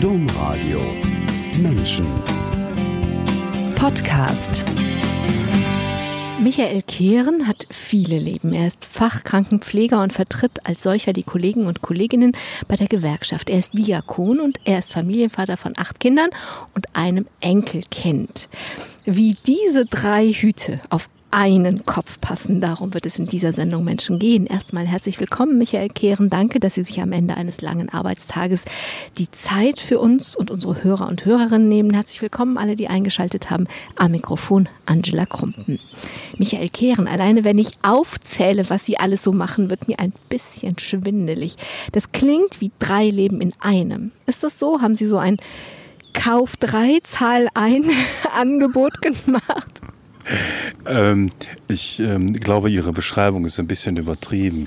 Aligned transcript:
Domradio 0.00 0.78
Menschen 1.58 2.06
Podcast 3.76 4.62
Michael 6.38 6.82
Kehren 6.82 7.46
hat 7.48 7.66
viele 7.70 8.18
Leben. 8.18 8.52
Er 8.52 8.66
ist 8.66 8.84
Fachkrankenpfleger 8.84 10.02
und 10.02 10.12
vertritt 10.12 10.66
als 10.66 10.82
solcher 10.82 11.14
die 11.14 11.22
Kollegen 11.22 11.66
und 11.66 11.80
Kolleginnen 11.80 12.36
bei 12.68 12.76
der 12.76 12.88
Gewerkschaft. 12.88 13.48
Er 13.48 13.58
ist 13.58 13.72
Diakon 13.72 14.38
und 14.38 14.60
er 14.64 14.80
ist 14.80 14.92
Familienvater 14.92 15.56
von 15.56 15.72
acht 15.78 15.98
Kindern 15.98 16.28
und 16.74 16.94
einem 16.94 17.26
Enkelkind. 17.40 18.50
Wie 19.06 19.36
diese 19.46 19.86
drei 19.86 20.28
Hüte 20.28 20.80
auf 20.90 21.08
einen 21.36 21.84
Kopf 21.84 22.18
passen. 22.18 22.62
Darum 22.62 22.94
wird 22.94 23.04
es 23.04 23.18
in 23.18 23.26
dieser 23.26 23.52
Sendung 23.52 23.84
Menschen 23.84 24.18
gehen. 24.18 24.46
Erstmal 24.46 24.86
herzlich 24.86 25.20
willkommen, 25.20 25.58
Michael 25.58 25.90
Kehren. 25.90 26.30
Danke, 26.30 26.60
dass 26.60 26.76
Sie 26.76 26.82
sich 26.82 27.02
am 27.02 27.12
Ende 27.12 27.36
eines 27.36 27.60
langen 27.60 27.90
Arbeitstages 27.90 28.64
die 29.18 29.30
Zeit 29.32 29.78
für 29.78 30.00
uns 30.00 30.34
und 30.34 30.50
unsere 30.50 30.82
Hörer 30.82 31.06
und 31.06 31.26
Hörerinnen 31.26 31.68
nehmen. 31.68 31.92
Herzlich 31.92 32.22
willkommen 32.22 32.56
alle, 32.56 32.74
die 32.74 32.88
eingeschaltet 32.88 33.50
haben. 33.50 33.68
Am 33.96 34.12
Mikrofon 34.12 34.66
Angela 34.86 35.26
Krumpen. 35.26 35.78
Michael 36.38 36.70
Kehren, 36.70 37.06
alleine 37.06 37.44
wenn 37.44 37.58
ich 37.58 37.72
aufzähle, 37.82 38.70
was 38.70 38.86
Sie 38.86 38.98
alles 38.98 39.22
so 39.22 39.32
machen, 39.32 39.68
wird 39.68 39.88
mir 39.88 40.00
ein 40.00 40.14
bisschen 40.30 40.78
schwindelig. 40.78 41.56
Das 41.92 42.12
klingt 42.12 42.62
wie 42.62 42.72
drei 42.78 43.10
Leben 43.10 43.42
in 43.42 43.52
einem. 43.60 44.10
Ist 44.24 44.42
das 44.42 44.58
so? 44.58 44.80
Haben 44.80 44.96
Sie 44.96 45.04
so 45.04 45.18
ein 45.18 45.36
Kauf 46.14 46.56
drei, 46.56 47.00
Zahl 47.02 47.48
ein 47.52 47.84
Angebot 48.34 49.02
gemacht? 49.02 49.82
Ähm, 50.86 51.30
ich 51.68 52.00
ähm, 52.00 52.32
glaube, 52.32 52.70
Ihre 52.70 52.92
Beschreibung 52.92 53.44
ist 53.44 53.58
ein 53.58 53.66
bisschen 53.66 53.96
übertrieben. 53.96 54.66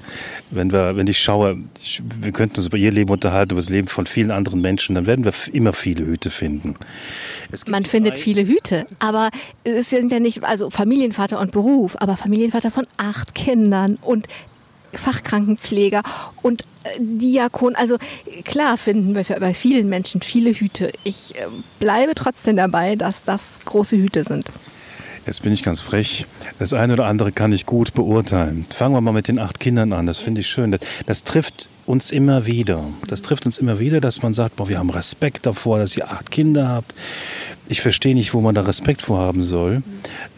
Wenn, 0.52 0.72
wir, 0.72 0.96
wenn 0.96 1.08
ich 1.08 1.20
schaue, 1.20 1.58
ich, 1.82 2.02
wir 2.22 2.32
könnten 2.32 2.58
uns 2.58 2.68
über 2.68 2.78
Ihr 2.78 2.92
Leben 2.92 3.12
unterhalten, 3.12 3.52
über 3.52 3.62
das 3.62 3.70
Leben 3.70 3.88
von 3.88 4.06
vielen 4.06 4.32
anderen 4.32 4.62
Menschen, 4.62 4.96
dann 4.96 5.06
werden 5.06 5.26
wir 5.26 5.34
immer 5.54 5.74
viele 5.74 6.06
Hüte 6.06 6.30
finden. 6.30 6.76
Man 7.68 7.84
findet 7.84 8.18
viele 8.18 8.46
Hüte, 8.46 8.86
aber 9.00 9.30
es 9.64 9.90
sind 9.90 10.12
ja 10.12 10.20
nicht, 10.20 10.44
also 10.44 10.70
Familienvater 10.70 11.40
und 11.40 11.52
Beruf, 11.52 11.96
aber 12.00 12.16
Familienvater 12.16 12.72
von 12.72 12.86
acht 12.98 13.34
Kindern 13.36 13.98
und 14.02 14.28
Fachkrankenpfleger 14.94 16.04
und 16.42 16.64
äh, 16.84 17.00
Diakon. 17.00 17.76
Also 17.76 17.98
klar 18.44 18.78
finden 18.78 19.16
wir 19.16 19.24
bei 19.40 19.54
vielen 19.54 19.90
Menschen 19.90 20.22
viele 20.22 20.52
Hüte. 20.52 20.92
Ich 21.04 21.36
äh, 21.36 21.48
bleibe 21.80 22.16
trotzdem 22.16 22.56
dabei, 22.56 22.96
dass 22.96 23.24
das 23.24 23.60
große 23.66 23.98
Hüte 23.98 24.24
sind. 24.24 24.46
Jetzt 25.26 25.44
bin 25.44 25.54
ich 25.54 25.64
ganz 25.64 25.80
frech. 25.82 26.26
Das 26.58 26.74
eine 26.74 26.94
oder 26.94 27.06
andere 27.06 27.32
kann 27.32 27.52
ich 27.52 27.66
gut 27.66 27.94
beurteilen. 27.94 28.66
Fangen 28.70 28.96
wir 28.96 29.02
mal 29.02 29.12
mit 29.12 29.28
den 29.28 29.40
acht 29.40 29.60
Kindern 29.60 29.94
an. 29.94 30.06
Das 30.06 30.18
finde 30.18 30.42
ich 30.42 30.48
schön. 30.48 30.72
Das, 30.72 30.82
das, 31.06 31.24
trifft 31.24 31.70
uns 31.86 32.12
immer 32.12 32.46
wieder. 32.46 32.86
Das 33.08 33.22
trifft 33.22 33.46
uns 33.46 33.58
immer 33.58 33.80
wieder, 33.80 34.02
dass 34.02 34.22
man 34.22 34.34
sagt, 34.34 34.56
boah, 34.56 34.70
wir 34.70 34.80
haben 34.80 34.90
Respekt 34.90 35.46
davor, 35.46 35.80
dass 35.80 35.96
ihr 35.96 36.10
acht 36.10 36.32
Kinder 36.32 36.68
habt. 36.70 36.94
Ich 37.72 37.82
verstehe 37.82 38.16
nicht, 38.16 38.34
wo 38.34 38.42
man 38.42 38.56
da 38.56 38.62
Respekt 38.62 39.04
vor 39.04 39.20
haben 39.20 39.44
soll. 39.44 39.84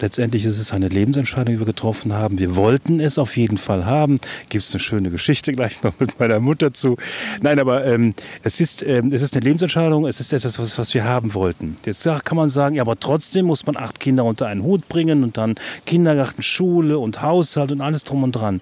Letztendlich 0.00 0.44
ist 0.44 0.58
es 0.58 0.70
eine 0.74 0.88
Lebensentscheidung, 0.88 1.54
die 1.54 1.60
wir 1.60 1.66
getroffen 1.66 2.12
haben. 2.12 2.38
Wir 2.38 2.56
wollten 2.56 3.00
es 3.00 3.16
auf 3.16 3.38
jeden 3.38 3.56
Fall 3.56 3.86
haben. 3.86 4.20
Gibt 4.50 4.64
es 4.64 4.72
eine 4.72 4.80
schöne 4.80 5.10
Geschichte 5.10 5.52
gleich 5.52 5.82
noch 5.82 5.98
mit 5.98 6.20
meiner 6.20 6.40
Mutter 6.40 6.74
zu. 6.74 6.98
Nein, 7.40 7.58
aber 7.58 7.86
ähm, 7.86 8.12
es, 8.42 8.60
ist, 8.60 8.82
ähm, 8.82 9.14
es 9.14 9.22
ist 9.22 9.34
eine 9.34 9.44
Lebensentscheidung. 9.44 10.04
Es 10.04 10.20
ist 10.20 10.30
etwas, 10.34 10.58
was, 10.58 10.76
was 10.76 10.92
wir 10.92 11.04
haben 11.04 11.32
wollten. 11.32 11.76
Jetzt 11.86 12.04
kann 12.04 12.36
man 12.36 12.50
sagen, 12.50 12.74
ja, 12.74 12.82
aber 12.82 13.00
trotzdem 13.00 13.46
muss 13.46 13.64
man 13.64 13.78
acht 13.78 13.98
Kinder 13.98 14.26
unter 14.26 14.48
einen 14.48 14.62
Hut 14.62 14.86
bringen 14.90 15.24
und 15.24 15.38
dann 15.38 15.54
Kindergarten, 15.86 16.42
Schule 16.42 16.98
und 16.98 17.22
Haushalt 17.22 17.72
und 17.72 17.80
alles 17.80 18.04
drum 18.04 18.24
und 18.24 18.32
dran. 18.32 18.60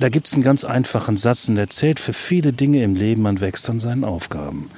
Da 0.00 0.08
gibt 0.08 0.28
es 0.28 0.32
einen 0.32 0.42
ganz 0.42 0.64
einfachen 0.64 1.18
Satz 1.18 1.46
und 1.48 1.56
der 1.56 1.68
zählt 1.68 2.00
für 2.00 2.14
viele 2.14 2.54
Dinge 2.54 2.82
im 2.82 2.94
Leben, 2.94 3.20
man 3.20 3.40
wächst 3.40 3.68
an 3.68 3.80
seinen 3.80 4.02
Aufgaben. 4.02 4.70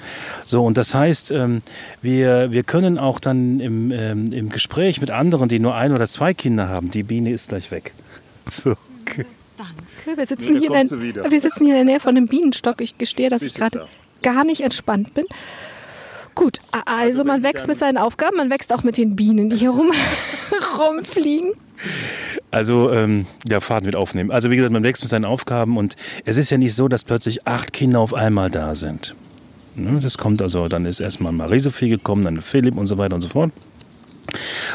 So, 0.44 0.64
und 0.64 0.76
das 0.76 0.96
heißt, 0.96 1.30
ähm, 1.30 1.62
wir, 2.02 2.50
wir 2.50 2.64
können 2.64 2.98
auch 2.98 3.20
dann 3.20 3.60
im, 3.60 3.92
ähm, 3.92 4.32
im 4.32 4.48
Gespräch 4.48 5.00
mit 5.00 5.12
anderen, 5.12 5.48
die 5.48 5.60
nur 5.60 5.76
ein 5.76 5.92
oder 5.92 6.08
zwei 6.08 6.34
Kinder 6.34 6.68
haben, 6.68 6.90
die 6.90 7.05
Biene 7.05 7.30
ist 7.30 7.48
gleich 7.48 7.70
weg. 7.70 7.94
So, 8.50 8.72
okay. 9.02 9.24
Danke. 9.56 10.18
Wir 10.18 10.27
sitzen, 10.27 10.58
hier 10.58 10.74
in, 10.74 10.90
wir 10.90 11.40
sitzen 11.40 11.64
hier 11.64 11.78
in 11.78 11.84
der 11.86 11.94
Nähe 11.94 12.00
von 12.00 12.16
einem 12.16 12.27
Bienenstock. 12.27 12.80
Ich 12.80 12.98
gestehe, 12.98 13.30
dass 13.30 13.42
ich 13.42 13.55
gerade 13.55 13.86
gar 14.22 14.42
nicht 14.42 14.62
entspannt 14.62 15.14
bin. 15.14 15.27
Gut, 16.34 16.58
also, 16.72 17.20
also 17.20 17.24
man 17.24 17.44
wächst 17.44 17.68
mit 17.68 17.78
seinen 17.78 17.98
Aufgaben, 17.98 18.36
man 18.36 18.50
wächst 18.50 18.72
auch 18.72 18.82
mit 18.82 18.96
den 18.96 19.14
Bienen, 19.14 19.50
die 19.50 19.56
hier 19.56 19.70
rum, 19.70 19.92
rumfliegen. 20.80 21.52
Also 22.50 22.92
ähm, 22.92 23.26
ja, 23.48 23.60
Faden 23.60 23.86
mit 23.86 23.96
aufnehmen. 23.96 24.30
Also 24.30 24.50
wie 24.50 24.56
gesagt, 24.56 24.72
man 24.72 24.82
wächst 24.82 25.02
mit 25.02 25.10
seinen 25.10 25.24
Aufgaben 25.24 25.76
und 25.76 25.96
es 26.24 26.36
ist 26.36 26.50
ja 26.50 26.58
nicht 26.58 26.74
so, 26.74 26.88
dass 26.88 27.04
plötzlich 27.04 27.46
acht 27.46 27.72
Kinder 27.72 28.00
auf 28.00 28.12
einmal 28.12 28.50
da 28.50 28.74
sind. 28.74 29.14
Ne, 29.74 29.98
das 30.02 30.18
kommt 30.18 30.42
also, 30.42 30.68
dann 30.68 30.84
ist 30.84 31.00
erstmal 31.00 31.32
Marie-Sophie 31.32 31.88
gekommen, 31.88 32.24
dann 32.24 32.42
Philipp 32.42 32.76
und 32.76 32.86
so 32.86 32.98
weiter 32.98 33.14
und 33.14 33.22
so 33.22 33.28
fort. 33.28 33.52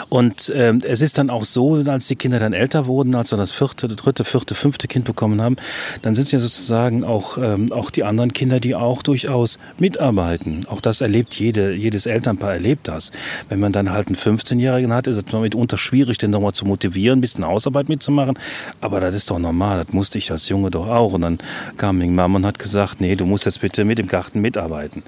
Und 0.09 0.51
ähm, 0.55 0.79
es 0.83 1.01
ist 1.01 1.17
dann 1.17 1.29
auch 1.29 1.45
so, 1.45 1.75
als 1.75 2.07
die 2.07 2.15
Kinder 2.15 2.39
dann 2.39 2.53
älter 2.53 2.85
wurden, 2.85 3.15
als 3.15 3.31
wir 3.31 3.37
das 3.37 3.51
vierte, 3.51 3.87
dritte, 3.87 4.23
vierte, 4.23 4.55
fünfte 4.55 4.87
Kind 4.87 5.05
bekommen 5.05 5.41
haben, 5.41 5.57
dann 6.01 6.15
sind 6.15 6.25
es 6.25 6.31
ja 6.31 6.39
sozusagen 6.39 7.03
auch, 7.03 7.37
ähm, 7.37 7.71
auch 7.71 7.89
die 7.89 8.03
anderen 8.03 8.33
Kinder, 8.33 8.59
die 8.59 8.75
auch 8.75 9.01
durchaus 9.01 9.59
mitarbeiten. 9.77 10.65
Auch 10.67 10.81
das 10.81 11.01
erlebt 11.01 11.35
jede, 11.35 11.73
jedes 11.73 12.05
Elternpaar 12.05 12.53
erlebt 12.53 12.87
das. 12.87 13.11
Wenn 13.49 13.59
man 13.59 13.71
dann 13.71 13.91
halt 13.91 14.07
einen 14.07 14.15
15-Jährigen 14.15 14.93
hat, 14.93 15.07
ist 15.07 15.17
es 15.17 15.33
mitunter 15.33 15.77
schwierig, 15.77 16.17
den 16.17 16.31
nochmal 16.31 16.53
zu 16.53 16.65
motivieren, 16.65 17.19
ein 17.19 17.21
bisschen 17.21 17.45
Hausarbeit 17.45 17.89
mitzumachen. 17.89 18.37
Aber 18.81 18.99
das 18.99 19.15
ist 19.15 19.29
doch 19.29 19.39
normal, 19.39 19.83
das 19.83 19.93
musste 19.93 20.17
ich 20.17 20.31
als 20.31 20.49
Junge 20.49 20.71
doch 20.71 20.87
auch. 20.87 21.13
Und 21.13 21.21
dann 21.21 21.39
kam 21.77 21.97
meine 21.97 22.11
Mama 22.11 22.37
und 22.37 22.45
hat 22.45 22.59
gesagt, 22.59 23.01
nee, 23.01 23.15
du 23.15 23.25
musst 23.25 23.45
jetzt 23.45 23.61
bitte 23.61 23.85
mit 23.85 23.97
dem 23.97 24.07
Garten 24.07 24.41
mitarbeiten. 24.41 25.03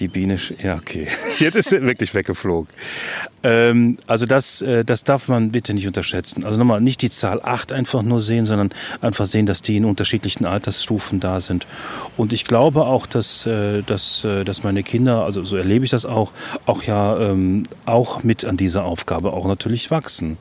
Die 0.00 0.08
Biene, 0.08 0.38
ja, 0.62 0.76
okay. 0.76 1.08
Jetzt 1.38 1.56
ist 1.56 1.70
sie 1.70 1.82
wirklich 1.82 2.14
weggeflogen. 2.14 2.72
Ähm, 3.42 3.98
also 4.06 4.26
das, 4.26 4.62
äh, 4.62 4.84
das 4.84 5.04
darf 5.04 5.28
man 5.28 5.50
bitte 5.50 5.74
nicht 5.74 5.86
unterschätzen. 5.86 6.44
Also 6.44 6.58
nochmal, 6.58 6.80
nicht 6.80 7.02
die 7.02 7.10
Zahl 7.10 7.40
8 7.42 7.72
einfach 7.72 8.02
nur 8.02 8.20
sehen, 8.20 8.46
sondern 8.46 8.70
einfach 9.00 9.26
sehen, 9.26 9.46
dass 9.46 9.62
die 9.62 9.76
in 9.76 9.84
unterschiedlichen 9.84 10.44
Altersstufen 10.44 11.20
da 11.20 11.40
sind. 11.40 11.66
Und 12.16 12.32
ich 12.32 12.44
glaube 12.44 12.84
auch, 12.84 13.06
dass, 13.06 13.46
äh, 13.46 13.82
dass, 13.82 14.24
äh, 14.24 14.44
dass 14.44 14.62
meine 14.62 14.82
Kinder, 14.82 15.24
also 15.24 15.44
so 15.44 15.56
erlebe 15.56 15.84
ich 15.84 15.90
das 15.90 16.04
auch, 16.04 16.32
auch 16.66 16.82
ja 16.84 17.18
ähm, 17.18 17.64
auch 17.84 18.22
mit 18.22 18.44
an 18.44 18.56
dieser 18.56 18.84
Aufgabe 18.84 19.32
auch 19.32 19.46
natürlich 19.46 19.90
wachsen. 19.90 20.36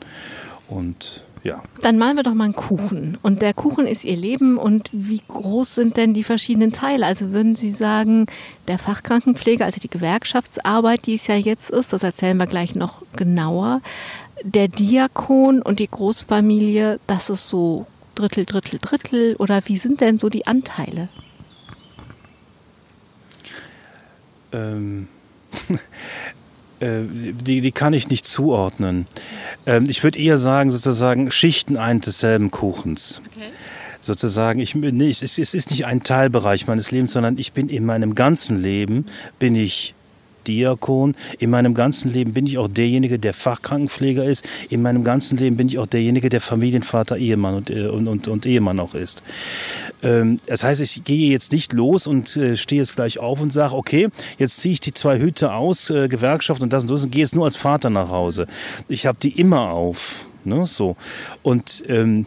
Und 0.67 1.23
ja. 1.47 1.63
Dann 1.79 1.97
malen 1.97 2.17
wir 2.17 2.23
doch 2.23 2.33
mal 2.33 2.43
einen 2.43 2.55
Kuchen. 2.55 3.17
Und 3.23 3.41
der 3.41 3.53
Kuchen 3.53 3.87
ist 3.87 4.03
Ihr 4.03 4.17
Leben. 4.17 4.57
Und 4.57 4.89
wie 4.91 5.21
groß 5.25 5.75
sind 5.75 5.95
denn 5.95 6.13
die 6.13 6.25
verschiedenen 6.25 6.73
Teile? 6.73 7.05
Also 7.05 7.31
würden 7.31 7.55
Sie 7.55 7.69
sagen, 7.69 8.25
der 8.67 8.77
Fachkrankenpfleger, 8.77 9.63
also 9.63 9.79
die 9.79 9.89
Gewerkschaftsarbeit, 9.89 11.05
die 11.05 11.15
es 11.15 11.25
ja 11.27 11.35
jetzt 11.35 11.69
ist, 11.69 11.93
das 11.93 12.03
erzählen 12.03 12.35
wir 12.35 12.47
gleich 12.47 12.75
noch 12.75 13.01
genauer. 13.15 13.81
Der 14.43 14.67
Diakon 14.67 15.61
und 15.61 15.79
die 15.79 15.89
Großfamilie, 15.89 16.99
das 17.07 17.29
ist 17.29 17.47
so 17.47 17.87
Drittel, 18.15 18.43
Drittel, 18.43 18.77
Drittel. 18.81 19.37
Oder 19.37 19.61
wie 19.67 19.77
sind 19.77 20.01
denn 20.01 20.17
so 20.17 20.27
die 20.27 20.45
Anteile? 20.47 21.07
Ähm. 24.51 25.07
Äh, 26.79 27.01
die, 27.09 27.61
die 27.61 27.71
kann 27.71 27.93
ich 27.93 28.09
nicht 28.09 28.25
zuordnen. 28.25 29.07
Ähm, 29.65 29.89
ich 29.89 30.03
würde 30.03 30.19
eher 30.19 30.37
sagen, 30.37 30.71
sozusagen 30.71 31.31
Schichten 31.31 31.77
ein 31.77 32.01
desselben 32.01 32.51
Kuchens. 32.51 33.21
Okay. 33.35 33.47
Sozusagen, 34.01 34.59
ich, 34.59 34.75
nee, 34.75 35.09
es, 35.09 35.21
ist, 35.21 35.39
es 35.39 35.53
ist 35.53 35.71
nicht 35.71 35.85
ein 35.85 36.03
Teilbereich 36.03 36.67
meines 36.67 36.91
Lebens, 36.91 37.11
sondern 37.13 37.37
ich 37.37 37.51
bin 37.51 37.67
in 37.67 37.85
meinem 37.85 38.15
ganzen 38.15 38.55
Leben, 38.61 39.05
bin 39.39 39.55
ich 39.55 39.95
Diakon. 40.47 41.15
In 41.39 41.49
meinem 41.49 41.73
ganzen 41.73 42.11
Leben 42.11 42.33
bin 42.33 42.45
ich 42.45 42.57
auch 42.57 42.67
derjenige, 42.67 43.19
der 43.19 43.33
Fachkrankenpfleger 43.33 44.23
ist. 44.23 44.45
In 44.69 44.81
meinem 44.81 45.03
ganzen 45.03 45.37
Leben 45.37 45.57
bin 45.57 45.67
ich 45.67 45.77
auch 45.79 45.87
derjenige, 45.87 46.29
der 46.29 46.41
Familienvater, 46.41 47.17
Ehemann 47.17 47.55
und, 47.55 47.69
äh, 47.69 47.87
und, 47.87 48.07
und, 48.07 48.27
und 48.27 48.45
Ehemann 48.45 48.79
auch 48.79 48.95
ist. 48.95 49.23
Ähm, 50.03 50.39
das 50.45 50.63
heißt, 50.63 50.81
ich 50.81 51.03
gehe 51.03 51.31
jetzt 51.31 51.51
nicht 51.51 51.73
los 51.73 52.07
und 52.07 52.35
äh, 52.37 52.57
stehe 52.57 52.81
jetzt 52.81 52.95
gleich 52.95 53.19
auf 53.19 53.39
und 53.41 53.51
sage, 53.51 53.73
okay, 53.73 54.09
jetzt 54.37 54.57
ziehe 54.57 54.73
ich 54.73 54.79
die 54.79 54.93
zwei 54.93 55.19
Hüte 55.19 55.53
aus, 55.53 55.89
äh, 55.89 56.07
Gewerkschaft 56.07 56.61
und 56.61 56.71
das 56.73 56.83
und 56.83 56.91
das 56.91 57.03
und 57.03 57.11
gehe 57.11 57.21
jetzt 57.21 57.35
nur 57.35 57.45
als 57.45 57.55
Vater 57.55 57.89
nach 57.89 58.09
Hause. 58.09 58.47
Ich 58.87 59.05
habe 59.05 59.17
die 59.21 59.39
immer 59.39 59.71
auf. 59.71 60.25
Ne, 60.43 60.65
so. 60.65 60.95
Und 61.43 61.83
ähm, 61.87 62.25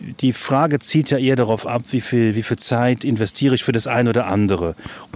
die 0.00 0.32
Frage 0.32 0.78
zielt 0.78 1.10
ja 1.10 1.18
eher 1.18 1.36
darauf 1.36 1.66
ab, 1.66 1.82
wie 1.90 2.00
viel, 2.00 2.34
wie 2.34 2.42
viel 2.42 2.58
Zeit 2.58 3.04
investiere 3.04 3.54
ich 3.54 3.64
für 3.64 3.72
das 3.72 3.86
eine 3.86 4.10
oder 4.10 4.26
andere. 4.26 4.74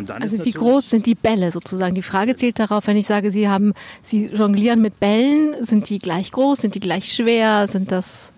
also 0.09 0.45
wie 0.45 0.51
groß 0.51 0.91
sind 0.91 1.07
die 1.07 1.15
Bälle 1.15 1.53
sozusagen? 1.53 1.95
Die 1.95 2.03
Frage 2.03 2.37
zielt 2.37 2.59
darauf, 2.59 2.87
wenn 2.87 2.97
ich 2.97 3.07
sage, 3.07 3.31
Sie 3.31 3.49
haben, 3.49 3.75
Sie 4.03 4.27
jonglieren 4.27 4.83
mit 4.83 4.99
Bällen, 4.99 5.65
sind 5.65 5.89
die 5.89 5.99
gleich 5.99 6.33
groß, 6.33 6.61
sind 6.61 6.75
die 6.75 6.81
gleich 6.81 7.13
schwer, 7.13 7.69
sind 7.69 7.93
das, 7.93 8.33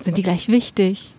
sind 0.00 0.18
die 0.18 0.22
gleich 0.22 0.48
wichtig? 0.48 1.14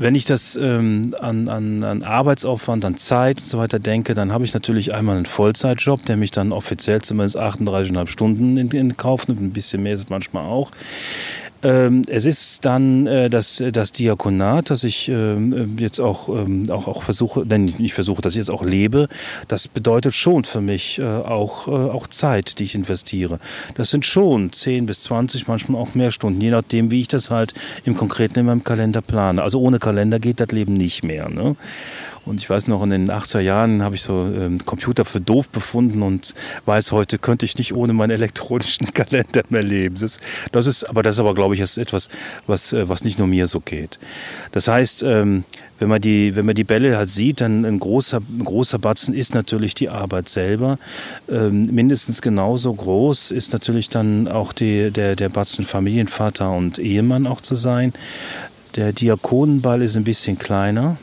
Wenn 0.00 0.14
ich 0.14 0.24
das 0.24 0.54
ähm, 0.54 1.16
an, 1.18 1.48
an, 1.48 1.82
an 1.82 2.04
Arbeitsaufwand, 2.04 2.84
an 2.84 2.96
Zeit 2.98 3.38
und 3.38 3.46
so 3.46 3.58
weiter 3.58 3.80
denke, 3.80 4.14
dann 4.14 4.30
habe 4.30 4.44
ich 4.44 4.54
natürlich 4.54 4.94
einmal 4.94 5.16
einen 5.16 5.26
Vollzeitjob, 5.26 6.04
der 6.04 6.16
mich 6.16 6.30
dann 6.30 6.52
offiziell 6.52 7.02
zumindest 7.02 7.36
38,5 7.36 8.06
Stunden 8.06 8.56
in, 8.58 8.70
in 8.70 8.96
Kauf 8.96 9.26
nimmt. 9.26 9.40
Ein 9.40 9.50
bisschen 9.50 9.82
mehr 9.82 9.94
ist 9.94 10.04
es 10.04 10.08
manchmal 10.08 10.44
auch. 10.44 10.70
Ähm, 11.62 12.02
es 12.06 12.24
ist 12.24 12.64
dann 12.64 13.06
äh, 13.06 13.28
das, 13.28 13.62
das 13.72 13.90
Diakonat, 13.92 14.70
das 14.70 14.84
ich 14.84 15.08
ähm, 15.08 15.76
jetzt 15.78 15.98
auch, 16.00 16.28
ähm, 16.28 16.70
auch, 16.70 16.86
auch 16.86 17.02
versuche, 17.02 17.44
nein, 17.46 17.74
nicht 17.78 17.94
versuche, 17.94 18.22
dass 18.22 18.34
ich 18.34 18.38
jetzt 18.38 18.50
auch 18.50 18.64
lebe. 18.64 19.08
Das 19.48 19.66
bedeutet 19.66 20.14
schon 20.14 20.44
für 20.44 20.60
mich 20.60 21.00
äh, 21.00 21.04
auch, 21.04 21.66
äh, 21.66 21.70
auch 21.70 22.06
Zeit, 22.06 22.60
die 22.60 22.64
ich 22.64 22.76
investiere. 22.76 23.40
Das 23.74 23.90
sind 23.90 24.06
schon 24.06 24.52
10 24.52 24.86
bis 24.86 25.00
20, 25.02 25.48
manchmal 25.48 25.82
auch 25.82 25.94
mehr 25.94 26.12
Stunden, 26.12 26.40
je 26.40 26.50
nachdem, 26.50 26.92
wie 26.92 27.00
ich 27.00 27.08
das 27.08 27.30
halt 27.30 27.54
im 27.84 27.96
Konkreten 27.96 28.38
in 28.38 28.46
meinem 28.46 28.62
Kalender 28.62 29.02
plane. 29.02 29.42
Also 29.42 29.60
ohne 29.60 29.80
Kalender 29.80 30.20
geht 30.20 30.38
das 30.38 30.52
Leben 30.52 30.74
nicht 30.74 31.02
mehr. 31.02 31.28
Ne? 31.28 31.56
Und 32.28 32.40
ich 32.40 32.50
weiß 32.50 32.66
noch, 32.66 32.82
in 32.82 32.90
den 32.90 33.10
80er 33.10 33.40
Jahren 33.40 33.82
habe 33.82 33.94
ich 33.96 34.02
so 34.02 34.26
ähm, 34.26 34.58
Computer 34.64 35.04
für 35.04 35.20
doof 35.20 35.48
befunden 35.48 36.02
und 36.02 36.34
weiß 36.66 36.92
heute, 36.92 37.18
könnte 37.18 37.46
ich 37.46 37.56
nicht 37.56 37.74
ohne 37.74 37.94
meinen 37.94 38.10
elektronischen 38.10 38.86
Kalender 38.94 39.42
mehr 39.48 39.62
leben. 39.62 39.96
Das 39.98 40.20
das 40.52 40.66
ist 40.66 40.84
aber 40.84 41.02
das 41.02 41.16
ist 41.16 41.20
aber, 41.20 41.34
glaube 41.34 41.54
ich, 41.54 41.60
ist 41.60 41.78
etwas, 41.78 42.08
was, 42.46 42.72
äh, 42.72 42.88
was 42.88 43.04
nicht 43.04 43.18
nur 43.18 43.26
mir 43.26 43.46
so 43.46 43.60
geht. 43.60 43.98
Das 44.52 44.68
heißt, 44.68 45.02
ähm, 45.02 45.44
wenn 45.78 45.88
man 45.88 46.00
die, 46.00 46.34
wenn 46.34 46.44
man 46.44 46.54
die 46.54 46.64
Bälle 46.64 46.96
halt 46.96 47.08
sieht, 47.10 47.40
dann 47.40 47.64
ein 47.64 47.78
großer, 47.78 48.18
ein 48.18 48.44
großer 48.44 48.78
Batzen 48.78 49.14
ist 49.14 49.34
natürlich 49.34 49.74
die 49.74 49.88
Arbeit 49.88 50.28
selber. 50.28 50.78
Ähm, 51.30 51.62
mindestens 51.72 52.20
genauso 52.20 52.74
groß 52.74 53.30
ist 53.30 53.52
natürlich 53.52 53.88
dann 53.88 54.28
auch 54.28 54.52
die, 54.52 54.90
der, 54.90 55.16
der 55.16 55.28
Batzen 55.28 55.64
Familienvater 55.64 56.50
und 56.50 56.78
Ehemann 56.78 57.26
auch 57.26 57.40
zu 57.40 57.54
sein. 57.54 57.92
Der 58.74 58.92
Diakonenball 58.92 59.82
ist 59.82 59.96
ein 59.96 60.04
bisschen 60.04 60.38
kleiner. 60.38 60.98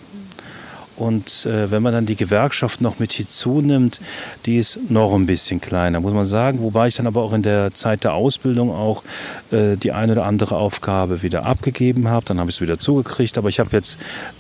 Und 0.98 1.46
äh, 1.46 1.72
wenn 1.72 1.84
man 1.84 1.94
dann 1.94 2.06
die 2.06 2.16
Gewerkschaft 2.16 2.80
noch 2.82 3.00
mit 3.00 3.14
hinzunimmt, 3.14 4.00
die 4.46 4.58
ist 4.58 4.80
noch 4.90 5.14
ein 5.14 5.26
bisschen 5.26 5.60
kleiner, 5.60 6.00
muss 6.00 6.14
man 6.14 6.26
sagen. 6.26 6.62
Wobei 6.62 6.88
ich 6.88 6.96
dann 6.96 7.08
aber 7.08 7.22
auch 7.22 7.34
in 7.34 7.42
der 7.42 7.74
Zeit 7.74 8.04
der 8.04 8.14
Ausbildung 8.14 8.72
auch 8.72 9.04
äh, 9.52 9.76
die 9.76 9.92
eine 9.92 10.14
oder 10.14 10.26
andere 10.26 10.56
Aufgabe 10.56 11.22
wieder 11.22 11.46
abgegeben 11.46 12.08
habe. 12.08 12.26
Dann 12.26 12.40
habe 12.40 12.50
ich 12.50 12.58
es 12.58 12.62
wieder 12.62 12.80
zugekriegt. 12.80 13.38
Aber 13.38 13.50
ich 13.50 13.60
habe 13.60 13.72
jetzt, 13.74 13.98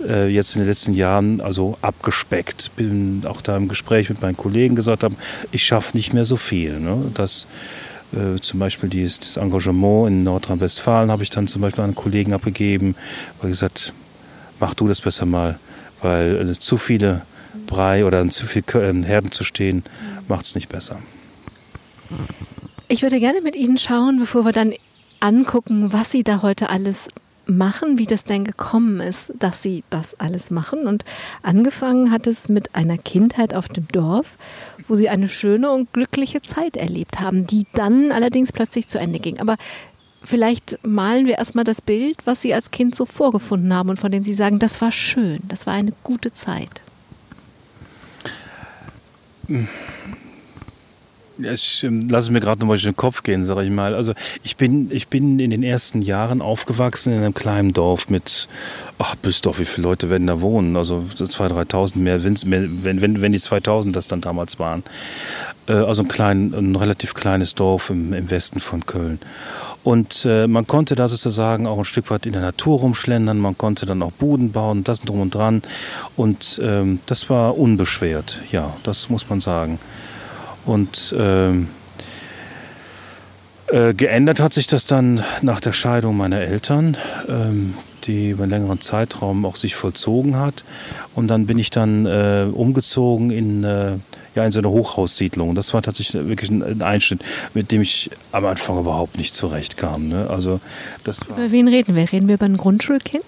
äh, 0.07 0.27
jetzt 0.27 0.55
in 0.55 0.61
den 0.61 0.69
letzten 0.69 0.93
Jahren 0.93 1.41
also 1.41 1.77
abgespeckt. 1.81 2.75
Bin 2.75 3.23
auch 3.27 3.41
da 3.41 3.57
im 3.57 3.67
Gespräch 3.67 4.09
mit 4.09 4.21
meinen 4.21 4.37
Kollegen 4.37 4.75
gesagt 4.75 5.03
habe, 5.03 5.15
ich 5.51 5.65
schaffe 5.65 5.97
nicht 5.97 6.13
mehr 6.13 6.25
so 6.25 6.37
viel. 6.37 6.79
Ne? 6.79 7.11
Das, 7.13 7.47
äh, 8.13 8.39
zum 8.39 8.59
Beispiel 8.59 8.89
dieses, 8.89 9.19
das 9.19 9.37
Engagement 9.37 10.07
in 10.07 10.23
Nordrhein-Westfalen 10.23 11.11
habe 11.11 11.23
ich 11.23 11.29
dann 11.29 11.47
zum 11.47 11.61
Beispiel 11.61 11.83
an 11.83 11.95
Kollegen 11.95 12.33
abgegeben, 12.33 12.95
weil 13.41 13.49
gesagt, 13.49 13.93
mach 14.59 14.73
du 14.73 14.87
das 14.87 15.01
besser 15.01 15.25
mal 15.25 15.59
weil 16.05 16.49
äh, 16.49 16.53
zu 16.53 16.77
viele 16.77 17.23
Brei 17.65 18.05
oder 18.05 18.25
zu 18.29 18.45
viel 18.45 18.63
äh, 18.73 19.03
Herden 19.03 19.31
zu 19.31 19.43
stehen, 19.43 19.83
macht 20.27 20.45
es 20.45 20.55
nicht 20.55 20.69
besser. 20.69 20.99
Ich 22.87 23.01
würde 23.01 23.19
gerne 23.19 23.41
mit 23.41 23.55
Ihnen 23.55 23.77
schauen, 23.77 24.19
bevor 24.19 24.45
wir 24.45 24.51
dann 24.51 24.73
angucken, 25.19 25.91
was 25.91 26.11
Sie 26.11 26.23
da 26.23 26.43
heute 26.43 26.69
alles 26.69 27.07
machen, 27.47 27.97
wie 27.97 28.05
das 28.05 28.23
denn 28.23 28.43
gekommen 28.43 28.99
ist, 28.99 29.31
dass 29.37 29.61
Sie 29.61 29.83
das 29.89 30.19
alles 30.19 30.51
machen. 30.51 30.87
Und 30.87 31.03
angefangen 31.41 32.11
hat 32.11 32.27
es 32.27 32.49
mit 32.49 32.75
einer 32.75 32.97
Kindheit 32.97 33.53
auf 33.53 33.67
dem 33.67 33.87
Dorf, 33.87 34.37
wo 34.87 34.95
Sie 34.95 35.09
eine 35.09 35.27
schöne 35.27 35.71
und 35.71 35.91
glückliche 35.93 36.41
Zeit 36.41 36.77
erlebt 36.77 37.19
haben, 37.19 37.47
die 37.47 37.65
dann 37.73 38.11
allerdings 38.11 38.51
plötzlich 38.51 38.87
zu 38.87 38.99
Ende 38.99 39.19
ging. 39.19 39.39
Aber 39.39 39.57
vielleicht 40.25 40.79
malen 40.85 41.25
wir 41.25 41.37
erstmal 41.37 41.63
das 41.63 41.81
Bild, 41.81 42.17
was 42.25 42.41
Sie 42.41 42.53
als 42.53 42.71
Kind 42.71 42.95
so 42.95 43.05
vorgefunden 43.05 43.73
haben 43.73 43.89
und 43.89 43.99
von 43.99 44.11
dem 44.11 44.23
Sie 44.23 44.33
sagen, 44.33 44.59
das 44.59 44.81
war 44.81 44.91
schön, 44.91 45.39
das 45.47 45.65
war 45.65 45.73
eine 45.73 45.93
gute 46.03 46.33
Zeit. 46.33 46.81
Ich 51.37 51.83
ähm, 51.83 52.07
lasse 52.07 52.31
mir 52.31 52.39
gerade 52.39 52.61
nochmal 52.61 52.77
durch 52.77 52.85
den 52.85 52.95
Kopf 52.95 53.21
gehen, 53.21 53.43
sage 53.43 53.63
ich 53.63 53.69
mal. 53.69 53.93
Also 53.93 54.13
ich 54.43 54.55
bin, 54.55 54.89
ich 54.91 55.09
bin 55.09 55.39
in 55.39 55.49
den 55.49 55.63
ersten 55.63 56.01
Jahren 56.01 56.41
aufgewachsen 56.41 57.11
in 57.11 57.19
einem 57.19 57.33
kleinen 57.33 57.73
Dorf 57.73 58.09
mit, 58.09 58.47
ach, 58.99 59.15
Büsdorf, 59.15 59.59
wie 59.59 59.65
viele 59.65 59.87
Leute 59.87 60.09
werden 60.09 60.27
da 60.27 60.39
wohnen? 60.39 60.77
Also 60.77 61.03
so 61.13 61.25
2.000, 61.25 61.69
3.000 61.69 61.97
mehr, 61.97 62.23
wenn, 62.23 63.01
wenn, 63.01 63.21
wenn 63.21 63.31
die 63.33 63.39
2.000 63.39 63.91
das 63.91 64.07
dann 64.07 64.21
damals 64.21 64.59
waren. 64.59 64.83
Äh, 65.67 65.73
also 65.73 66.03
ein, 66.03 66.07
klein, 66.07 66.53
ein 66.53 66.75
relativ 66.75 67.13
kleines 67.13 67.53
Dorf 67.53 67.89
im, 67.89 68.13
im 68.13 68.31
Westen 68.31 68.61
von 68.61 68.85
Köln. 68.85 69.19
Und 69.85 70.25
äh, 70.25 70.47
man 70.47 70.65
konnte 70.65 70.95
da 70.95 71.07
sozusagen 71.07 71.67
auch 71.67 71.77
ein 71.77 71.85
Stück 71.85 72.09
weit 72.09 72.25
in 72.25 72.31
der 72.31 72.41
Natur 72.41 72.79
rumschlendern, 72.79 73.37
man 73.37 73.55
konnte 73.55 73.85
dann 73.85 74.01
auch 74.01 74.11
Buden 74.11 74.51
bauen, 74.51 74.83
das 74.83 74.99
drum 75.01 75.21
und 75.21 75.35
dran. 75.35 75.61
Und 76.15 76.59
ähm, 76.63 77.01
das 77.05 77.29
war 77.29 77.55
unbeschwert, 77.55 78.41
ja, 78.51 78.75
das 78.81 79.11
muss 79.11 79.29
man 79.29 79.41
sagen. 79.41 79.77
Und 80.65 81.13
ähm, 81.15 81.67
äh, 83.67 83.93
geändert 83.93 84.39
hat 84.39 84.55
sich 84.55 84.65
das 84.65 84.85
dann 84.85 85.23
nach 85.43 85.59
der 85.59 85.73
Scheidung 85.73 86.17
meiner 86.17 86.41
Eltern, 86.41 86.97
ähm, 87.29 87.75
die 88.05 88.31
über 88.31 88.43
einen 88.43 88.53
längeren 88.53 88.81
Zeitraum 88.81 89.45
auch 89.45 89.55
sich 89.55 89.75
vollzogen 89.75 90.35
hat. 90.35 90.65
Und 91.13 91.27
dann 91.27 91.45
bin 91.45 91.59
ich 91.59 91.69
dann 91.69 92.07
äh, 92.07 92.47
umgezogen 92.51 93.29
in 93.29 93.63
äh, 93.63 93.97
ja, 94.35 94.45
in 94.45 94.51
so 94.51 94.59
eine 94.59 94.69
Hochhaussiedlung. 94.69 95.55
Das 95.55 95.73
war 95.73 95.81
tatsächlich 95.81 96.27
wirklich 96.27 96.51
ein 96.51 96.81
Einschnitt, 96.81 97.21
mit 97.53 97.71
dem 97.71 97.81
ich 97.81 98.09
am 98.31 98.45
Anfang 98.45 98.79
überhaupt 98.79 99.17
nicht 99.17 99.33
zurechtkam. 99.33 100.09
Ne? 100.09 100.29
Also, 100.29 100.59
das 101.03 101.21
über 101.23 101.51
wen 101.51 101.67
reden 101.67 101.95
wir? 101.95 102.11
Reden 102.11 102.27
wir 102.27 102.35
über 102.35 102.45
ein 102.45 102.57
Grundschulkind? 102.57 103.23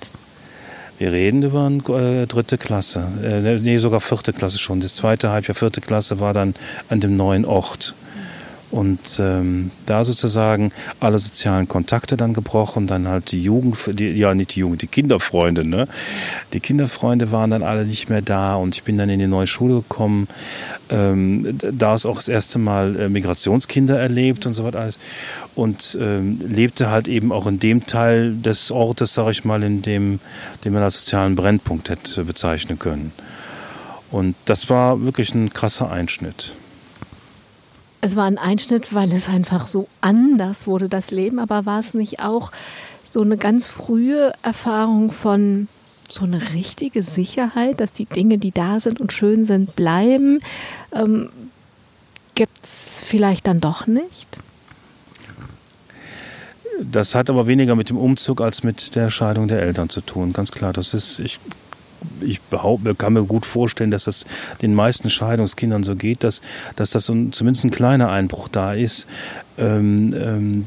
Wir 0.99 1.11
reden 1.11 1.43
über 1.43 1.65
eine 1.65 2.23
äh, 2.23 2.25
dritte 2.25 2.57
Klasse, 2.57 3.07
äh, 3.23 3.59
nee, 3.59 3.77
sogar 3.77 4.01
vierte 4.01 4.33
Klasse 4.33 4.57
schon. 4.57 4.79
Das 4.79 4.95
zweite 4.95 5.29
Halbjahr, 5.29 5.53
vierte 5.53 5.79
Klasse 5.79 6.19
war 6.19 6.33
dann 6.33 6.55
an 6.89 6.99
dem 6.99 7.15
neuen 7.15 7.45
Ort. 7.45 7.93
Und 8.69 9.17
ähm, 9.19 9.71
da 9.85 10.03
sozusagen 10.03 10.73
alle 10.99 11.19
sozialen 11.19 11.69
Kontakte 11.69 12.17
dann 12.17 12.33
gebrochen, 12.33 12.85
dann 12.85 13.07
halt 13.07 13.31
die 13.31 13.41
Jugend, 13.41 13.77
die, 13.97 14.09
ja 14.09 14.33
nicht 14.33 14.55
die 14.55 14.59
Jugend, 14.59 14.81
die 14.81 14.87
Kinderfreunde, 14.87 15.63
ne? 15.63 15.87
Die 16.51 16.59
Kinderfreunde 16.59 17.31
waren 17.31 17.49
dann 17.49 17.63
alle 17.63 17.85
nicht 17.85 18.09
mehr 18.09 18.21
da 18.21 18.55
und 18.55 18.75
ich 18.75 18.83
bin 18.83 18.97
dann 18.97 19.09
in 19.09 19.19
die 19.19 19.27
neue 19.27 19.47
Schule 19.47 19.75
gekommen. 19.75 20.27
Ähm, 20.89 21.57
da 21.57 21.95
ist 21.95 22.05
auch 22.05 22.17
das 22.17 22.27
erste 22.27 22.59
Mal 22.59 22.99
äh, 22.99 23.09
Migrationskinder 23.09 23.97
erlebt 23.97 24.45
und 24.45 24.53
so 24.53 24.65
weiter 24.65 24.81
alles. 24.81 24.99
Und 25.55 25.97
ähm, 25.99 26.39
lebte 26.45 26.89
halt 26.89 27.07
eben 27.07 27.31
auch 27.31 27.47
in 27.47 27.59
dem 27.59 27.85
Teil 27.85 28.35
des 28.35 28.69
Ortes, 28.69 29.13
sag 29.13 29.31
ich 29.31 29.45
mal, 29.45 29.63
in 29.63 29.81
dem, 29.81 30.19
den 30.65 30.73
man 30.73 30.83
als 30.83 31.05
sozialen 31.05 31.35
Brennpunkt 31.37 31.89
hätte 31.89 32.25
bezeichnen 32.25 32.77
können. 32.77 33.13
Und 34.11 34.35
das 34.45 34.69
war 34.69 35.03
wirklich 35.03 35.33
ein 35.33 35.53
krasser 35.53 35.89
Einschnitt. 35.89 36.53
Es 38.07 38.15
war 38.15 38.23
ein 38.23 38.37
Einschnitt, 38.37 38.93
weil 38.93 39.11
es 39.11 39.27
einfach 39.27 39.67
so 39.67 39.89
anders 39.99 40.65
wurde, 40.65 40.87
das 40.87 41.11
Leben. 41.11 41.39
Aber 41.39 41.65
war 41.65 41.81
es 41.81 41.93
nicht 41.93 42.21
auch 42.21 42.53
so 43.03 43.21
eine 43.21 43.35
ganz 43.35 43.69
frühe 43.69 44.31
Erfahrung 44.43 45.11
von 45.11 45.67
so 46.07 46.23
eine 46.23 46.53
richtige 46.53 47.03
Sicherheit, 47.03 47.81
dass 47.81 47.91
die 47.91 48.05
Dinge, 48.05 48.37
die 48.37 48.51
da 48.51 48.79
sind 48.79 49.01
und 49.01 49.11
schön 49.11 49.43
sind, 49.43 49.75
bleiben? 49.75 50.39
Ähm, 50.95 51.31
Gibt 52.33 52.63
es 52.63 53.03
vielleicht 53.03 53.45
dann 53.45 53.59
doch 53.59 53.87
nicht? 53.87 54.39
Das 56.81 57.13
hat 57.13 57.29
aber 57.29 57.45
weniger 57.45 57.75
mit 57.75 57.89
dem 57.89 57.97
Umzug 57.97 58.39
als 58.39 58.63
mit 58.63 58.95
der 58.95 59.09
Scheidung 59.09 59.49
der 59.49 59.61
Eltern 59.61 59.89
zu 59.89 59.99
tun. 59.99 60.31
Ganz 60.31 60.53
klar, 60.53 60.71
das 60.71 60.93
ist, 60.93 61.19
ich 61.19 61.41
ich 62.21 62.41
behaupte, 62.41 62.95
kann 62.95 63.13
mir 63.13 63.23
gut 63.23 63.45
vorstellen, 63.45 63.91
dass 63.91 64.05
das 64.05 64.25
den 64.61 64.73
meisten 64.73 65.09
Scheidungskindern 65.09 65.83
so 65.83 65.95
geht, 65.95 66.23
dass, 66.23 66.41
dass 66.75 66.91
das 66.91 67.05
so 67.05 67.13
ein, 67.13 67.31
zumindest 67.31 67.65
ein 67.65 67.71
kleiner 67.71 68.09
Einbruch 68.09 68.47
da 68.47 68.73
ist. 68.73 69.07
Ähm, 69.59 70.13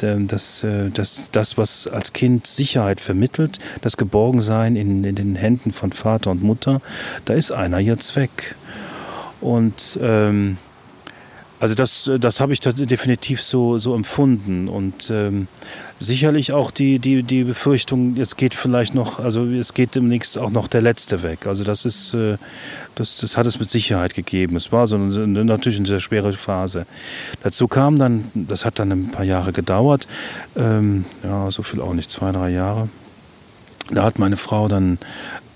ähm, 0.03 0.27
dass, 0.27 0.65
äh, 0.65 0.91
dass 0.91 1.31
das, 1.31 1.57
was 1.57 1.87
als 1.87 2.13
Kind 2.13 2.49
Sicherheit 2.49 3.01
vermittelt, 3.01 3.61
das 3.83 3.97
Geborgensein 3.97 4.75
in, 4.75 5.05
in 5.05 5.15
den 5.15 5.37
Händen 5.37 5.71
von 5.71 5.93
Vater 5.93 6.33
und 6.33 6.43
Mutter, 6.43 6.81
da 7.25 7.35
ist 7.35 7.53
einer 7.53 7.79
jetzt 7.79 8.17
weg. 8.17 8.57
Und 9.41 9.97
ähm, 10.03 10.59
also 11.61 11.75
das, 11.75 12.11
das 12.19 12.41
habe 12.41 12.53
ich 12.55 12.61
definitiv 12.61 13.43
so, 13.43 13.79
so 13.79 13.95
empfunden. 13.95 14.67
Und 14.67 15.11
ähm, 15.11 15.47
sicherlich 16.01 16.53
auch 16.53 16.71
die, 16.71 16.99
die, 16.99 17.23
die 17.23 17.45
Befürchtung, 17.45 18.17
jetzt 18.17 18.39
geht 18.39 18.55
vielleicht 18.55 18.95
noch, 18.95 19.21
also 19.21 19.45
es 19.45 19.75
geht 19.75 19.95
demnächst 19.95 20.39
auch 20.39 20.51
noch 20.51 20.67
der 20.67 20.81
Letzte 20.81 21.23
weg. 21.23 21.47
Also 21.47 21.63
das 21.63 21.85
ist, 21.85 22.15
äh, 22.15 22.39
das, 22.95 23.19
das 23.19 23.37
hat 23.37 23.47
es 23.47 23.61
mit 23.61 23.71
Sicherheit 23.71 24.15
gegeben. 24.15 24.57
Es 24.57 24.73
war 24.73 24.87
so 24.87 24.97
eine, 24.97 25.45
natürlich 25.45 25.79
eine 25.79 25.87
sehr 25.87 26.01
schwere 26.01 26.33
Phase. 26.33 26.87
Dazu 27.43 27.69
kam 27.69 27.99
dann, 27.99 28.31
das 28.35 28.65
hat 28.65 28.79
dann 28.79 28.91
ein 28.91 29.11
paar 29.11 29.25
Jahre 29.25 29.53
gedauert, 29.53 30.09
ähm, 30.57 31.05
ja, 31.23 31.51
so 31.51 31.63
viel 31.63 31.81
auch 31.83 31.93
nicht, 31.93 32.11
zwei, 32.11 32.33
drei 32.33 32.49
Jahre. 32.49 32.89
Da 33.91 34.05
hat 34.05 34.19
meine 34.19 34.37
Frau 34.37 34.69
dann 34.69 34.99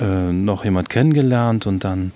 äh, 0.01 0.33
noch 0.33 0.65
jemand 0.65 0.91
kennengelernt 0.91 1.67
und 1.67 1.85
dann 1.85 2.13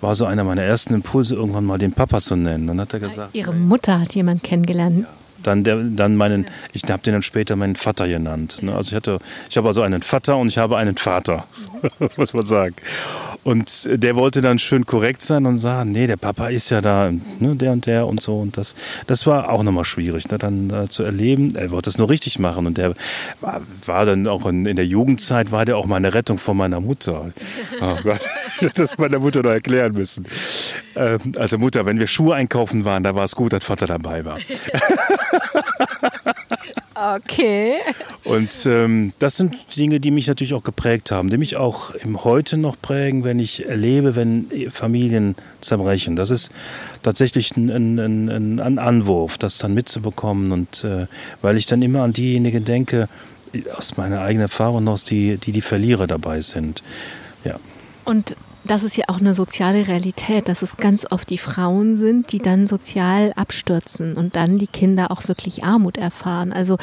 war 0.00 0.14
so 0.16 0.26
einer 0.26 0.44
meiner 0.44 0.62
ersten 0.62 0.92
Impulse, 0.94 1.34
irgendwann 1.34 1.64
mal 1.64 1.78
den 1.78 1.92
Papa 1.92 2.20
zu 2.20 2.36
nennen. 2.36 2.66
Dann 2.66 2.80
hat 2.80 2.92
er 2.92 3.00
gesagt. 3.00 3.34
Ihre 3.34 3.54
Mutter 3.54 4.00
hat 4.00 4.14
jemand 4.14 4.42
kennengelernt. 4.42 5.06
Ja 5.08 5.19
dann 5.42 5.64
der, 5.64 5.76
dann 5.76 6.16
meinen, 6.16 6.46
ich 6.72 6.82
habe 6.84 7.02
den 7.02 7.14
dann 7.14 7.22
später 7.22 7.56
meinen 7.56 7.76
Vater 7.76 8.08
genannt. 8.08 8.62
Ne? 8.62 8.74
Also 8.74 8.90
ich 8.90 8.96
hatte, 8.96 9.18
ich 9.48 9.56
habe 9.56 9.68
also 9.68 9.82
einen 9.82 10.02
Vater 10.02 10.36
und 10.36 10.48
ich 10.48 10.58
habe 10.58 10.76
einen 10.76 10.96
Vater, 10.96 11.46
muss 12.16 12.34
man 12.34 12.46
sagen. 12.46 12.74
Und 13.42 13.88
der 13.90 14.16
wollte 14.16 14.42
dann 14.42 14.58
schön 14.58 14.84
korrekt 14.84 15.22
sein 15.22 15.46
und 15.46 15.56
sagen, 15.56 15.92
nee, 15.92 16.06
der 16.06 16.18
Papa 16.18 16.48
ist 16.48 16.68
ja 16.70 16.82
da, 16.82 17.10
ne, 17.10 17.56
der 17.56 17.72
und 17.72 17.86
der 17.86 18.06
und 18.06 18.20
so. 18.20 18.38
Und 18.38 18.56
das, 18.58 18.74
das 19.06 19.26
war 19.26 19.50
auch 19.50 19.62
nochmal 19.62 19.86
schwierig, 19.86 20.28
ne, 20.30 20.36
dann 20.36 20.68
äh, 20.70 20.88
zu 20.88 21.04
erleben. 21.04 21.54
Er 21.56 21.70
wollte 21.70 21.88
es 21.88 21.96
nur 21.96 22.10
richtig 22.10 22.38
machen. 22.38 22.66
Und 22.66 22.76
der 22.76 22.94
war, 23.40 23.62
war 23.86 24.04
dann 24.04 24.26
auch 24.26 24.44
in, 24.46 24.66
in, 24.66 24.76
der 24.76 24.86
Jugendzeit, 24.86 25.52
war 25.52 25.64
der 25.64 25.78
auch 25.78 25.86
meine 25.86 26.12
Rettung 26.12 26.36
von 26.36 26.56
meiner 26.56 26.80
Mutter. 26.80 27.32
Oh 27.82 27.96
Gott, 28.02 28.20
das 28.74 28.98
meiner 28.98 29.18
Mutter 29.18 29.42
noch 29.42 29.50
erklären 29.50 29.92
müssen. 29.92 30.26
Ähm, 30.96 31.18
also 31.36 31.58
Mutter, 31.58 31.86
wenn 31.86 31.98
wir 31.98 32.06
Schuhe 32.06 32.34
einkaufen 32.34 32.84
waren, 32.84 33.02
da 33.02 33.14
war 33.14 33.24
es 33.24 33.36
gut, 33.36 33.52
dass 33.52 33.64
Vater 33.64 33.86
dabei 33.86 34.24
war. 34.24 34.38
Okay. 37.02 37.76
Und 38.24 38.66
ähm, 38.66 39.14
das 39.18 39.36
sind 39.38 39.56
Dinge, 39.74 40.00
die 40.00 40.10
mich 40.10 40.26
natürlich 40.26 40.52
auch 40.52 40.62
geprägt 40.62 41.10
haben, 41.10 41.30
die 41.30 41.38
mich 41.38 41.56
auch 41.56 41.92
im 41.92 42.24
Heute 42.24 42.58
noch 42.58 42.76
prägen, 42.80 43.24
wenn 43.24 43.38
ich 43.38 43.66
erlebe, 43.66 44.16
wenn 44.16 44.50
Familien 44.70 45.34
zerbrechen. 45.62 46.14
Das 46.14 46.28
ist 46.28 46.50
tatsächlich 47.02 47.56
ein, 47.56 47.70
ein, 47.70 48.28
ein, 48.28 48.60
ein 48.60 48.78
Anwurf, 48.78 49.38
das 49.38 49.56
dann 49.56 49.72
mitzubekommen. 49.72 50.52
Und 50.52 50.84
äh, 50.84 51.06
weil 51.40 51.56
ich 51.56 51.64
dann 51.64 51.80
immer 51.80 52.02
an 52.02 52.12
diejenigen 52.12 52.66
denke, 52.66 53.08
aus 53.74 53.96
meiner 53.96 54.20
eigenen 54.20 54.42
Erfahrung 54.42 54.86
aus, 54.88 55.04
die, 55.04 55.38
die 55.38 55.52
die 55.52 55.62
Verlierer 55.62 56.06
dabei 56.06 56.42
sind. 56.42 56.82
Ja. 57.44 57.58
Und 58.04 58.36
das 58.70 58.84
ist 58.84 58.96
ja 58.96 59.06
auch 59.08 59.18
eine 59.18 59.34
soziale 59.34 59.88
Realität, 59.88 60.46
dass 60.46 60.62
es 60.62 60.76
ganz 60.76 61.04
oft 61.10 61.28
die 61.28 61.38
Frauen 61.38 61.96
sind, 61.96 62.30
die 62.30 62.38
dann 62.38 62.68
sozial 62.68 63.32
abstürzen 63.34 64.16
und 64.16 64.36
dann 64.36 64.58
die 64.58 64.68
Kinder 64.68 65.10
auch 65.10 65.26
wirklich 65.26 65.64
Armut 65.64 65.96
erfahren. 65.96 66.52
Also 66.52 66.78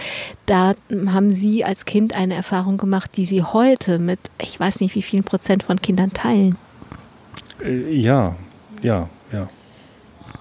da 0.47 0.75
haben 0.91 1.31
Sie 1.31 1.63
als 1.63 1.85
Kind 1.85 2.11
eine 2.11 2.35
Erfahrung 2.35 2.75
gemacht, 2.75 3.11
die 3.15 3.23
Sie 3.23 3.41
heute 3.41 3.99
mit, 3.99 4.19
ich 4.41 4.59
weiß 4.59 4.81
nicht 4.81 4.95
wie 4.95 5.01
vielen 5.01 5.23
Prozent 5.23 5.63
von 5.63 5.81
Kindern 5.81 6.11
teilen. 6.11 6.57
Äh, 7.63 7.93
ja, 7.93 8.35
ja, 8.81 9.07
ja. 9.31 9.47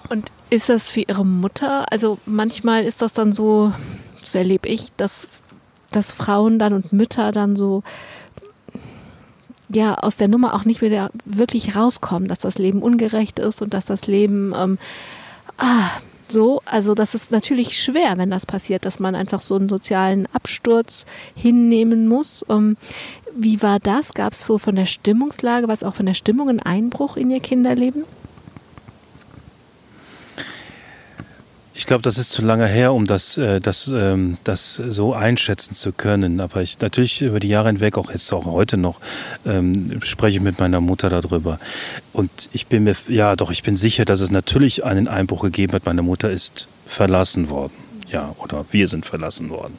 Und 0.09 0.33
ist 0.51 0.69
das 0.69 0.91
für 0.91 1.03
Ihre 1.03 1.25
Mutter? 1.25 1.87
Also 1.93 2.19
manchmal 2.27 2.83
ist 2.83 3.03
das 3.03 3.13
dann 3.13 3.33
so, 3.33 3.73
das 4.21 4.35
erlebe 4.35 4.69
ich, 4.69 4.91
dass, 4.97 5.29
dass 5.93 6.13
Frauen 6.13 6.59
dann 6.59 6.73
und 6.73 6.93
Mütter 6.93 7.31
dann 7.31 7.55
so 7.55 7.85
ja 9.69 9.95
aus 9.95 10.17
der 10.17 10.29
Nummer 10.29 10.55
auch 10.55 10.65
nicht 10.65 10.81
wieder 10.81 11.11
wirklich 11.25 11.77
rauskommen, 11.77 12.29
dass 12.29 12.39
das 12.39 12.59
Leben 12.59 12.83
ungerecht 12.83 13.39
ist 13.39 13.63
und 13.63 13.75
dass 13.75 13.85
das 13.85 14.07
Leben 14.07 14.53
ähm, 14.57 14.79
ah, 15.59 15.91
so, 16.29 16.61
also 16.65 16.95
das 16.95 17.15
ist 17.15 17.31
natürlich 17.31 17.81
schwer, 17.81 18.19
wenn 18.19 18.31
das 18.31 18.47
passiert, 18.47 18.85
dass 18.85 18.99
man 18.99 19.15
einfach 19.15 19.43
so 19.43 19.55
einen 19.55 19.69
sozialen 19.69 20.27
Absturz 20.33 21.07
hinnehmen 21.37 22.09
muss. 22.09 22.45
Ähm, 22.49 22.77
wie 23.37 23.63
war 23.63 23.79
das? 23.79 24.13
Gab 24.15 24.33
es 24.33 24.43
so 24.45 24.59
von 24.59 24.75
der 24.75 24.87
Stimmungslage, 24.87 25.69
was 25.69 25.85
auch 25.85 25.95
von 25.95 26.07
der 26.07 26.15
Stimmung 26.15 26.49
einen 26.49 26.61
Einbruch 26.61 27.17
in 27.17 27.31
Ihr 27.31 27.41
Kinderleben? 27.41 28.05
Ich 31.79 31.85
glaube, 31.85 32.01
das 32.01 32.17
ist 32.17 32.31
zu 32.31 32.41
lange 32.41 32.67
her, 32.67 32.95
um 32.95 33.05
das, 33.05 33.37
äh, 33.37 33.61
das, 33.61 33.89
ähm, 33.89 34.37
das 34.45 34.77
so 34.77 35.13
einschätzen 35.13 35.75
zu 35.75 35.93
können. 35.93 36.41
Aber 36.41 36.63
ich 36.63 36.81
natürlich 36.81 37.21
über 37.21 37.39
die 37.39 37.49
Jahre 37.49 37.69
hinweg, 37.69 37.99
auch 37.99 38.11
jetzt 38.11 38.33
auch 38.33 38.47
heute 38.47 38.79
noch, 38.79 38.99
ähm, 39.45 40.01
spreche 40.03 40.39
ich 40.39 40.43
mit 40.43 40.59
meiner 40.59 40.81
Mutter 40.81 41.11
darüber. 41.11 41.61
Und 42.15 42.49
ich 42.53 42.67
bin 42.67 42.85
mir, 42.85 42.97
ja 43.09 43.37
doch, 43.37 43.51
ich 43.51 43.63
bin 43.63 43.77
sicher, 43.77 44.07
dass 44.07 44.23
es 44.23 44.31
natürlich 44.31 44.85
einen 44.85 45.07
Einbruch 45.07 45.43
gegeben 45.43 45.75
hat. 45.75 45.85
Meine 45.85 46.01
Mutter 46.01 46.31
ist 46.31 46.67
verlassen 46.87 47.51
worden. 47.51 47.86
Ja, 48.09 48.35
oder 48.39 48.65
wir 48.71 48.89
sind 48.89 49.05
verlassen 49.05 49.51
worden. 49.51 49.77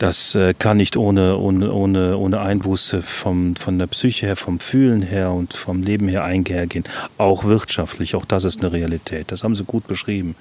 Das 0.00 0.34
äh, 0.34 0.54
kann 0.58 0.78
nicht 0.78 0.96
ohne, 0.96 1.36
ohne, 1.36 1.70
ohne, 1.72 2.16
ohne 2.16 2.40
Einbuße 2.40 3.02
vom, 3.02 3.54
von 3.56 3.78
der 3.78 3.86
Psyche 3.86 4.24
her, 4.24 4.36
vom 4.36 4.58
Fühlen 4.58 5.02
her 5.02 5.30
und 5.32 5.52
vom 5.52 5.82
Leben 5.82 6.08
her 6.08 6.24
einhergehen. 6.24 6.84
Auch 7.18 7.44
wirtschaftlich, 7.44 8.14
auch 8.14 8.24
das 8.24 8.44
ist 8.44 8.60
eine 8.60 8.72
Realität. 8.72 9.30
Das 9.30 9.44
haben 9.44 9.54
Sie 9.54 9.64
gut 9.64 9.86
beschrieben. 9.86 10.36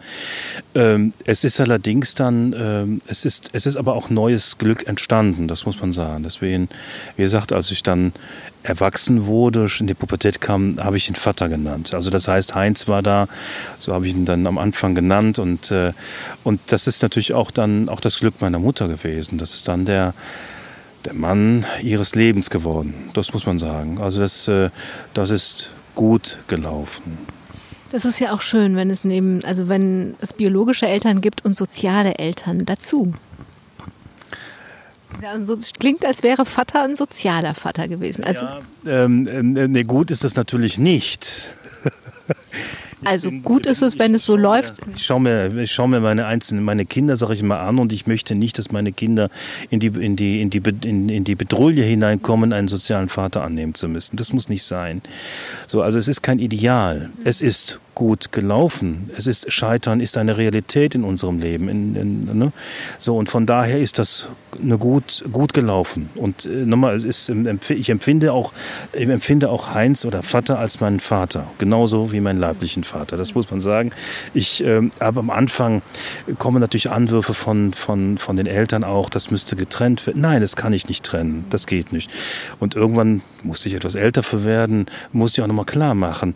Ähm, 0.76 1.12
es 1.26 1.44
ist 1.44 1.60
allerdings 1.60 2.16
dann, 2.16 2.56
ähm, 2.58 3.02
es, 3.08 3.26
ist, 3.26 3.50
es 3.52 3.66
ist 3.66 3.76
aber 3.76 3.96
auch 3.96 4.10
neues 4.10 4.58
Glück 4.60 4.88
entstanden, 4.88 5.50
das 5.50 5.66
muss 5.66 5.82
man 5.82 5.92
sagen. 5.92 6.24
Deswegen, 6.24 6.70
wie 7.18 7.24
gesagt, 7.24 7.52
als 7.52 7.70
ich 7.70 7.84
dann 7.84 8.14
erwachsen 8.64 9.26
wurde, 9.26 9.68
in 9.80 9.88
die 9.88 9.94
Pubertät 9.94 10.42
kam, 10.42 10.84
habe 10.84 10.98
ich 10.98 11.10
ihn 11.10 11.16
Vater 11.16 11.50
genannt. 11.50 11.94
Also 11.94 12.10
das 12.10 12.28
heißt, 12.28 12.56
Heinz 12.56 12.88
war 12.88 13.02
da, 13.02 13.28
so 13.78 13.94
habe 13.94 14.06
ich 14.06 14.14
ihn 14.14 14.26
dann 14.26 14.46
am 14.48 14.58
Anfang 14.58 14.96
genannt 14.96 15.40
und, 15.40 15.72
äh, 15.72 15.94
und 16.44 16.60
das 16.68 16.88
ist 16.88 17.02
natürlich 17.02 17.34
auch 17.34 17.52
dann 17.52 17.90
auch 17.90 18.02
das 18.02 18.20
Glück 18.20 18.42
meiner 18.42 18.60
Mutter 18.60 18.88
gewesen. 18.88 19.38
Das 19.38 19.54
ist 19.54 19.68
dann 19.68 19.86
der, 19.86 20.14
der 21.06 21.14
Mann 21.14 21.66
ihres 21.82 22.16
Lebens 22.16 22.50
geworden. 22.50 22.94
Das 23.14 23.34
muss 23.34 23.46
man 23.46 23.60
sagen. 23.60 24.00
Also 24.00 24.20
das, 24.20 24.48
äh, 24.48 24.70
das 25.14 25.30
ist 25.30 25.72
gut 25.96 26.40
gelaufen. 26.48 27.18
Das 27.92 28.06
ist 28.06 28.20
ja 28.20 28.34
auch 28.34 28.42
schön, 28.42 28.76
wenn 28.76 28.92
es 28.92 29.04
neben, 29.04 29.44
also 29.46 29.68
wenn 29.68 30.16
es 30.22 30.34
biologische 30.34 30.88
Eltern 30.88 31.22
gibt 31.22 31.44
und 31.44 31.58
soziale 31.58 32.16
Eltern 32.16 32.66
dazu. 32.66 33.14
Ja, 35.22 35.38
klingt, 35.80 36.06
als 36.06 36.24
wäre 36.24 36.46
Vater 36.46 36.84
ein 36.84 36.96
sozialer 36.96 37.54
Vater 37.54 37.88
gewesen. 37.88 38.24
Also, 38.24 38.42
ja, 38.42 38.62
ähm, 38.86 39.56
äh, 39.58 39.68
nee, 39.68 39.84
gut 39.84 40.12
ist 40.12 40.24
das 40.24 40.36
natürlich 40.36 40.78
nicht. 40.78 41.50
Also 43.06 43.32
gut 43.32 43.66
ist 43.66 43.82
es, 43.82 43.98
wenn 43.98 44.14
es 44.14 44.26
so 44.26 44.36
läuft. 44.36 44.74
Ich 44.96 45.06
schaue 45.06 45.22
mir, 45.22 45.56
ich 45.56 45.72
schaue 45.72 45.88
mir 45.88 46.00
meine 46.02 46.26
einzelnen, 46.26 46.64
meine 46.64 46.86
Kinder, 46.86 47.16
sage 47.16 47.34
ich 47.34 47.44
mal, 47.44 47.60
an 47.60 47.80
und 47.80 47.94
ich 47.94 48.08
möchte 48.08 48.36
nicht, 48.36 48.58
dass 48.58 48.72
meine 48.72 48.92
Kinder 48.92 49.30
in 49.70 49.80
die, 49.80 49.88
in 49.88 50.16
die, 50.16 50.42
in 50.42 50.50
die, 50.50 50.62
in, 50.84 51.10
in 51.10 51.24
die 51.24 51.36
Bedrulle 51.36 51.82
hineinkommen, 51.82 52.52
einen 52.52 52.68
sozialen 52.68 53.10
Vater 53.10 53.44
annehmen 53.44 53.74
zu 53.74 53.88
müssen. 53.88 54.18
Das 54.18 54.34
muss 54.34 54.50
nicht 54.50 54.64
sein. 54.64 55.02
So, 55.68 55.82
also 55.82 55.98
es 55.98 56.08
ist 56.08 56.22
kein 56.22 56.40
Ideal. 56.40 57.10
Es 57.24 57.42
ist 57.42 57.80
gut 58.00 58.32
gelaufen. 58.32 59.10
Es 59.18 59.28
ist 59.28 59.52
Scheitern 59.52 60.00
ist 60.00 60.16
eine 60.16 60.38
Realität 60.38 60.96
in 60.96 61.04
unserem 61.04 61.40
Leben. 61.40 61.68
In, 61.68 61.96
in, 61.98 62.38
ne? 62.38 62.54
So 62.98 63.18
und 63.18 63.30
von 63.30 63.46
daher 63.46 63.78
ist 63.78 64.00
das 64.00 64.30
eine 64.64 64.78
gut 64.78 65.22
gut 65.34 65.54
gelaufen. 65.54 66.10
Und 66.16 66.46
äh, 66.46 66.66
nochmal, 66.66 66.96
es 66.96 67.04
ist, 67.04 67.30
ich 67.70 67.90
empfinde 67.90 68.32
auch 68.32 68.54
ich 68.94 69.10
empfinde 69.10 69.50
auch 69.50 69.74
Heinz 69.74 70.06
oder 70.06 70.24
Vater 70.24 70.60
als 70.60 70.80
meinen 70.80 71.02
Vater, 71.02 71.52
genauso 71.58 72.14
wie 72.14 72.22
meinen 72.22 72.40
leiblichen 72.40 72.86
Vater. 72.86 73.18
Das 73.18 73.36
muss 73.36 73.52
man 73.52 73.60
sagen. 73.60 73.92
Ich 74.34 74.64
ähm, 74.64 74.92
aber 75.00 75.20
am 75.20 75.30
Anfang 75.30 75.82
kommen 76.38 76.62
natürlich 76.62 76.90
Anwürfe 76.90 77.34
von 77.34 77.74
von 77.74 78.18
von 78.18 78.38
den 78.38 78.48
Eltern 78.48 78.86
auch. 78.86 79.10
Das 79.10 79.30
müsste 79.30 79.58
getrennt 79.58 80.08
werden. 80.08 80.22
Nein, 80.22 80.40
das 80.40 80.56
kann 80.56 80.72
ich 80.72 80.88
nicht 80.88 81.04
trennen. 81.04 81.48
Das 81.50 81.68
geht 81.68 81.92
nicht. 81.92 82.10
Und 82.62 82.76
irgendwann 82.76 83.24
musste 83.44 83.68
ich 83.68 83.76
etwas 83.76 83.96
älter 83.96 84.24
für 84.24 84.46
werden, 84.46 84.86
musste 85.12 85.42
ich 85.42 85.44
auch 85.44 85.50
nochmal 85.50 85.66
klar 85.66 85.96
machen 85.96 86.36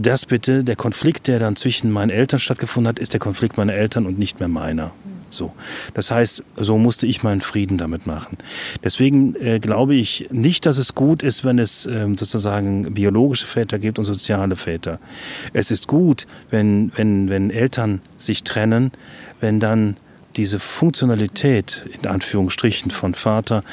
das 0.00 0.26
bitte, 0.26 0.64
der 0.64 0.76
Konflikt, 0.76 1.26
der 1.26 1.38
dann 1.38 1.56
zwischen 1.56 1.90
meinen 1.90 2.10
Eltern 2.10 2.40
stattgefunden 2.40 2.88
hat, 2.88 2.98
ist 2.98 3.12
der 3.12 3.20
Konflikt 3.20 3.56
meiner 3.56 3.74
Eltern 3.74 4.06
und 4.06 4.18
nicht 4.18 4.40
mehr 4.40 4.48
meiner. 4.48 4.92
So. 5.30 5.52
Das 5.94 6.10
heißt, 6.10 6.42
so 6.56 6.78
musste 6.78 7.06
ich 7.06 7.22
meinen 7.22 7.40
Frieden 7.40 7.78
damit 7.78 8.06
machen. 8.06 8.36
Deswegen 8.84 9.34
äh, 9.36 9.58
glaube 9.60 9.94
ich 9.94 10.28
nicht, 10.30 10.66
dass 10.66 10.78
es 10.78 10.94
gut 10.94 11.22
ist, 11.22 11.44
wenn 11.44 11.58
es 11.58 11.86
ähm, 11.86 12.16
sozusagen 12.16 12.94
biologische 12.94 13.46
Väter 13.46 13.78
gibt 13.78 13.98
und 13.98 14.04
soziale 14.04 14.56
Väter. 14.56 14.98
Es 15.52 15.70
ist 15.70 15.88
gut, 15.88 16.26
wenn, 16.50 16.92
wenn, 16.96 17.30
wenn 17.30 17.50
Eltern 17.50 18.00
sich 18.18 18.44
trennen, 18.44 18.92
wenn 19.40 19.58
dann 19.58 19.96
diese 20.36 20.58
Funktionalität 20.58 21.86
in 22.00 22.08
Anführungsstrichen 22.08 22.90
von 22.90 23.14
Vater 23.14 23.64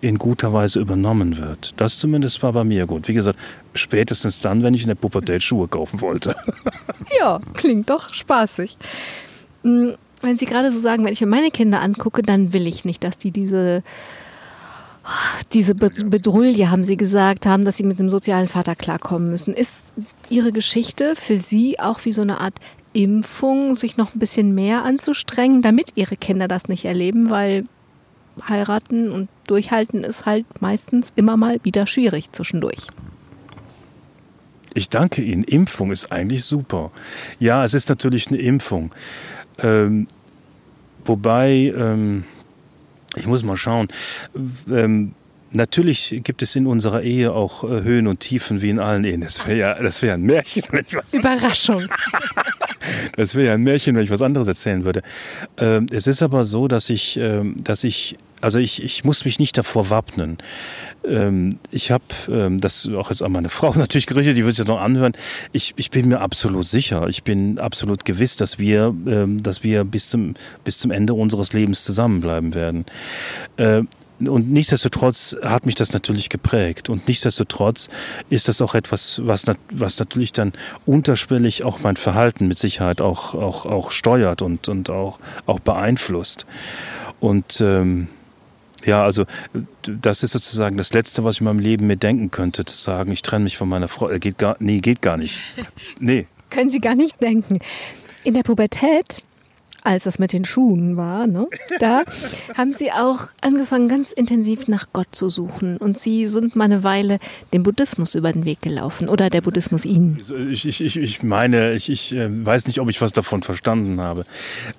in 0.00 0.18
guter 0.18 0.52
Weise 0.52 0.78
übernommen 0.80 1.38
wird. 1.38 1.74
Das 1.76 1.98
zumindest 1.98 2.42
war 2.42 2.52
bei 2.52 2.64
mir 2.64 2.86
gut. 2.86 3.08
Wie 3.08 3.14
gesagt, 3.14 3.38
spätestens 3.78 4.40
dann, 4.40 4.62
wenn 4.62 4.74
ich 4.74 4.82
in 4.82 4.88
der 4.88 4.94
Pubertät 4.94 5.42
Schuhe 5.42 5.68
kaufen 5.68 6.00
wollte. 6.00 6.36
Ja, 7.18 7.38
klingt 7.54 7.88
doch 7.88 8.12
spaßig. 8.12 8.76
Hm, 9.62 9.94
wenn 10.20 10.36
Sie 10.36 10.44
gerade 10.44 10.70
so 10.70 10.78
sagen, 10.78 11.04
wenn 11.04 11.12
ich 11.14 11.22
mir 11.22 11.26
meine 11.26 11.50
Kinder 11.50 11.80
angucke, 11.80 12.20
dann 12.20 12.52
will 12.52 12.66
ich 12.66 12.84
nicht, 12.84 13.02
dass 13.02 13.16
die 13.16 13.30
diese 13.30 13.82
diese 15.52 15.74
Bedrulle, 15.74 16.70
haben 16.70 16.84
Sie 16.84 16.96
gesagt, 16.96 17.46
haben, 17.46 17.64
dass 17.64 17.76
Sie 17.76 17.82
mit 17.82 17.98
dem 17.98 18.10
sozialen 18.10 18.48
Vater 18.48 18.76
klarkommen 18.76 19.30
müssen. 19.30 19.54
Ist 19.54 19.92
Ihre 20.28 20.52
Geschichte 20.52 21.16
für 21.16 21.38
Sie 21.38 21.80
auch 21.80 22.04
wie 22.04 22.12
so 22.12 22.22
eine 22.22 22.40
Art 22.40 22.54
Impfung, 22.92 23.74
sich 23.74 23.96
noch 23.96 24.14
ein 24.14 24.18
bisschen 24.18 24.54
mehr 24.54 24.84
anzustrengen, 24.84 25.62
damit 25.62 25.92
Ihre 25.94 26.16
Kinder 26.16 26.46
das 26.46 26.68
nicht 26.68 26.84
erleben? 26.84 27.30
Weil 27.30 27.64
heiraten 28.46 29.10
und 29.10 29.28
durchhalten 29.46 30.04
ist 30.04 30.26
halt 30.26 30.46
meistens 30.60 31.12
immer 31.16 31.36
mal 31.36 31.58
wieder 31.62 31.86
schwierig 31.86 32.32
zwischendurch. 32.32 32.86
Ich 34.78 34.88
danke 34.88 35.22
Ihnen. 35.22 35.42
Impfung 35.42 35.90
ist 35.90 36.12
eigentlich 36.12 36.44
super. 36.44 36.92
Ja, 37.40 37.64
es 37.64 37.74
ist 37.74 37.88
natürlich 37.88 38.28
eine 38.28 38.36
Impfung. 38.38 38.94
Ähm, 39.58 40.06
wobei, 41.04 41.74
ähm, 41.76 42.22
ich 43.16 43.26
muss 43.26 43.42
mal 43.42 43.56
schauen. 43.56 43.88
Ähm, 44.70 45.16
Natürlich 45.50 46.20
gibt 46.24 46.42
es 46.42 46.54
in 46.56 46.66
unserer 46.66 47.02
Ehe 47.02 47.32
auch 47.32 47.64
äh, 47.64 47.82
Höhen 47.82 48.06
und 48.06 48.20
Tiefen 48.20 48.60
wie 48.60 48.68
in 48.68 48.78
allen 48.78 49.04
Ehen. 49.04 49.22
Das 49.22 49.46
wäre 49.46 49.58
ja, 49.58 49.82
das 49.82 50.02
wäre 50.02 50.14
ein 50.14 50.22
Märchen. 50.22 50.62
Überraschung. 51.12 51.86
das 53.16 53.34
wäre 53.34 53.46
ja 53.46 53.54
ein 53.54 53.62
Märchen, 53.62 53.96
wenn 53.96 54.04
ich 54.04 54.10
was 54.10 54.20
anderes 54.20 54.46
erzählen 54.46 54.84
würde. 54.84 55.02
Ähm, 55.56 55.86
es 55.90 56.06
ist 56.06 56.22
aber 56.22 56.44
so, 56.44 56.68
dass 56.68 56.90
ich, 56.90 57.16
ähm, 57.16 57.56
dass 57.62 57.82
ich, 57.84 58.16
also 58.42 58.58
ich, 58.58 58.82
ich 58.82 59.04
muss 59.04 59.24
mich 59.24 59.38
nicht 59.38 59.56
davor 59.56 59.88
wappnen. 59.88 60.36
Ähm, 61.06 61.58
ich 61.70 61.90
habe, 61.90 62.04
ähm, 62.28 62.60
das 62.60 62.86
auch 62.94 63.08
jetzt 63.08 63.22
an 63.22 63.32
meine 63.32 63.48
Frau 63.48 63.72
natürlich 63.76 64.06
gerichtet, 64.06 64.36
die 64.36 64.44
wird 64.44 64.52
es 64.52 64.58
ja 64.58 64.64
noch 64.64 64.80
anhören. 64.80 65.14
Ich, 65.52 65.72
ich 65.76 65.90
bin 65.90 66.08
mir 66.08 66.20
absolut 66.20 66.66
sicher, 66.66 67.08
ich 67.08 67.24
bin 67.24 67.58
absolut 67.58 68.04
gewiss, 68.04 68.36
dass 68.36 68.58
wir, 68.58 68.94
ähm, 69.06 69.42
dass 69.42 69.64
wir 69.64 69.84
bis 69.84 70.10
zum, 70.10 70.34
bis 70.64 70.78
zum 70.78 70.90
Ende 70.90 71.14
unseres 71.14 71.54
Lebens 71.54 71.84
zusammenbleiben 71.84 72.52
werden. 72.52 72.84
Und 74.20 74.50
nichtsdestotrotz 74.50 75.36
hat 75.42 75.64
mich 75.64 75.76
das 75.76 75.92
natürlich 75.92 76.28
geprägt. 76.28 76.88
Und 76.88 77.06
nichtsdestotrotz 77.06 77.88
ist 78.30 78.48
das 78.48 78.60
auch 78.60 78.74
etwas, 78.74 79.20
was, 79.24 79.44
was 79.70 79.98
natürlich 79.98 80.32
dann 80.32 80.52
unterschwellig 80.86 81.62
auch 81.64 81.80
mein 81.80 81.96
Verhalten 81.96 82.48
mit 82.48 82.58
Sicherheit 82.58 83.00
auch, 83.00 83.34
auch, 83.34 83.64
auch 83.64 83.90
steuert 83.92 84.42
und, 84.42 84.68
und 84.68 84.90
auch, 84.90 85.20
auch 85.46 85.60
beeinflusst. 85.60 86.46
Und 87.20 87.60
ähm, 87.60 88.08
ja, 88.84 89.04
also 89.04 89.24
das 89.82 90.22
ist 90.22 90.32
sozusagen 90.32 90.76
das 90.76 90.92
Letzte, 90.92 91.24
was 91.24 91.36
ich 91.36 91.40
in 91.40 91.46
meinem 91.46 91.58
Leben 91.58 91.86
mir 91.86 91.96
denken 91.96 92.30
könnte, 92.30 92.64
zu 92.64 92.76
sagen, 92.76 93.12
ich 93.12 93.22
trenne 93.22 93.44
mich 93.44 93.56
von 93.56 93.68
meiner 93.68 93.88
Frau. 93.88 94.08
Äh, 94.08 94.18
geht 94.18 94.38
gar, 94.38 94.56
nee, 94.58 94.80
geht 94.80 95.02
gar 95.02 95.16
nicht. 95.16 95.40
Nee. 96.00 96.26
Können 96.50 96.70
Sie 96.70 96.80
gar 96.80 96.94
nicht 96.94 97.20
denken. 97.20 97.58
In 98.24 98.34
der 98.34 98.42
Pubertät 98.42 99.18
als 99.84 100.04
das 100.04 100.18
mit 100.18 100.32
den 100.32 100.44
Schuhen 100.44 100.96
war, 100.96 101.26
ne, 101.26 101.46
da 101.80 102.02
haben 102.56 102.72
sie 102.72 102.92
auch 102.92 103.26
angefangen, 103.40 103.88
ganz 103.88 104.12
intensiv 104.12 104.68
nach 104.68 104.86
Gott 104.92 105.08
zu 105.12 105.30
suchen. 105.30 105.76
Und 105.76 105.98
sie 105.98 106.26
sind 106.26 106.56
mal 106.56 106.64
eine 106.64 106.84
Weile 106.84 107.18
dem 107.52 107.62
Buddhismus 107.62 108.14
über 108.14 108.32
den 108.32 108.44
Weg 108.44 108.62
gelaufen 108.62 109.08
oder 109.08 109.30
der 109.30 109.40
Buddhismus 109.40 109.84
ihnen. 109.84 110.20
Ich, 110.50 110.66
ich, 110.66 110.96
ich 110.96 111.22
meine, 111.22 111.72
ich, 111.74 111.88
ich 111.88 112.14
äh, 112.14 112.28
weiß 112.30 112.66
nicht, 112.66 112.80
ob 112.80 112.88
ich 112.88 113.00
was 113.00 113.12
davon 113.12 113.42
verstanden 113.42 114.00
habe. 114.00 114.24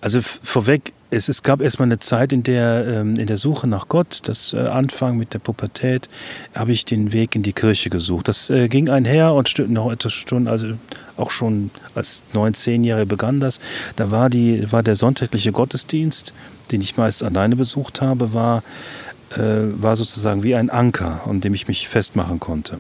Also 0.02 0.22
vorweg, 0.22 0.94
es, 1.12 1.30
es 1.30 1.44
gab 1.44 1.62
erstmal 1.62 1.88
eine 1.88 2.00
Zeit, 2.00 2.32
in 2.32 2.44
der, 2.44 2.86
ähm, 2.88 3.16
in 3.16 3.28
der 3.28 3.38
Suche 3.38 3.68
nach 3.68 3.88
Gott, 3.88 4.22
das 4.24 4.54
äh, 4.54 4.60
Anfang 4.60 5.18
mit 5.18 5.34
der 5.34 5.40
Pubertät, 5.40 6.10
habe 6.56 6.72
ich 6.72 6.86
den 6.86 7.12
Weg 7.12 7.36
in 7.36 7.44
die 7.44 7.54
Kirche 7.54 7.90
gesucht. 7.90 8.28
Das 8.28 8.50
äh, 8.50 8.68
ging 8.68 8.90
einher 8.90 9.34
und 9.34 9.58
noch 9.70 9.92
etwas 9.92 10.14
Stunden, 10.14 10.48
also 10.48 10.74
auch 11.18 11.32
schon 11.32 11.72
als 11.96 12.24
neun, 12.34 12.54
zehnjährige 12.54 13.06
begann 13.06 13.40
das. 13.40 13.60
Da 13.96 14.12
war, 14.12 14.30
die, 14.30 14.72
war 14.72 14.84
der 14.84 14.96
sonntägliche 14.96 15.52
Gottesdienst, 15.52 16.34
den 16.72 16.82
ich 16.82 16.98
meist 16.98 17.24
alleine 17.24 17.56
besucht 17.56 18.02
habe, 18.02 18.34
war, 18.34 18.64
äh, 19.32 19.40
war 19.40 19.96
sozusagen 19.96 20.44
wie 20.44 20.56
ein 20.56 20.70
Anker, 20.70 21.22
an 21.26 21.42
dem 21.42 21.54
ich 21.54 21.68
mich 21.68 21.88
festmachen 21.88 22.40
konnte. 22.40 22.80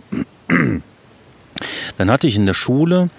Dann 1.98 2.10
hatte 2.10 2.28
ich 2.28 2.36
in 2.36 2.46
der 2.46 2.54
Schule, 2.54 3.10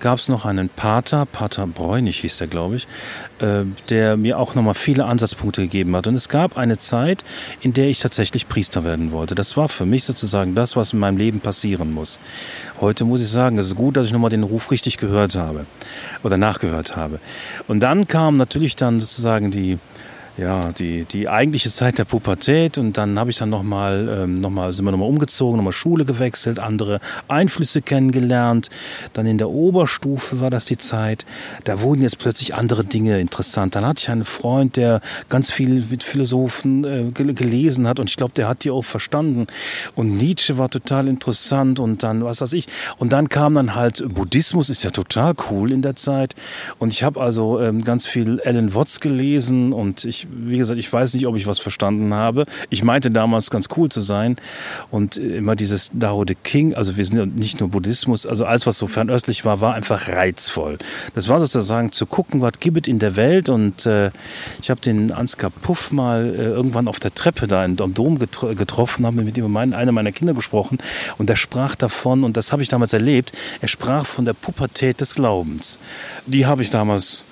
gab 0.00 0.18
es 0.18 0.28
noch 0.28 0.44
einen 0.44 0.68
Pater, 0.68 1.26
Pater 1.26 1.66
Bräunig 1.66 2.20
hieß 2.20 2.38
der, 2.38 2.46
glaube 2.46 2.76
ich, 2.76 2.88
äh, 3.40 3.64
der 3.88 4.16
mir 4.16 4.38
auch 4.38 4.54
nochmal 4.54 4.74
viele 4.74 5.04
Ansatzpunkte 5.04 5.62
gegeben 5.62 5.94
hat. 5.94 6.06
Und 6.06 6.14
es 6.14 6.28
gab 6.28 6.56
eine 6.56 6.78
Zeit, 6.78 7.24
in 7.60 7.72
der 7.72 7.88
ich 7.88 8.00
tatsächlich 8.00 8.48
Priester 8.48 8.84
werden 8.84 9.12
wollte. 9.12 9.34
Das 9.34 9.56
war 9.56 9.68
für 9.68 9.86
mich 9.86 10.04
sozusagen 10.04 10.54
das, 10.54 10.76
was 10.76 10.92
in 10.92 10.98
meinem 10.98 11.18
Leben 11.18 11.40
passieren 11.40 11.92
muss. 11.92 12.18
Heute 12.80 13.04
muss 13.04 13.20
ich 13.20 13.28
sagen, 13.28 13.58
es 13.58 13.66
ist 13.66 13.76
gut, 13.76 13.96
dass 13.96 14.06
ich 14.06 14.12
nochmal 14.12 14.30
den 14.30 14.42
Ruf 14.42 14.70
richtig 14.70 14.96
gehört 14.96 15.34
habe 15.34 15.66
oder 16.22 16.36
nachgehört 16.36 16.96
habe. 16.96 17.20
Und 17.68 17.80
dann 17.80 18.08
kam 18.08 18.36
natürlich 18.36 18.76
dann 18.76 19.00
sozusagen 19.00 19.50
die 19.50 19.78
ja, 20.36 20.72
die, 20.72 21.04
die 21.04 21.28
eigentliche 21.28 21.70
Zeit 21.70 21.98
der 21.98 22.04
Pubertät 22.04 22.78
und 22.78 22.96
dann 22.96 23.18
habe 23.18 23.30
ich 23.30 23.38
dann 23.38 23.50
nochmal, 23.50 24.08
ähm, 24.08 24.34
noch 24.34 24.72
sind 24.72 24.84
wir 24.84 24.90
nochmal 24.90 25.08
umgezogen, 25.08 25.56
nochmal 25.56 25.72
Schule 25.72 26.04
gewechselt, 26.04 26.58
andere 26.58 27.00
Einflüsse 27.28 27.82
kennengelernt. 27.82 28.70
Dann 29.12 29.26
in 29.26 29.38
der 29.38 29.50
Oberstufe 29.50 30.40
war 30.40 30.50
das 30.50 30.64
die 30.64 30.78
Zeit. 30.78 31.26
Da 31.64 31.82
wurden 31.82 32.02
jetzt 32.02 32.18
plötzlich 32.18 32.54
andere 32.54 32.84
Dinge 32.84 33.20
interessant. 33.20 33.74
Dann 33.74 33.84
hatte 33.84 34.00
ich 34.02 34.10
einen 34.10 34.24
Freund, 34.24 34.76
der 34.76 35.00
ganz 35.28 35.50
viel 35.50 35.84
mit 35.90 36.02
Philosophen 36.02 36.84
äh, 36.84 37.10
gelesen 37.12 37.86
hat 37.86 38.00
und 38.00 38.08
ich 38.08 38.16
glaube, 38.16 38.32
der 38.34 38.48
hat 38.48 38.64
die 38.64 38.70
auch 38.70 38.84
verstanden. 38.84 39.46
Und 39.94 40.16
Nietzsche 40.16 40.56
war 40.56 40.70
total 40.70 41.08
interessant 41.08 41.80
und 41.80 42.02
dann, 42.02 42.24
was 42.24 42.40
weiß 42.40 42.52
ich. 42.54 42.66
Und 42.98 43.12
dann 43.12 43.28
kam 43.28 43.54
dann 43.54 43.74
halt 43.74 44.02
Buddhismus, 44.14 44.70
ist 44.70 44.84
ja 44.84 44.90
total 44.90 45.34
cool 45.50 45.72
in 45.72 45.82
der 45.82 45.96
Zeit. 45.96 46.34
Und 46.78 46.92
ich 46.92 47.02
habe 47.02 47.20
also 47.20 47.60
ähm, 47.60 47.84
ganz 47.84 48.06
viel 48.06 48.40
Alan 48.44 48.74
Watts 48.74 49.00
gelesen 49.00 49.72
und 49.72 50.04
ich 50.04 50.19
wie 50.30 50.58
gesagt, 50.58 50.78
ich 50.78 50.92
weiß 50.92 51.14
nicht, 51.14 51.26
ob 51.26 51.36
ich 51.36 51.46
was 51.46 51.58
verstanden 51.58 52.12
habe. 52.14 52.44
Ich 52.68 52.82
meinte 52.82 53.10
damals 53.10 53.50
ganz 53.50 53.68
cool 53.76 53.88
zu 53.88 54.00
sein 54.00 54.36
und 54.90 55.16
immer 55.16 55.56
dieses 55.56 55.90
Dao 55.92 56.24
de 56.24 56.36
King, 56.42 56.74
also 56.74 56.96
wir 56.96 57.04
sind 57.04 57.36
nicht 57.36 57.60
nur 57.60 57.68
Buddhismus, 57.68 58.26
also 58.26 58.44
alles, 58.44 58.66
was 58.66 58.78
so 58.78 58.86
fernöstlich 58.86 59.44
war, 59.44 59.60
war 59.60 59.74
einfach 59.74 60.08
reizvoll. 60.08 60.78
Das 61.14 61.28
war 61.28 61.40
sozusagen 61.40 61.92
zu 61.92 62.06
gucken, 62.06 62.40
was 62.40 62.60
gibt 62.60 62.86
es 62.86 62.90
in 62.90 62.98
der 62.98 63.16
Welt 63.16 63.48
und 63.48 63.86
äh, 63.86 64.10
ich 64.60 64.70
habe 64.70 64.80
den 64.80 65.12
Ansgar 65.12 65.50
Puff 65.50 65.92
mal 65.92 66.34
äh, 66.34 66.44
irgendwann 66.44 66.88
auf 66.88 67.00
der 67.00 67.14
Treppe 67.14 67.46
da 67.46 67.64
in 67.64 67.76
Dom 67.76 68.18
getro 68.18 68.54
getroffen, 68.54 69.06
habe 69.06 69.22
mit 69.22 69.36
ihm 69.36 69.50
mein, 69.50 69.74
einer 69.74 69.92
meiner 69.92 70.12
Kinder 70.12 70.34
gesprochen 70.34 70.78
und 71.18 71.30
er 71.30 71.36
sprach 71.36 71.74
davon 71.74 72.24
und 72.24 72.36
das 72.36 72.52
habe 72.52 72.62
ich 72.62 72.68
damals 72.68 72.92
erlebt, 72.92 73.32
er 73.60 73.68
sprach 73.68 74.06
von 74.06 74.24
der 74.24 74.34
Pubertät 74.34 75.00
des 75.00 75.14
Glaubens. 75.14 75.78
Die 76.26 76.46
habe 76.46 76.62
ich 76.62 76.70
damals 76.70 77.24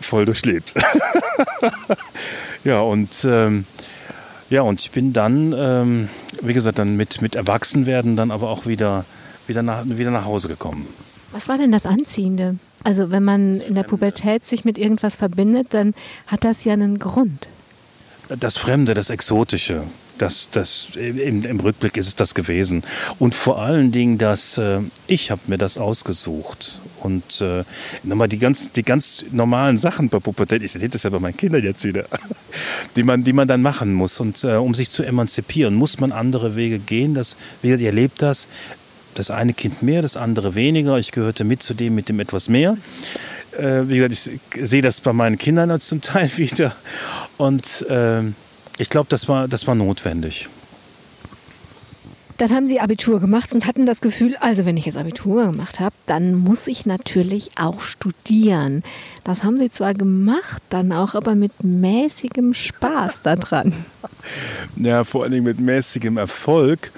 voll 0.00 0.24
durchlebt. 0.24 0.74
ja, 2.64 2.80
und 2.80 3.24
ähm, 3.24 3.66
ja, 4.50 4.62
und 4.62 4.80
ich 4.80 4.90
bin 4.90 5.12
dann, 5.12 5.54
ähm, 5.56 6.08
wie 6.42 6.54
gesagt, 6.54 6.78
dann 6.78 6.96
mit, 6.96 7.20
mit 7.20 7.34
Erwachsenwerden 7.34 8.16
dann 8.16 8.30
aber 8.30 8.48
auch 8.48 8.66
wieder, 8.66 9.04
wieder, 9.46 9.62
nach, 9.62 9.84
wieder 9.86 10.10
nach 10.10 10.24
Hause 10.24 10.48
gekommen. 10.48 10.86
Was 11.32 11.48
war 11.48 11.58
denn 11.58 11.72
das 11.72 11.84
Anziehende? 11.84 12.56
Also 12.84 13.10
wenn 13.10 13.24
man 13.24 13.60
in 13.60 13.74
der 13.74 13.82
Pubertät 13.82 14.46
sich 14.46 14.64
mit 14.64 14.78
irgendwas 14.78 15.16
verbindet, 15.16 15.68
dann 15.70 15.94
hat 16.26 16.44
das 16.44 16.64
ja 16.64 16.72
einen 16.72 16.98
Grund. 16.98 17.48
Das 18.28 18.56
Fremde, 18.56 18.94
das 18.94 19.10
Exotische, 19.10 19.82
das, 20.18 20.48
das, 20.50 20.88
im, 20.94 21.44
im, 21.44 21.60
Rückblick 21.60 21.96
ist 21.96 22.06
es 22.06 22.16
das 22.16 22.34
gewesen. 22.34 22.82
Und 23.18 23.34
vor 23.34 23.60
allen 23.60 23.92
Dingen, 23.92 24.18
dass 24.18 24.58
äh, 24.58 24.80
ich 25.06 25.30
habe 25.30 25.42
mir 25.46 25.58
das 25.58 25.78
ausgesucht. 25.78 26.80
Und 27.00 27.40
äh, 27.40 27.64
nochmal 28.02 28.28
die 28.28 28.38
ganz, 28.38 28.72
die 28.72 28.82
ganz 28.82 29.24
normalen 29.30 29.78
Sachen 29.78 30.08
bei 30.08 30.18
Pubertät, 30.18 30.62
ich 30.62 30.74
erlebe 30.74 30.92
das 30.92 31.04
ja 31.04 31.10
bei 31.10 31.18
meinen 31.18 31.36
Kindern 31.36 31.62
jetzt 31.62 31.84
wieder, 31.84 32.04
die 32.96 33.02
man, 33.02 33.24
die 33.24 33.32
man 33.32 33.48
dann 33.48 33.62
machen 33.62 33.92
muss. 33.94 34.20
Und 34.20 34.44
äh, 34.44 34.56
um 34.56 34.74
sich 34.74 34.90
zu 34.90 35.02
emanzipieren, 35.02 35.74
muss 35.74 36.00
man 36.00 36.12
andere 36.12 36.56
Wege 36.56 36.78
gehen. 36.78 37.14
Das, 37.14 37.36
wie 37.62 37.68
gesagt, 37.68 37.82
ihr 37.82 37.88
erlebt 37.88 38.22
das. 38.22 38.48
Das 39.14 39.30
eine 39.30 39.52
Kind 39.52 39.82
mehr, 39.82 40.02
das 40.02 40.16
andere 40.16 40.54
weniger. 40.54 40.98
Ich 40.98 41.10
gehörte 41.12 41.44
mit 41.44 41.62
zu 41.62 41.74
dem 41.74 41.94
mit 41.94 42.08
dem 42.08 42.20
etwas 42.20 42.48
mehr. 42.48 42.76
Äh, 43.56 43.88
wie 43.88 43.96
gesagt, 43.96 44.40
ich 44.54 44.68
sehe 44.68 44.82
das 44.82 45.00
bei 45.00 45.12
meinen 45.12 45.38
Kindern 45.38 45.80
zum 45.80 46.00
Teil 46.00 46.30
wieder. 46.36 46.76
Und 47.36 47.84
ähm, 47.88 48.34
ich 48.78 48.88
glaube, 48.88 49.08
das 49.08 49.28
war, 49.28 49.48
das 49.48 49.66
war 49.66 49.74
notwendig. 49.74 50.48
Dann 52.38 52.50
haben 52.52 52.68
Sie 52.68 52.78
Abitur 52.78 53.18
gemacht 53.18 53.52
und 53.52 53.66
hatten 53.66 53.84
das 53.84 54.00
Gefühl, 54.00 54.36
also 54.38 54.64
wenn 54.64 54.76
ich 54.76 54.86
jetzt 54.86 54.96
Abitur 54.96 55.50
gemacht 55.50 55.80
habe, 55.80 55.94
dann 56.06 56.34
muss 56.34 56.68
ich 56.68 56.86
natürlich 56.86 57.50
auch 57.58 57.80
studieren. 57.80 58.84
Das 59.24 59.42
haben 59.42 59.58
Sie 59.58 59.70
zwar 59.70 59.92
gemacht, 59.92 60.62
dann 60.70 60.92
auch 60.92 61.16
aber 61.16 61.34
mit 61.34 61.64
mäßigem 61.64 62.54
Spaß 62.54 63.22
daran. 63.22 63.72
Ja, 64.76 65.04
vor 65.04 65.22
allen 65.22 65.32
Dingen 65.32 65.44
mit 65.44 65.58
mäßigem 65.58 66.16
Erfolg. 66.18 66.92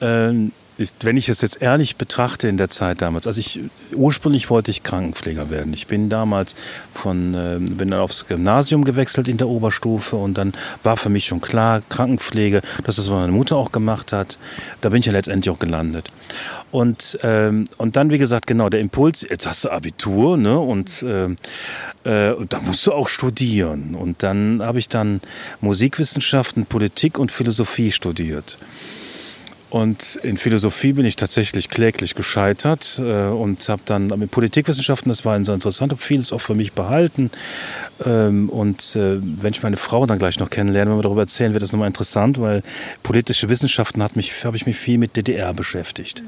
Ähm, 0.00 0.52
wenn 1.00 1.16
ich 1.16 1.28
es 1.28 1.40
jetzt 1.40 1.62
ehrlich 1.62 1.96
betrachte 1.96 2.48
in 2.48 2.56
der 2.56 2.68
Zeit 2.68 3.00
damals, 3.00 3.26
also 3.26 3.38
ich 3.38 3.60
ursprünglich 3.94 4.50
wollte 4.50 4.70
ich 4.70 4.82
Krankenpfleger 4.82 5.50
werden. 5.50 5.72
Ich 5.72 5.86
bin 5.86 6.08
damals 6.08 6.56
von 6.92 7.34
äh, 7.34 7.58
bin 7.60 7.90
dann 7.90 8.00
aufs 8.00 8.26
Gymnasium 8.26 8.84
gewechselt 8.84 9.28
in 9.28 9.36
der 9.36 9.48
Oberstufe 9.48 10.16
und 10.16 10.36
dann 10.36 10.52
war 10.82 10.96
für 10.96 11.10
mich 11.10 11.26
schon 11.26 11.40
klar 11.40 11.80
Krankenpflege, 11.88 12.60
dass 12.84 12.96
das 12.96 13.08
meine 13.08 13.32
Mutter 13.32 13.56
auch 13.56 13.70
gemacht 13.70 14.12
hat. 14.12 14.38
Da 14.80 14.88
bin 14.88 15.00
ich 15.00 15.06
ja 15.06 15.12
letztendlich 15.12 15.54
auch 15.54 15.60
gelandet. 15.60 16.10
Und 16.72 17.18
ähm, 17.22 17.66
und 17.76 17.94
dann 17.94 18.10
wie 18.10 18.18
gesagt 18.18 18.48
genau 18.48 18.68
der 18.68 18.80
Impuls. 18.80 19.22
Jetzt 19.22 19.46
hast 19.46 19.64
du 19.64 19.70
Abitur 19.70 20.36
ne 20.36 20.58
und 20.58 21.02
äh, 21.02 21.28
äh, 22.04 22.32
und 22.32 22.52
da 22.52 22.60
musst 22.60 22.84
du 22.86 22.92
auch 22.92 23.08
studieren. 23.08 23.94
Und 23.94 24.24
dann 24.24 24.60
habe 24.60 24.80
ich 24.80 24.88
dann 24.88 25.20
Musikwissenschaften, 25.60 26.66
Politik 26.66 27.18
und 27.18 27.30
Philosophie 27.30 27.92
studiert. 27.92 28.58
Und 29.74 30.20
in 30.22 30.36
Philosophie 30.36 30.92
bin 30.92 31.04
ich 31.04 31.16
tatsächlich 31.16 31.68
kläglich 31.68 32.14
gescheitert 32.14 33.00
äh, 33.00 33.26
und 33.26 33.68
habe 33.68 33.82
dann 33.84 34.06
mit 34.06 34.30
Politikwissenschaften, 34.30 35.08
das 35.08 35.24
war 35.24 35.36
interessant, 35.36 35.90
habe 35.90 36.00
vieles 36.00 36.32
auch 36.32 36.40
für 36.40 36.54
mich 36.54 36.74
behalten. 36.74 37.32
Ähm, 38.06 38.50
und 38.50 38.94
äh, 38.94 39.18
wenn 39.20 39.52
ich 39.52 39.64
meine 39.64 39.76
Frau 39.76 40.06
dann 40.06 40.20
gleich 40.20 40.38
noch 40.38 40.48
kennenlerne, 40.48 40.92
wenn 40.92 40.98
wir 40.98 41.02
darüber 41.02 41.22
erzählen, 41.22 41.54
wird 41.54 41.64
das 41.64 41.72
nochmal 41.72 41.88
interessant, 41.88 42.40
weil 42.40 42.62
politische 43.02 43.48
Wissenschaften 43.48 44.00
hat 44.00 44.14
mich, 44.14 44.44
habe 44.44 44.56
ich 44.56 44.64
mich 44.64 44.76
viel 44.76 44.96
mit 44.96 45.16
DDR 45.16 45.52
beschäftigt. 45.52 46.22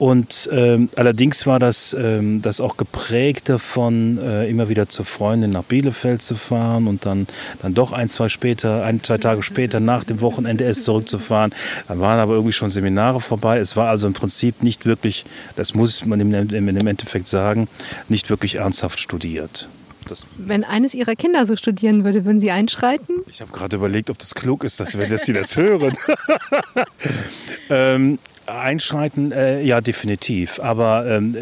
Und 0.00 0.48
ähm, 0.50 0.88
allerdings 0.96 1.46
war 1.46 1.58
das, 1.58 1.92
ähm, 1.92 2.40
das 2.40 2.58
auch 2.62 2.78
geprägt 2.78 3.50
davon, 3.50 4.16
äh, 4.16 4.48
immer 4.48 4.70
wieder 4.70 4.88
zur 4.88 5.04
Freundin 5.04 5.50
nach 5.50 5.64
Bielefeld 5.64 6.22
zu 6.22 6.36
fahren 6.36 6.86
und 6.86 7.04
dann, 7.04 7.26
dann 7.60 7.74
doch 7.74 7.92
ein, 7.92 8.08
zwei 8.08 8.30
später, 8.30 8.82
ein, 8.82 9.02
zwei 9.04 9.18
Tage 9.18 9.42
später 9.42 9.78
nach 9.78 10.04
dem 10.04 10.22
Wochenende 10.22 10.64
erst 10.64 10.84
zurückzufahren. 10.84 11.54
Dann 11.86 12.00
waren 12.00 12.18
aber 12.18 12.32
irgendwie 12.32 12.54
schon 12.54 12.70
Seminare 12.70 13.20
vorbei. 13.20 13.58
Es 13.58 13.76
war 13.76 13.90
also 13.90 14.06
im 14.06 14.14
Prinzip 14.14 14.62
nicht 14.62 14.86
wirklich, 14.86 15.26
das 15.54 15.74
muss 15.74 16.02
man 16.06 16.18
im, 16.18 16.32
im 16.32 16.86
Endeffekt 16.86 17.28
sagen, 17.28 17.68
nicht 18.08 18.30
wirklich 18.30 18.54
ernsthaft 18.54 19.00
studiert. 19.00 19.68
Das 20.08 20.26
Wenn 20.38 20.64
eines 20.64 20.94
Ihrer 20.94 21.14
Kinder 21.14 21.44
so 21.44 21.56
studieren 21.56 22.04
würde, 22.04 22.24
würden 22.24 22.40
Sie 22.40 22.50
einschreiten? 22.50 23.16
Ich 23.26 23.42
habe 23.42 23.52
gerade 23.52 23.76
überlegt, 23.76 24.08
ob 24.08 24.18
das 24.18 24.34
klug 24.34 24.64
ist, 24.64 24.80
dass, 24.80 24.90
dass 24.90 25.26
Sie 25.26 25.34
das 25.34 25.58
hören. 25.58 25.94
ähm, 27.68 28.18
Einschreiten, 28.58 29.32
äh, 29.32 29.62
ja, 29.62 29.80
definitiv. 29.80 30.60
Aber 30.60 31.06
ähm, 31.06 31.34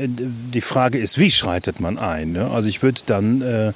die 0.52 0.60
Frage 0.60 0.98
ist, 0.98 1.18
wie 1.18 1.30
schreitet 1.30 1.80
man 1.80 1.98
ein? 1.98 2.32
Ne? 2.32 2.50
Also 2.50 2.68
ich 2.68 2.82
würde 2.82 3.00
dann, 3.06 3.42
äh, 3.42 3.72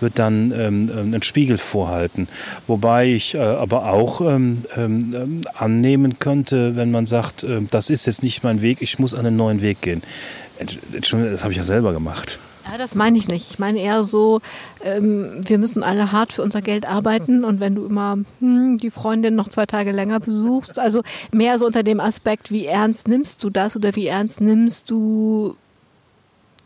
würd 0.00 0.18
dann 0.18 0.52
ähm, 0.52 0.90
ähm, 0.90 0.98
einen 0.98 1.22
Spiegel 1.22 1.58
vorhalten. 1.58 2.28
Wobei 2.66 3.06
ich 3.06 3.34
äh, 3.34 3.38
aber 3.38 3.90
auch 3.90 4.20
ähm, 4.20 4.64
ähm 4.76 5.42
annehmen 5.54 6.18
könnte, 6.18 6.76
wenn 6.76 6.90
man 6.90 7.06
sagt, 7.06 7.44
äh, 7.44 7.60
das 7.70 7.90
ist 7.90 8.06
jetzt 8.06 8.22
nicht 8.22 8.42
mein 8.42 8.62
Weg, 8.62 8.82
ich 8.82 8.98
muss 8.98 9.14
einen 9.14 9.36
neuen 9.36 9.60
Weg 9.60 9.80
gehen. 9.80 10.02
Das 10.92 11.12
habe 11.42 11.52
ich 11.52 11.58
ja 11.58 11.64
selber 11.64 11.92
gemacht. 11.92 12.38
Ja, 12.66 12.78
das 12.78 12.94
meine 12.94 13.18
ich 13.18 13.28
nicht. 13.28 13.50
Ich 13.50 13.58
meine 13.58 13.78
eher 13.78 14.04
so, 14.04 14.40
ähm, 14.82 15.42
wir 15.46 15.58
müssen 15.58 15.82
alle 15.82 16.12
hart 16.12 16.32
für 16.32 16.42
unser 16.42 16.62
Geld 16.62 16.86
arbeiten 16.86 17.44
und 17.44 17.60
wenn 17.60 17.74
du 17.74 17.84
immer 17.84 18.18
hm, 18.40 18.78
die 18.78 18.90
Freundin 18.90 19.34
noch 19.34 19.48
zwei 19.48 19.66
Tage 19.66 19.92
länger 19.92 20.20
besuchst, 20.20 20.78
also 20.78 21.02
mehr 21.30 21.58
so 21.58 21.66
unter 21.66 21.82
dem 21.82 22.00
Aspekt, 22.00 22.50
wie 22.50 22.66
ernst 22.66 23.06
nimmst 23.06 23.42
du 23.44 23.50
das 23.50 23.76
oder 23.76 23.94
wie 23.96 24.06
ernst 24.06 24.40
nimmst 24.40 24.88
du 24.90 25.56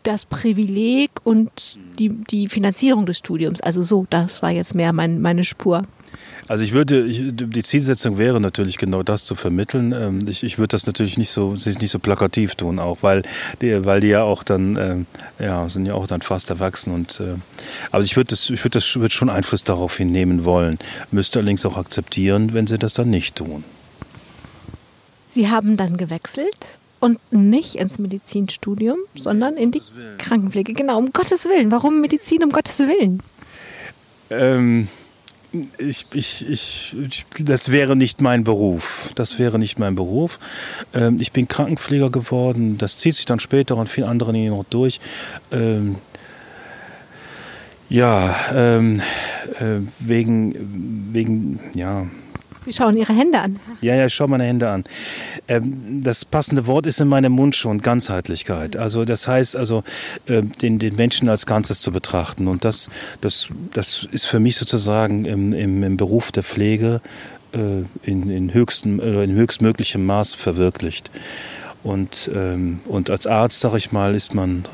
das 0.04 0.24
Privileg 0.24 1.10
und 1.24 1.50
die, 1.98 2.10
die 2.10 2.48
Finanzierung 2.48 3.04
des 3.04 3.18
Studiums. 3.18 3.60
Also 3.60 3.82
so, 3.82 4.06
das 4.08 4.40
war 4.40 4.50
jetzt 4.50 4.74
mehr 4.74 4.92
mein, 4.92 5.20
meine 5.20 5.44
Spur. 5.44 5.84
Also 6.48 6.64
ich 6.64 6.72
würde, 6.72 7.04
ich, 7.04 7.22
die 7.30 7.62
Zielsetzung 7.62 8.16
wäre 8.16 8.40
natürlich 8.40 8.78
genau 8.78 9.02
das 9.02 9.26
zu 9.26 9.34
vermitteln. 9.34 9.92
Ähm, 9.92 10.26
ich, 10.26 10.42
ich 10.42 10.58
würde 10.58 10.68
das 10.68 10.86
natürlich 10.86 11.18
nicht 11.18 11.28
so, 11.28 11.52
nicht 11.52 11.90
so 11.90 11.98
plakativ 11.98 12.54
tun, 12.54 12.78
auch 12.78 12.98
weil 13.02 13.22
die, 13.60 13.84
weil 13.84 14.00
die 14.00 14.08
ja 14.08 14.22
auch 14.22 14.42
dann, 14.42 14.76
äh, 14.76 15.44
ja, 15.44 15.68
sind 15.68 15.84
ja 15.84 15.92
auch 15.92 16.06
dann 16.06 16.22
fast 16.22 16.48
erwachsen 16.48 16.92
und, 16.92 17.20
äh, 17.20 17.34
aber 17.92 18.02
ich 18.02 18.16
würde 18.16 18.28
das, 18.30 18.48
ich 18.48 18.64
würde 18.64 18.78
das, 18.78 18.96
würde 18.96 19.10
schon 19.10 19.28
Einfluss 19.28 19.62
darauf 19.62 19.98
hinnehmen 19.98 20.46
wollen. 20.46 20.78
Müsste 21.10 21.38
allerdings 21.38 21.66
auch 21.66 21.76
akzeptieren, 21.76 22.54
wenn 22.54 22.66
sie 22.66 22.78
das 22.78 22.94
dann 22.94 23.10
nicht 23.10 23.36
tun. 23.36 23.62
Sie 25.28 25.50
haben 25.50 25.76
dann 25.76 25.98
gewechselt 25.98 26.78
und 27.00 27.20
nicht 27.30 27.76
ins 27.76 27.98
Medizinstudium, 27.98 28.96
sondern 29.14 29.58
in 29.58 29.70
die 29.70 29.82
Krankenpflege. 30.16 30.72
Genau, 30.72 30.98
um 30.98 31.12
Gottes 31.12 31.44
Willen. 31.44 31.70
Warum 31.70 32.00
Medizin 32.00 32.42
um 32.42 32.50
Gottes 32.50 32.78
Willen? 32.78 33.22
Ähm, 34.30 34.88
ich, 35.78 36.06
ich, 36.12 36.48
ich, 36.48 36.96
das 37.38 37.70
wäre 37.70 37.96
nicht 37.96 38.20
mein 38.20 38.44
Beruf. 38.44 39.10
Das 39.14 39.38
wäre 39.38 39.58
nicht 39.58 39.78
mein 39.78 39.94
Beruf. 39.94 40.38
Ähm, 40.94 41.16
ich 41.20 41.32
bin 41.32 41.48
Krankenpfleger 41.48 42.10
geworden. 42.10 42.78
Das 42.78 42.98
zieht 42.98 43.14
sich 43.14 43.24
dann 43.24 43.40
später 43.40 43.76
und 43.76 43.88
vielen 43.88 44.08
anderen 44.08 44.34
hier 44.34 44.50
noch 44.50 44.64
durch. 44.64 45.00
Ähm, 45.50 45.96
ja, 47.88 48.36
ähm, 48.54 49.00
äh, 49.58 49.80
wegen, 49.98 51.12
wegen, 51.12 51.60
ja, 51.74 52.06
Sie 52.68 52.74
schauen 52.74 52.98
Ihre 52.98 53.14
Hände 53.14 53.40
an. 53.40 53.58
Ja, 53.80 53.94
ja, 53.94 54.06
ich 54.06 54.14
schaue 54.14 54.28
meine 54.28 54.44
Hände 54.44 54.68
an. 54.68 54.84
Ähm, 55.48 56.02
das 56.02 56.26
passende 56.26 56.66
Wort 56.66 56.84
ist 56.84 57.00
in 57.00 57.08
meinem 57.08 57.32
Mund 57.32 57.56
schon 57.56 57.80
Ganzheitlichkeit. 57.80 58.76
Also 58.76 59.06
das 59.06 59.26
heißt 59.26 59.56
also, 59.56 59.84
äh, 60.26 60.42
den, 60.42 60.78
den 60.78 60.94
Menschen 60.96 61.30
als 61.30 61.46
Ganzes 61.46 61.80
zu 61.80 61.92
betrachten. 61.92 62.46
Und 62.46 62.66
das, 62.66 62.90
das, 63.22 63.48
das 63.72 64.06
ist 64.12 64.26
für 64.26 64.38
mich 64.38 64.56
sozusagen 64.56 65.24
im, 65.24 65.54
im, 65.54 65.82
im 65.82 65.96
Beruf 65.96 66.30
der 66.30 66.42
Pflege 66.42 67.00
äh, 67.52 67.84
in, 68.02 68.28
in, 68.28 68.52
höchstem, 68.52 69.00
äh, 69.00 69.24
in 69.24 69.32
höchstmöglichem 69.32 70.04
Maß 70.04 70.34
verwirklicht. 70.34 71.10
Und, 71.82 72.30
ähm, 72.34 72.80
und 72.84 73.08
als 73.08 73.26
Arzt, 73.26 73.60
sage 73.60 73.78
ich 73.78 73.92
mal, 73.92 74.14
ist 74.14 74.34
man 74.34 74.66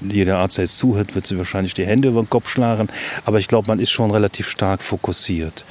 jeder 0.00 0.38
Arzt, 0.38 0.56
der 0.56 0.64
jetzt 0.64 0.78
zuhört, 0.78 1.14
wird 1.14 1.26
sich 1.26 1.36
wahrscheinlich 1.36 1.74
die 1.74 1.84
Hände 1.84 2.08
über 2.08 2.22
den 2.22 2.30
Kopf 2.30 2.48
schlagen. 2.48 2.88
Aber 3.26 3.40
ich 3.40 3.48
glaube, 3.48 3.68
man 3.68 3.78
ist 3.78 3.90
schon 3.90 4.10
relativ 4.10 4.48
stark 4.48 4.82
fokussiert 4.82 5.66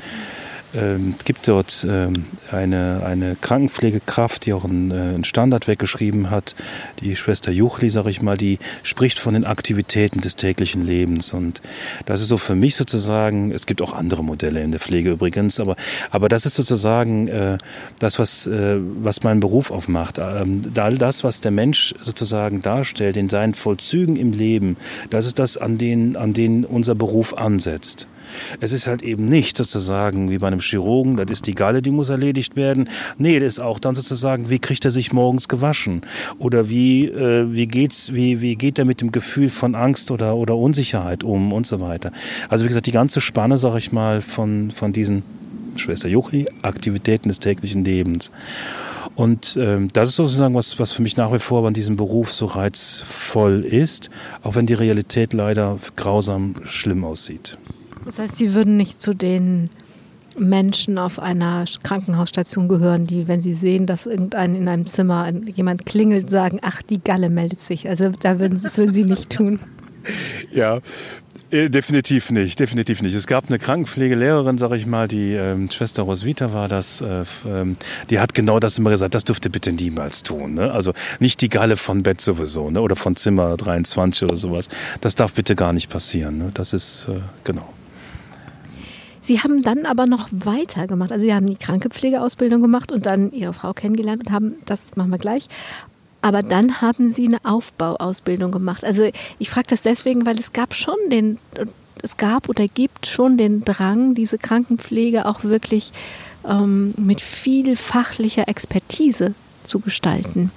ähm, 0.73 1.15
gibt 1.25 1.47
dort 1.47 1.85
ähm, 1.89 2.25
eine, 2.51 3.03
eine 3.05 3.35
Krankenpflegekraft, 3.35 4.45
die 4.45 4.53
auch 4.53 4.65
einen, 4.65 4.91
äh, 4.91 4.95
einen 4.95 5.23
Standard 5.23 5.67
weggeschrieben 5.67 6.29
hat, 6.29 6.55
die 7.01 7.15
Schwester 7.15 7.51
Juchli, 7.51 7.89
sag 7.89 8.05
ich 8.07 8.21
mal, 8.21 8.37
die 8.37 8.59
spricht 8.83 9.19
von 9.19 9.33
den 9.33 9.45
Aktivitäten 9.45 10.21
des 10.21 10.35
täglichen 10.35 10.85
Lebens. 10.85 11.33
Und 11.33 11.61
das 12.05 12.21
ist 12.21 12.27
so 12.27 12.37
für 12.37 12.55
mich 12.55 12.75
sozusagen, 12.75 13.51
es 13.51 13.65
gibt 13.65 13.81
auch 13.81 13.93
andere 13.93 14.23
Modelle 14.23 14.61
in 14.61 14.71
der 14.71 14.79
Pflege 14.79 15.11
übrigens, 15.11 15.59
aber, 15.59 15.75
aber 16.11 16.29
das 16.29 16.45
ist 16.45 16.55
sozusagen 16.55 17.27
äh, 17.27 17.57
das, 17.99 18.19
was, 18.19 18.45
äh, 18.47 18.77
was 18.79 19.23
meinen 19.23 19.39
Beruf 19.39 19.71
aufmacht. 19.71 20.19
Ähm, 20.19 20.71
all 20.75 20.97
das, 20.97 21.23
was 21.23 21.41
der 21.41 21.51
Mensch 21.51 21.95
sozusagen 22.01 22.61
darstellt 22.61 23.17
in 23.17 23.29
seinen 23.29 23.53
Vollzügen 23.53 24.15
im 24.15 24.33
Leben, 24.33 24.77
das 25.09 25.25
ist 25.25 25.39
das, 25.39 25.57
an 25.57 25.77
denen, 25.77 26.15
an 26.15 26.33
denen 26.33 26.63
unser 26.65 26.95
Beruf 26.95 27.33
ansetzt. 27.33 28.07
Es 28.59 28.71
ist 28.71 28.87
halt 28.87 29.01
eben 29.01 29.25
nicht 29.25 29.57
sozusagen 29.57 30.29
wie 30.29 30.37
bei 30.37 30.47
einem 30.47 30.59
Chirurgen, 30.59 31.17
das 31.17 31.29
ist 31.29 31.47
die 31.47 31.55
Galle, 31.55 31.81
die 31.81 31.91
muss 31.91 32.09
erledigt 32.09 32.55
werden. 32.55 32.89
Nee, 33.17 33.39
das 33.39 33.53
ist 33.53 33.59
auch 33.59 33.79
dann 33.79 33.95
sozusagen, 33.95 34.49
wie 34.49 34.59
kriegt 34.59 34.85
er 34.85 34.91
sich 34.91 35.13
morgens 35.13 35.47
gewaschen? 35.47 36.01
Oder 36.37 36.69
wie, 36.69 37.05
äh, 37.05 37.51
wie, 37.51 37.67
geht's, 37.67 38.13
wie, 38.13 38.41
wie 38.41 38.55
geht 38.55 38.79
er 38.79 38.85
mit 38.85 39.01
dem 39.01 39.11
Gefühl 39.11 39.49
von 39.49 39.75
Angst 39.75 40.11
oder, 40.11 40.35
oder 40.35 40.55
Unsicherheit 40.57 41.23
um 41.23 41.53
und 41.53 41.67
so 41.67 41.79
weiter. 41.79 42.11
Also 42.49 42.65
wie 42.65 42.69
gesagt, 42.69 42.87
die 42.87 42.91
ganze 42.91 43.21
Spanne, 43.21 43.57
sag 43.57 43.77
ich 43.77 43.91
mal, 43.91 44.21
von, 44.21 44.71
von 44.71 44.93
diesen 44.93 45.23
Schwester 45.75 46.09
Juchi, 46.09 46.47
Aktivitäten 46.61 47.29
des 47.29 47.39
täglichen 47.39 47.85
Lebens. 47.85 48.31
Und 49.15 49.57
ähm, 49.59 49.89
das 49.91 50.11
ist 50.11 50.15
sozusagen 50.15 50.55
was, 50.55 50.79
was 50.79 50.91
für 50.91 51.01
mich 51.01 51.17
nach 51.17 51.33
wie 51.33 51.39
vor 51.39 51.67
an 51.67 51.73
diesem 51.73 51.97
Beruf 51.97 52.31
so 52.31 52.45
reizvoll 52.45 53.65
ist, 53.65 54.09
auch 54.43 54.55
wenn 54.55 54.65
die 54.65 54.73
Realität 54.73 55.33
leider 55.33 55.77
grausam 55.95 56.55
schlimm 56.65 57.03
aussieht. 57.03 57.57
Das 58.09 58.17
heißt, 58.17 58.37
Sie 58.37 58.55
würden 58.55 58.75
nicht 58.75 59.03
zu 59.03 59.13
den 59.13 59.69
Menschen 60.35 60.97
auf 60.97 61.19
einer 61.19 61.65
Krankenhausstation 61.83 62.67
gehören, 62.67 63.05
die, 63.05 63.27
wenn 63.27 63.41
sie 63.41 63.53
sehen, 63.53 63.85
dass 63.85 64.07
irgendein 64.07 64.55
in 64.55 64.67
einem 64.67 64.87
Zimmer 64.87 65.31
jemand 65.55 65.85
klingelt, 65.85 66.29
sagen, 66.29 66.59
ach, 66.63 66.81
die 66.81 66.99
Galle 66.99 67.29
meldet 67.29 67.61
sich. 67.61 67.87
Also 67.87 68.09
da 68.09 68.39
würden, 68.39 68.61
das 68.63 68.77
würden 68.77 68.93
Sie 68.93 69.03
nicht 69.03 69.29
tun. 69.29 69.59
Ja, 70.51 70.79
äh, 71.51 71.69
Definitiv 71.69 72.31
nicht, 72.31 72.59
definitiv 72.59 73.03
nicht. 73.03 73.13
Es 73.13 73.27
gab 73.27 73.47
eine 73.47 73.59
Krankenpflegelehrerin, 73.59 74.57
sag 74.57 74.71
ich 74.71 74.87
mal, 74.87 75.07
die 75.07 75.33
ähm, 75.33 75.69
Schwester 75.69 76.03
Roswitha 76.03 76.51
war 76.51 76.67
das, 76.67 77.01
äh, 77.01 77.25
ähm, 77.47 77.75
die 78.09 78.19
hat 78.19 78.33
genau 78.33 78.59
das 78.59 78.77
immer 78.79 78.89
gesagt, 78.89 79.13
das 79.13 79.25
dürfte 79.25 79.51
bitte 79.51 79.71
niemals 79.71 80.23
tun. 80.23 80.55
Ne? 80.55 80.71
Also 80.71 80.93
nicht 81.19 81.41
die 81.41 81.49
Galle 81.49 81.77
von 81.77 82.01
Bett 82.01 82.21
sowieso 82.21 82.71
ne? 82.71 82.81
oder 82.81 82.95
von 82.95 83.15
Zimmer 83.15 83.55
23 83.57 84.23
oder 84.23 84.37
sowas. 84.37 84.69
Das 85.01 85.15
darf 85.15 85.33
bitte 85.33 85.55
gar 85.55 85.73
nicht 85.73 85.89
passieren. 85.89 86.37
Ne? 86.37 86.51
Das 86.53 86.73
ist, 86.73 87.07
äh, 87.09 87.19
genau. 87.43 87.73
Sie 89.29 89.41
haben 89.41 89.61
dann 89.61 89.85
aber 89.85 90.07
noch 90.07 90.27
weitergemacht. 90.31 91.11
Also 91.11 91.23
Sie 91.23 91.35
haben 91.35 91.45
die 91.45 91.55
Krankepflegeausbildung 91.55 92.63
gemacht 92.63 92.91
und 92.91 93.05
dann 93.05 93.31
Ihre 93.31 93.53
Frau 93.53 93.73
kennengelernt 93.73 94.23
und 94.25 94.31
haben, 94.31 94.55
das 94.65 94.95
machen 94.95 95.11
wir 95.11 95.19
gleich, 95.19 95.47
aber 96.23 96.41
dann 96.41 96.81
haben 96.81 97.11
Sie 97.11 97.27
eine 97.27 97.37
Aufbauausbildung 97.43 98.51
gemacht. 98.51 98.83
Also 98.83 99.07
ich 99.37 99.51
frage 99.51 99.67
das 99.69 99.83
deswegen, 99.83 100.25
weil 100.25 100.39
es 100.39 100.51
gab 100.51 100.73
schon 100.73 100.95
den, 101.11 101.37
es 102.01 102.17
gab 102.17 102.49
oder 102.49 102.67
gibt 102.67 103.05
schon 103.05 103.37
den 103.37 103.63
Drang, 103.65 104.15
diese 104.15 104.39
Krankenpflege 104.39 105.27
auch 105.27 105.43
wirklich 105.43 105.91
ähm, 106.43 106.95
mit 106.97 107.21
viel 107.21 107.75
fachlicher 107.75 108.47
Expertise 108.47 109.35
zu 109.63 109.79
gestalten. 109.79 110.51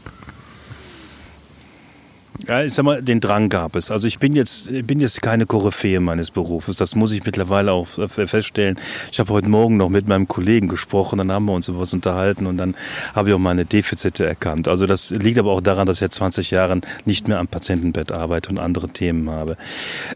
Ja, 2.48 2.64
ich 2.64 2.74
sag 2.74 2.84
mal, 2.84 3.00
den 3.02 3.20
Drang 3.20 3.48
gab 3.48 3.76
es. 3.76 3.90
Also 3.90 4.08
ich 4.08 4.18
bin 4.18 4.34
jetzt, 4.34 4.68
bin 4.86 4.98
jetzt 4.98 5.22
keine 5.22 5.46
Koryphäe 5.46 6.00
meines 6.00 6.30
Berufes. 6.30 6.76
Das 6.76 6.96
muss 6.96 7.12
ich 7.12 7.24
mittlerweile 7.24 7.72
auch 7.72 7.86
feststellen. 7.86 8.78
Ich 9.12 9.20
habe 9.20 9.32
heute 9.32 9.48
Morgen 9.48 9.76
noch 9.76 9.88
mit 9.88 10.08
meinem 10.08 10.26
Kollegen 10.26 10.66
gesprochen, 10.66 11.18
dann 11.18 11.30
haben 11.30 11.44
wir 11.44 11.52
uns 11.52 11.68
über 11.68 11.80
was 11.80 11.92
unterhalten 11.92 12.46
und 12.46 12.56
dann 12.56 12.74
habe 13.14 13.28
ich 13.28 13.34
auch 13.34 13.38
meine 13.38 13.64
Defizite 13.64 14.26
erkannt. 14.26 14.66
Also 14.66 14.86
das 14.86 15.10
liegt 15.10 15.38
aber 15.38 15.52
auch 15.52 15.60
daran, 15.60 15.86
dass 15.86 15.96
ich 15.96 16.00
seit 16.00 16.14
20 16.14 16.50
Jahren 16.50 16.80
nicht 17.04 17.28
mehr 17.28 17.38
am 17.38 17.46
Patientenbett 17.46 18.10
arbeite 18.10 18.50
und 18.50 18.58
andere 18.58 18.88
Themen 18.88 19.30
habe. 19.30 19.56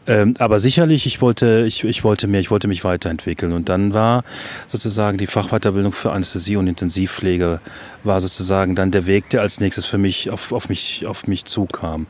Ähm, 0.08 0.34
aber 0.38 0.58
sicherlich, 0.58 1.06
ich 1.06 1.20
wollte, 1.20 1.64
ich, 1.66 1.84
ich 1.84 2.02
wollte 2.02 2.26
mehr, 2.26 2.40
ich 2.40 2.50
wollte 2.50 2.66
mich 2.66 2.82
weiterentwickeln. 2.82 3.52
Und 3.52 3.68
dann 3.68 3.92
war 3.92 4.24
sozusagen 4.66 5.16
die 5.16 5.28
Fachweiterbildung 5.28 5.92
für 5.92 6.10
Anästhesie 6.10 6.56
und 6.56 6.66
Intensivpflege 6.66 7.60
war 8.06 8.20
sozusagen 8.20 8.74
dann 8.74 8.90
der 8.90 9.06
Weg, 9.06 9.28
der 9.30 9.42
als 9.42 9.60
nächstes 9.60 9.84
für 9.84 9.98
mich 9.98 10.30
auf, 10.30 10.52
auf 10.52 10.68
mich 10.68 11.06
auf 11.06 11.26
mich 11.26 11.44
zukam. 11.44 12.06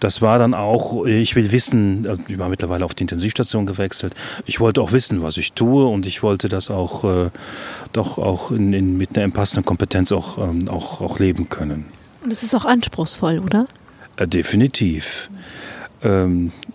Das 0.00 0.22
war 0.22 0.38
dann 0.38 0.54
auch, 0.54 1.04
ich 1.06 1.36
will 1.36 1.52
wissen, 1.52 2.04
äh, 2.04 2.16
ich 2.28 2.38
war 2.38 2.48
mittlerweile 2.48 2.84
auf 2.84 2.94
die 2.94 3.02
Intensivstation 3.02 3.66
gewechselt. 3.66 4.14
Ich 4.46 4.60
wollte 4.60 4.80
auch 4.80 4.92
wissen, 4.92 5.22
was 5.22 5.36
ich 5.36 5.52
tue 5.52 5.86
und 5.86 6.06
ich 6.06 6.22
wollte 6.22 6.48
das 6.48 6.70
auch 6.70 7.04
äh, 7.04 7.30
doch 7.92 8.18
auch 8.18 8.50
in, 8.50 8.72
in, 8.72 8.96
mit 8.96 9.16
einer 9.16 9.32
passenden 9.32 9.64
Kompetenz 9.64 10.12
auch, 10.12 10.38
ähm, 10.38 10.68
auch, 10.68 11.00
auch 11.00 11.18
leben 11.18 11.48
können. 11.48 11.86
Und 12.22 12.32
es 12.32 12.42
ist 12.42 12.54
auch 12.54 12.64
anspruchsvoll, 12.64 13.38
oder? 13.38 13.66
Äh, 14.16 14.26
definitiv. 14.26 15.28
Ähm, 15.30 15.38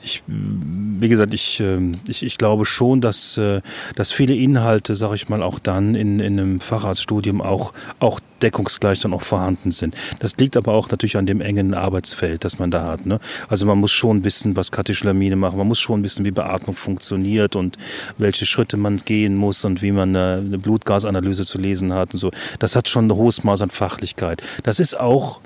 ich, 0.01 0.23
wie 0.27 1.07
gesagt, 1.07 1.33
ich, 1.33 1.59
ähm, 1.59 1.93
ich, 2.07 2.23
ich 2.23 2.37
glaube 2.37 2.65
schon, 2.65 3.01
dass, 3.01 3.37
äh, 3.37 3.61
dass 3.95 4.11
viele 4.11 4.35
Inhalte, 4.35 4.95
sage 4.95 5.15
ich 5.15 5.29
mal, 5.29 5.43
auch 5.43 5.59
dann 5.59 5.95
in, 5.95 6.19
in 6.19 6.39
einem 6.39 6.59
Facharztstudium 6.59 7.41
auch, 7.41 7.73
auch 7.99 8.19
deckungsgleich 8.41 9.01
dann 9.01 9.13
auch 9.13 9.21
vorhanden 9.21 9.71
sind. 9.71 9.95
Das 10.19 10.35
liegt 10.37 10.57
aber 10.57 10.73
auch 10.73 10.89
natürlich 10.89 11.17
an 11.17 11.25
dem 11.25 11.41
engen 11.41 11.73
Arbeitsfeld, 11.73 12.43
das 12.43 12.57
man 12.57 12.71
da 12.71 12.83
hat. 12.83 13.05
Ne? 13.05 13.19
Also 13.49 13.65
man 13.65 13.77
muss 13.77 13.91
schon 13.91 14.23
wissen, 14.23 14.55
was 14.55 14.71
Katecholamine 14.71 15.35
machen, 15.35 15.57
man 15.57 15.67
muss 15.67 15.79
schon 15.79 16.03
wissen, 16.03 16.25
wie 16.25 16.31
Beatmung 16.31 16.75
funktioniert 16.75 17.55
und 17.55 17.77
welche 18.17 18.45
Schritte 18.45 18.77
man 18.77 18.97
gehen 18.97 19.35
muss 19.35 19.63
und 19.65 19.81
wie 19.81 19.91
man 19.91 20.15
eine, 20.15 20.43
eine 20.45 20.57
Blutgasanalyse 20.57 21.45
zu 21.45 21.57
lesen 21.57 21.93
hat 21.93 22.13
und 22.13 22.19
so. 22.19 22.31
Das 22.59 22.75
hat 22.75 22.89
schon 22.89 23.07
ein 23.07 23.13
hohes 23.13 23.43
Maß 23.43 23.61
an 23.61 23.69
Fachlichkeit. 23.69 24.41
Das 24.63 24.79
ist 24.79 24.99
auch 24.99 25.41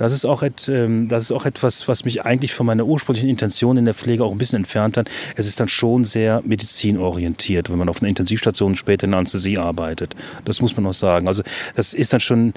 das 0.00 0.14
ist 0.14 0.24
auch, 0.24 0.42
et, 0.42 0.66
ähm, 0.66 1.10
das 1.10 1.24
ist 1.24 1.32
auch 1.32 1.44
etwas, 1.44 1.86
was 1.86 2.06
mich 2.06 2.24
eigentlich 2.24 2.54
von 2.54 2.64
meiner 2.64 2.86
ursprünglichen 2.86 3.28
Intention 3.28 3.76
in 3.76 3.84
der 3.84 3.92
Pflege 3.92 4.24
auch 4.24 4.32
ein 4.32 4.38
bisschen 4.38 4.56
entfernt 4.56 4.96
hat. 4.96 5.10
Es 5.36 5.46
ist 5.46 5.60
dann 5.60 5.68
schon 5.68 6.04
sehr 6.04 6.40
medizinorientiert, 6.42 7.68
wenn 7.68 7.76
man 7.76 7.90
auf 7.90 8.00
einer 8.00 8.08
Intensivstation 8.08 8.76
später 8.76 9.04
in 9.04 9.10
der 9.10 9.18
Anästhesie 9.18 9.58
arbeitet. 9.58 10.16
Das 10.46 10.62
muss 10.62 10.74
man 10.74 10.86
auch 10.86 10.94
sagen. 10.94 11.28
Also 11.28 11.42
das 11.76 11.92
ist 11.92 12.14
dann 12.14 12.20
schon, 12.20 12.54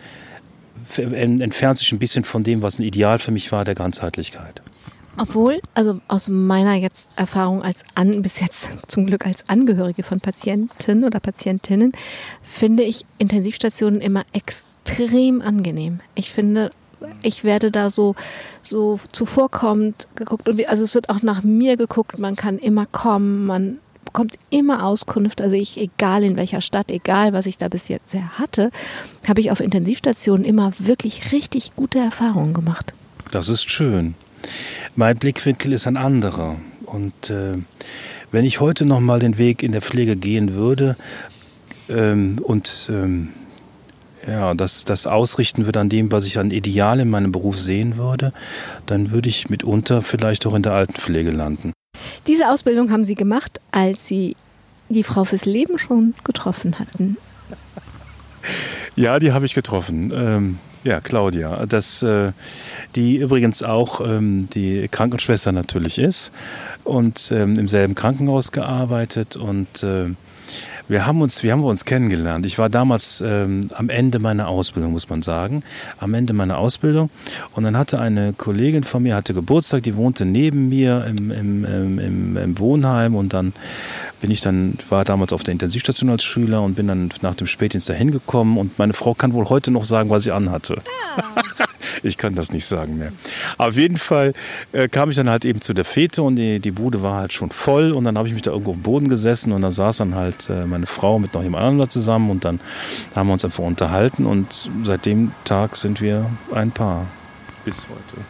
entfernt 0.95 1.79
sich 1.79 1.91
ein 1.91 1.99
bisschen 1.99 2.23
von 2.23 2.43
dem, 2.43 2.61
was 2.61 2.79
ein 2.79 2.83
Ideal 2.83 3.19
für 3.19 3.31
mich 3.31 3.51
war, 3.51 3.65
der 3.65 3.75
Ganzheitlichkeit. 3.75 4.61
Obwohl, 5.17 5.59
also 5.73 5.99
aus 6.07 6.29
meiner 6.29 6.75
jetzt 6.75 7.09
Erfahrung 7.17 7.61
als 7.61 7.83
an, 7.93 8.21
bis 8.21 8.39
jetzt 8.39 8.69
zum 8.87 9.05
Glück 9.05 9.25
als 9.25 9.49
Angehörige 9.49 10.03
von 10.03 10.21
Patienten 10.21 11.03
oder 11.03 11.19
Patientinnen, 11.19 11.91
finde 12.41 12.83
ich 12.83 13.05
Intensivstationen 13.17 13.99
immer 13.99 14.23
extrem 14.31 15.41
angenehm. 15.41 15.99
Ich 16.15 16.31
finde 16.31 16.71
ich 17.21 17.43
werde 17.43 17.71
da 17.71 17.89
so, 17.89 18.15
so 18.61 18.99
zuvorkommend 19.11 20.07
geguckt. 20.15 20.47
Und 20.47 20.67
also 20.67 20.83
es 20.83 20.95
wird 20.95 21.09
auch 21.09 21.21
nach 21.21 21.43
mir 21.43 21.77
geguckt. 21.77 22.19
Man 22.19 22.35
kann 22.35 22.57
immer 22.57 22.85
kommen, 22.85 23.45
man 23.45 23.79
bekommt 24.05 24.35
immer 24.49 24.85
Auskunft. 24.85 25.41
Also 25.41 25.55
ich, 25.55 25.79
egal 25.79 26.23
in 26.23 26.37
welcher 26.37 26.61
Stadt, 26.61 26.89
egal 26.91 27.33
was 27.33 27.45
ich 27.45 27.57
da 27.57 27.67
bis 27.67 27.87
jetzt 27.87 28.15
hatte, 28.37 28.69
habe 29.27 29.41
ich 29.41 29.51
auf 29.51 29.59
Intensivstationen 29.59 30.45
immer 30.45 30.71
wirklich 30.79 31.31
richtig 31.31 31.75
gute 31.75 31.99
Erfahrungen 31.99 32.53
gemacht. 32.53 32.93
Das 33.31 33.49
ist 33.49 33.69
schön. 33.69 34.15
Mein 34.95 35.17
Blickwinkel 35.17 35.73
ist 35.73 35.87
ein 35.87 35.97
anderer. 35.97 36.57
Und 36.85 37.29
äh, 37.29 37.57
wenn 38.31 38.45
ich 38.45 38.59
heute 38.59 38.85
noch 38.85 38.99
mal 38.99 39.19
den 39.19 39.37
Weg 39.37 39.63
in 39.63 39.71
der 39.71 39.81
Pflege 39.81 40.15
gehen 40.15 40.53
würde 40.53 40.95
ähm, 41.89 42.39
und 42.43 42.89
ähm, 42.91 43.29
ja, 44.27 44.53
das, 44.53 44.85
das 44.85 45.07
ausrichten 45.07 45.65
würde 45.65 45.79
an 45.79 45.89
dem, 45.89 46.11
was 46.11 46.25
ich 46.25 46.37
an 46.37 46.51
Ideal 46.51 46.99
in 46.99 47.09
meinem 47.09 47.31
Beruf 47.31 47.59
sehen 47.59 47.97
würde, 47.97 48.33
dann 48.85 49.11
würde 49.11 49.29
ich 49.29 49.49
mitunter 49.49 50.01
vielleicht 50.01 50.45
auch 50.45 50.53
in 50.53 50.63
der 50.63 50.73
Altenpflege 50.73 51.31
landen. 51.31 51.73
Diese 52.27 52.49
Ausbildung 52.49 52.91
haben 52.91 53.05
Sie 53.05 53.15
gemacht, 53.15 53.59
als 53.71 54.07
Sie 54.07 54.35
die 54.89 55.03
Frau 55.03 55.23
fürs 55.25 55.45
Leben 55.45 55.77
schon 55.77 56.13
getroffen 56.23 56.79
hatten. 56.79 57.17
Ja, 58.95 59.19
die 59.19 59.31
habe 59.31 59.45
ich 59.45 59.55
getroffen. 59.55 60.11
Ähm, 60.13 60.59
ja, 60.83 60.99
Claudia. 60.99 61.65
Das, 61.65 62.03
äh, 62.03 62.33
die 62.95 63.17
übrigens 63.17 63.63
auch 63.63 64.01
ähm, 64.01 64.49
die 64.53 64.87
Krankenschwester 64.89 65.51
natürlich 65.51 65.97
ist 65.97 66.31
und 66.83 67.31
ähm, 67.31 67.57
im 67.57 67.67
selben 67.67 67.95
Krankenhaus 67.95 68.51
gearbeitet 68.51 69.35
und 69.35 69.83
äh, 69.83 70.09
wir 70.87 71.05
haben 71.05 71.21
uns, 71.21 71.43
wir 71.43 71.51
haben 71.51 71.63
uns 71.63 71.85
kennengelernt. 71.85 72.45
Ich 72.45 72.57
war 72.57 72.69
damals 72.69 73.23
ähm, 73.25 73.61
am 73.73 73.89
Ende 73.89 74.19
meiner 74.19 74.47
Ausbildung, 74.47 74.91
muss 74.91 75.09
man 75.09 75.21
sagen, 75.21 75.63
am 75.99 76.13
Ende 76.13 76.33
meiner 76.33 76.57
Ausbildung. 76.57 77.09
Und 77.53 77.63
dann 77.63 77.77
hatte 77.77 77.99
eine 77.99 78.33
Kollegin 78.33 78.83
von 78.83 79.03
mir 79.03 79.15
hatte 79.15 79.33
Geburtstag, 79.33 79.83
die 79.83 79.95
wohnte 79.95 80.25
neben 80.25 80.69
mir 80.69 81.05
im, 81.07 81.31
im, 81.31 81.65
im, 81.65 82.37
im 82.37 82.59
Wohnheim 82.59 83.15
und 83.15 83.33
dann 83.33 83.53
bin 84.21 84.31
ich 84.31 84.41
dann, 84.41 84.77
war 84.89 85.03
damals 85.03 85.33
auf 85.33 85.43
der 85.43 85.51
Intensivstation 85.51 86.09
als 86.09 86.23
Schüler 86.23 86.61
und 86.61 86.75
bin 86.75 86.87
dann 86.87 87.09
nach 87.21 87.35
dem 87.35 87.47
Spätdienst 87.47 87.89
dahin 87.89 88.11
gekommen 88.11 88.57
und 88.57 88.79
meine 88.79 88.93
Frau 88.93 89.13
kann 89.13 89.33
wohl 89.33 89.49
heute 89.49 89.69
noch 89.69 89.83
sagen, 89.83 90.09
was 90.09 90.25
ich 90.25 90.31
anhatte. 90.31 90.81
Ja. 91.17 91.42
Ich 92.03 92.17
kann 92.17 92.35
das 92.35 92.51
nicht 92.51 92.65
sagen 92.65 92.97
mehr. 92.97 93.11
Auf 93.57 93.75
jeden 93.75 93.97
Fall 93.97 94.33
äh, 94.71 94.87
kam 94.87 95.09
ich 95.09 95.15
dann 95.15 95.29
halt 95.29 95.45
eben 95.45 95.61
zu 95.61 95.73
der 95.73 95.85
Fete 95.85 96.21
und 96.21 96.35
die, 96.35 96.59
die 96.59 96.71
Bude 96.71 97.01
war 97.01 97.15
halt 97.15 97.33
schon 97.33 97.49
voll 97.49 97.91
und 97.91 98.03
dann 98.03 98.17
habe 98.17 98.27
ich 98.27 98.33
mich 98.33 98.43
da 98.43 98.51
irgendwo 98.51 98.71
auf 98.71 98.77
dem 98.77 98.83
Boden 98.83 99.07
gesessen 99.07 99.51
und 99.51 99.61
da 99.61 99.71
saß 99.71 99.97
dann 99.97 100.15
halt 100.15 100.49
äh, 100.49 100.65
meine 100.65 100.85
Frau 100.85 101.19
mit 101.19 101.33
noch 101.33 101.43
jemand 101.43 101.63
anderem 101.63 101.89
zusammen 101.89 102.29
und 102.29 102.45
dann 102.45 102.59
haben 103.15 103.27
wir 103.27 103.33
uns 103.33 103.45
einfach 103.45 103.63
unterhalten 103.63 104.25
und 104.25 104.69
seit 104.83 105.05
dem 105.05 105.31
Tag 105.45 105.75
sind 105.75 106.01
wir 106.01 106.29
ein 106.53 106.71
Paar 106.71 107.07
bis 107.65 107.87
heute. 107.87 108.25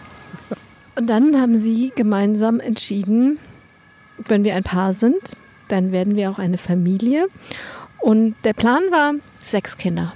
Und 0.95 1.09
dann 1.09 1.39
haben 1.41 1.59
Sie 1.59 1.91
gemeinsam 1.95 2.59
entschieden, 2.59 3.39
wenn 4.27 4.43
wir 4.43 4.55
ein 4.55 4.63
Paar 4.63 4.93
sind, 4.93 5.35
dann 5.67 5.91
werden 5.91 6.15
wir 6.15 6.29
auch 6.29 6.37
eine 6.37 6.59
Familie. 6.59 7.27
Und 7.99 8.35
der 8.43 8.53
Plan 8.53 8.83
war 8.91 9.13
sechs 9.39 9.77
Kinder. 9.77 10.13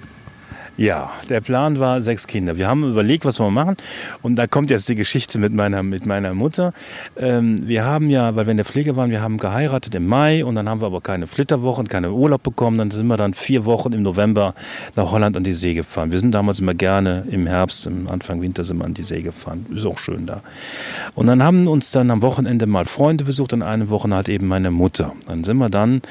Ja, 0.77 1.11
der 1.27 1.41
Plan 1.41 1.79
war 1.79 2.03
sechs 2.03 2.27
Kinder. 2.27 2.55
Wir 2.55 2.67
haben 2.67 2.83
überlegt, 2.87 3.25
was 3.25 3.39
wir 3.39 3.49
machen. 3.49 3.77
Und 4.21 4.35
da 4.35 4.45
kommt 4.45 4.69
jetzt 4.69 4.87
die 4.87 4.93
Geschichte 4.93 5.39
mit 5.39 5.51
meiner, 5.51 5.81
mit 5.81 6.05
meiner 6.05 6.35
Mutter. 6.35 6.71
Ähm, 7.17 7.67
wir 7.67 7.83
haben 7.83 8.11
ja, 8.11 8.35
weil 8.35 8.45
wir 8.45 8.51
in 8.51 8.57
der 8.57 8.65
Pflege 8.65 8.95
waren, 8.95 9.09
wir 9.09 9.19
haben 9.19 9.39
geheiratet 9.39 9.95
im 9.95 10.05
Mai 10.05 10.45
und 10.45 10.53
dann 10.53 10.69
haben 10.69 10.79
wir 10.79 10.85
aber 10.85 11.01
keine 11.01 11.25
Flitterwoche 11.25 11.79
und 11.79 11.89
keine 11.89 12.11
Urlaub 12.11 12.43
bekommen. 12.43 12.77
Dann 12.77 12.91
sind 12.91 13.07
wir 13.07 13.17
dann 13.17 13.33
vier 13.33 13.65
Wochen 13.65 13.91
im 13.91 14.03
November 14.03 14.53
nach 14.95 15.09
Holland 15.09 15.35
an 15.35 15.41
die 15.41 15.53
See 15.53 15.73
gefahren. 15.73 16.11
Wir 16.11 16.19
sind 16.19 16.35
damals 16.35 16.59
immer 16.59 16.75
gerne 16.75 17.23
im 17.31 17.47
Herbst, 17.47 17.87
im 17.87 18.07
Anfang 18.07 18.39
Winter 18.43 18.63
sind 18.63 18.77
wir 18.77 18.85
an 18.85 18.93
die 18.93 19.01
See 19.01 19.23
gefahren. 19.23 19.65
Ist 19.73 19.87
auch 19.87 19.97
schön 19.97 20.27
da. 20.27 20.43
Und 21.15 21.25
dann 21.25 21.41
haben 21.41 21.67
uns 21.67 21.89
dann 21.89 22.11
am 22.11 22.21
Wochenende 22.21 22.67
mal 22.67 22.85
Freunde 22.85 23.23
besucht, 23.23 23.51
an 23.51 23.63
einer 23.63 23.89
Woche 23.89 24.07
halt 24.11 24.29
eben 24.29 24.45
meine 24.45 24.69
Mutter. 24.69 25.13
Dann 25.25 25.43
sind 25.43 25.57
wir 25.57 25.71
dann 25.71 26.03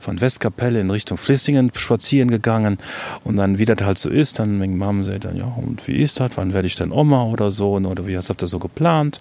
von 0.00 0.22
Westkapelle 0.22 0.80
in 0.80 0.90
Richtung 0.90 1.18
Flissingen 1.18 1.70
spazieren 1.74 2.30
gegangen 2.30 2.78
und 3.22 3.36
dann, 3.36 3.58
wie 3.58 3.66
das 3.66 3.76
halt 3.82 3.98
so 3.98 4.13
ist, 4.14 4.38
dann 4.38 4.60
haben 4.80 5.04
sie 5.04 5.18
dann, 5.18 5.36
ja, 5.36 5.44
und 5.44 5.86
wie 5.86 5.96
ist 5.96 6.20
das, 6.20 6.30
wann 6.36 6.52
werde 6.52 6.66
ich 6.66 6.74
dann 6.74 6.92
Oma 6.92 7.24
oder 7.24 7.50
so, 7.50 7.72
oder 7.72 8.06
wie 8.06 8.16
habt 8.16 8.30
ihr 8.30 8.34
das 8.34 8.50
so 8.50 8.58
geplant? 8.58 9.20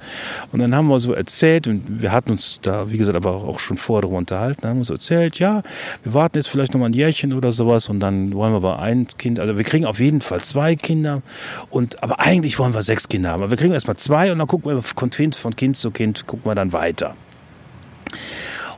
Und 0.51 0.59
dann 0.59 0.75
haben 0.75 0.87
wir 0.87 0.99
so 0.99 1.13
erzählt, 1.13 1.67
und 1.67 2.01
wir 2.01 2.11
hatten 2.11 2.31
uns 2.31 2.59
da, 2.61 2.91
wie 2.91 2.97
gesagt, 2.97 3.15
aber 3.15 3.35
auch 3.35 3.59
schon 3.59 3.77
vorher 3.77 4.03
darüber 4.03 4.17
unterhalten, 4.17 4.61
dann 4.61 4.71
haben 4.71 4.77
wir 4.79 4.85
so 4.85 4.93
erzählt, 4.93 5.39
ja, 5.39 5.63
wir 6.03 6.13
warten 6.13 6.37
jetzt 6.37 6.47
vielleicht 6.47 6.73
noch 6.73 6.79
mal 6.79 6.87
ein 6.87 6.93
Jährchen 6.93 7.33
oder 7.33 7.51
sowas 7.51 7.89
und 7.89 7.99
dann 7.99 8.33
wollen 8.33 8.53
wir 8.53 8.57
aber 8.57 8.79
ein 8.79 9.07
Kind, 9.17 9.39
also 9.39 9.57
wir 9.57 9.63
kriegen 9.63 9.85
auf 9.85 9.99
jeden 9.99 10.21
Fall 10.21 10.41
zwei 10.41 10.75
Kinder, 10.75 11.21
und, 11.69 12.01
aber 12.03 12.19
eigentlich 12.19 12.59
wollen 12.59 12.73
wir 12.73 12.83
sechs 12.83 13.07
Kinder 13.07 13.31
haben. 13.31 13.43
Aber 13.43 13.49
wir 13.49 13.57
kriegen 13.57 13.73
erstmal 13.73 13.97
zwei 13.97 14.31
und 14.31 14.39
dann 14.39 14.47
gucken 14.47 14.75
wir 14.75 14.81
von 14.81 15.09
Kind, 15.09 15.35
von 15.35 15.55
kind 15.55 15.77
zu 15.77 15.91
Kind, 15.91 16.27
gucken 16.27 16.49
wir 16.49 16.55
dann 16.55 16.73
weiter. 16.73 17.15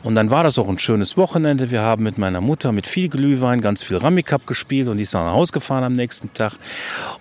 Und 0.06 0.14
dann 0.14 0.30
war 0.30 0.44
das 0.44 0.60
auch 0.60 0.70
ein 0.70 0.78
schönes 0.78 1.18
Wochenende. 1.18 1.72
Wir 1.72 1.82
haben 1.82 2.04
mit 2.04 2.20
meiner 2.20 2.40
Mutter 2.40 2.72
mit 2.72 2.86
viel 2.86 3.10
Glühwein 3.10 3.60
ganz 3.60 3.82
viel 3.82 3.98
Ramikap 3.98 4.46
gespielt 4.46 4.88
und 4.88 4.98
die 4.98 5.04
ist 5.04 5.16
nach 5.16 5.34
Hause 5.34 5.52
gefahren 5.52 5.84
am 5.84 5.96
nächsten 5.96 6.32
Tag. 6.32 6.54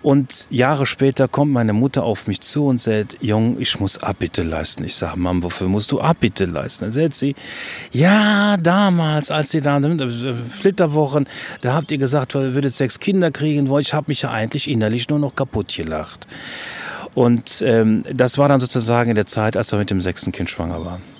Und 0.03 0.45
Jahre 0.51 0.85
später 0.85 1.27
kommt 1.27 1.51
meine 1.51 1.73
Mutter 1.73 2.03
auf 2.03 2.27
mich 2.27 2.41
zu 2.41 2.67
und 2.67 2.79
sagt, 2.79 3.17
Jung, 3.21 3.59
ich 3.59 3.79
muss 3.79 3.97
Abbitte 3.97 4.43
leisten. 4.43 4.83
Ich 4.83 4.93
sage, 4.93 5.19
Mom, 5.19 5.41
wofür 5.41 5.67
musst 5.67 5.91
du 5.93 5.99
Abbitte 5.99 6.45
leisten? 6.45 6.83
Dann 6.83 6.93
sagt 6.93 7.15
sie, 7.15 7.33
ja, 7.91 8.55
damals, 8.57 9.31
als 9.31 9.49
sie 9.49 9.61
da 9.61 9.79
äh, 9.79 10.35
Flitterwochen, 10.47 11.27
da 11.61 11.73
habt 11.73 11.89
ihr 11.91 11.97
gesagt, 11.97 12.35
ihr 12.35 12.53
würdet 12.53 12.75
sechs 12.75 12.99
Kinder 12.99 13.31
kriegen 13.31 13.67
wollen. 13.67 13.81
Ich 13.81 13.95
habe 13.95 14.05
mich 14.09 14.21
ja 14.21 14.29
eigentlich 14.29 14.69
innerlich 14.69 15.09
nur 15.09 15.17
noch 15.17 15.35
kaputt 15.35 15.75
gelacht. 15.75 16.27
Und 17.15 17.63
ähm, 17.65 18.03
das 18.13 18.37
war 18.37 18.47
dann 18.47 18.59
sozusagen 18.59 19.09
in 19.09 19.15
der 19.15 19.25
Zeit, 19.25 19.57
als 19.57 19.71
wir 19.71 19.79
mit 19.79 19.89
dem 19.89 20.01
sechsten 20.01 20.31
Kind 20.31 20.51
schwanger 20.51 20.85
waren. 20.85 21.14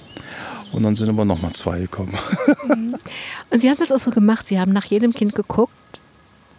Und 0.72 0.84
dann 0.84 0.96
sind 0.96 1.10
aber 1.10 1.26
noch 1.26 1.42
mal 1.42 1.54
zwei 1.54 1.80
gekommen. 1.82 2.18
Und 3.50 3.62
Sie 3.62 3.70
haben 3.70 3.78
das 3.78 3.92
auch 3.92 4.00
so 4.00 4.12
gemacht. 4.12 4.48
Sie 4.48 4.60
haben 4.60 4.74
nach 4.74 4.86
jedem 4.86 5.14
Kind 5.14 5.36
geguckt. 5.36 5.74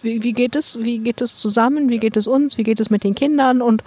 Wie, 0.03 0.23
wie, 0.23 0.33
geht 0.33 0.55
es? 0.55 0.79
Wie 0.83 0.99
geht 0.99 1.21
es 1.21 1.37
zusammen? 1.37 1.89
Wie 1.89 1.99
geht 1.99 2.17
es 2.17 2.27
uns? 2.27 2.59
Wie 2.59 2.63
geht 2.63 2.81
es 2.81 2.91
mit 2.91 3.05
den 3.05 3.15
Kindern? 3.15 3.63
Und 3.63 3.83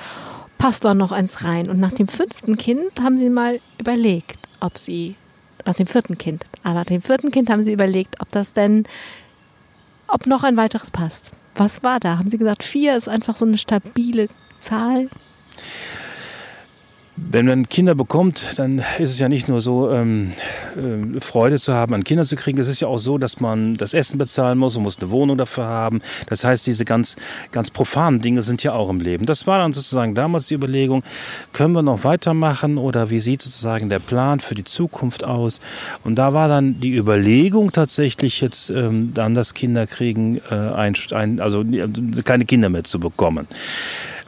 passt 0.57 0.85
da 0.85 0.93
noch 0.93 1.11
eins 1.11 1.43
rein? 1.43 1.69
Und 1.69 1.79
nach 1.79 1.93
dem 1.93 2.07
fünften 2.07 2.57
Kind 2.57 2.99
haben 3.01 3.17
Sie 3.17 3.29
mal 3.29 3.59
überlegt, 3.79 4.37
ob 4.59 4.77
Sie 4.77 5.15
nach 5.65 5.75
dem 5.75 5.87
vierten 5.87 6.17
Kind, 6.17 6.45
aber 6.63 6.75
nach 6.75 6.85
dem 6.85 7.01
vierten 7.01 7.31
Kind 7.31 7.49
haben 7.49 7.63
Sie 7.63 7.73
überlegt, 7.73 8.15
ob 8.21 8.31
das 8.31 8.53
denn, 8.53 8.85
ob 10.07 10.25
noch 10.25 10.43
ein 10.43 10.57
weiteres 10.57 10.91
passt. 10.91 11.31
Was 11.55 11.83
war 11.83 11.99
da? 11.99 12.17
Haben 12.17 12.29
Sie 12.29 12.37
gesagt, 12.37 12.63
vier 12.63 12.95
ist 12.95 13.09
einfach 13.09 13.35
so 13.35 13.45
eine 13.45 13.57
stabile 13.57 14.29
Zahl? 14.59 15.09
Wenn 17.31 17.45
man 17.45 17.67
Kinder 17.67 17.95
bekommt, 17.95 18.53
dann 18.55 18.79
ist 18.97 19.11
es 19.11 19.19
ja 19.19 19.29
nicht 19.29 19.47
nur 19.47 19.61
so, 19.61 19.91
ähm, 19.91 20.31
äh, 20.75 21.19
Freude 21.19 21.59
zu 21.59 21.73
haben, 21.73 21.93
an 21.93 22.03
Kinder 22.03 22.23
zu 22.23 22.35
kriegen. 22.35 22.59
Es 22.59 22.67
ist 22.67 22.79
ja 22.79 22.87
auch 22.87 22.97
so, 22.97 23.17
dass 23.17 23.39
man 23.39 23.75
das 23.75 23.93
Essen 23.93 24.17
bezahlen 24.17 24.57
muss 24.57 24.77
und 24.77 24.83
muss 24.83 24.97
eine 24.99 25.09
Wohnung 25.09 25.37
dafür 25.37 25.65
haben. 25.65 25.99
Das 26.27 26.43
heißt, 26.43 26.65
diese 26.65 26.85
ganz, 26.85 27.17
ganz 27.51 27.71
profanen 27.71 28.21
Dinge 28.21 28.41
sind 28.41 28.63
ja 28.63 28.73
auch 28.73 28.89
im 28.89 28.99
Leben. 28.99 29.25
Das 29.25 29.47
war 29.47 29.59
dann 29.59 29.73
sozusagen 29.73 30.15
damals 30.15 30.47
die 30.47 30.55
Überlegung, 30.55 31.03
können 31.51 31.73
wir 31.73 31.81
noch 31.81 32.03
weitermachen 32.03 32.77
oder 32.77 33.09
wie 33.09 33.19
sieht 33.19 33.41
sozusagen 33.41 33.89
der 33.89 33.99
Plan 33.99 34.39
für 34.39 34.55
die 34.55 34.63
Zukunft 34.63 35.23
aus? 35.23 35.59
Und 36.03 36.15
da 36.15 36.33
war 36.33 36.47
dann 36.47 36.79
die 36.79 36.95
Überlegung 36.95 37.71
tatsächlich 37.71 38.39
jetzt 38.41 38.69
ähm, 38.69 39.13
dann 39.13 39.35
das 39.35 39.53
Kinderkriegen, 39.53 40.41
äh, 40.49 40.53
ein, 40.53 40.95
ein, 41.11 41.39
also 41.41 41.65
keine 42.23 42.45
Kinder 42.45 42.69
mehr 42.69 42.83
zu 42.85 42.99
bekommen. 42.99 43.47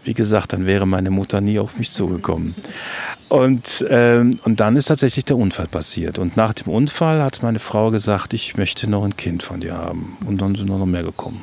Wie 0.04 0.14
gesagt, 0.14 0.54
dann 0.54 0.66
wäre 0.66 0.86
meine 0.86 1.12
Mutter 1.12 1.42
nie 1.42 1.60
auf 1.60 1.78
mich 1.78 1.92
zugekommen. 1.92 2.56
Und, 3.30 3.86
ähm, 3.90 4.40
und 4.44 4.60
dann 4.60 4.76
ist 4.76 4.86
tatsächlich 4.86 5.26
der 5.26 5.38
Unfall 5.38 5.68
passiert. 5.68 6.20
Und 6.20 6.36
nach 6.36 6.54
dem 6.54 6.72
Unfall 6.72 7.22
hat 7.22 7.44
meine 7.44 7.60
Frau 7.60 7.92
gesagt, 7.92 8.34
ich 8.34 8.58
möchte 8.58 8.90
noch 8.90 9.04
ein 9.04 9.16
Kind 9.16 9.44
von 9.44 9.62
dir 9.62 9.78
haben. 9.78 10.18
Und 10.26 10.42
dann 10.42 10.56
sind 10.56 10.68
noch 10.68 10.86
mehr 10.86 11.04
gekommen. 11.04 11.42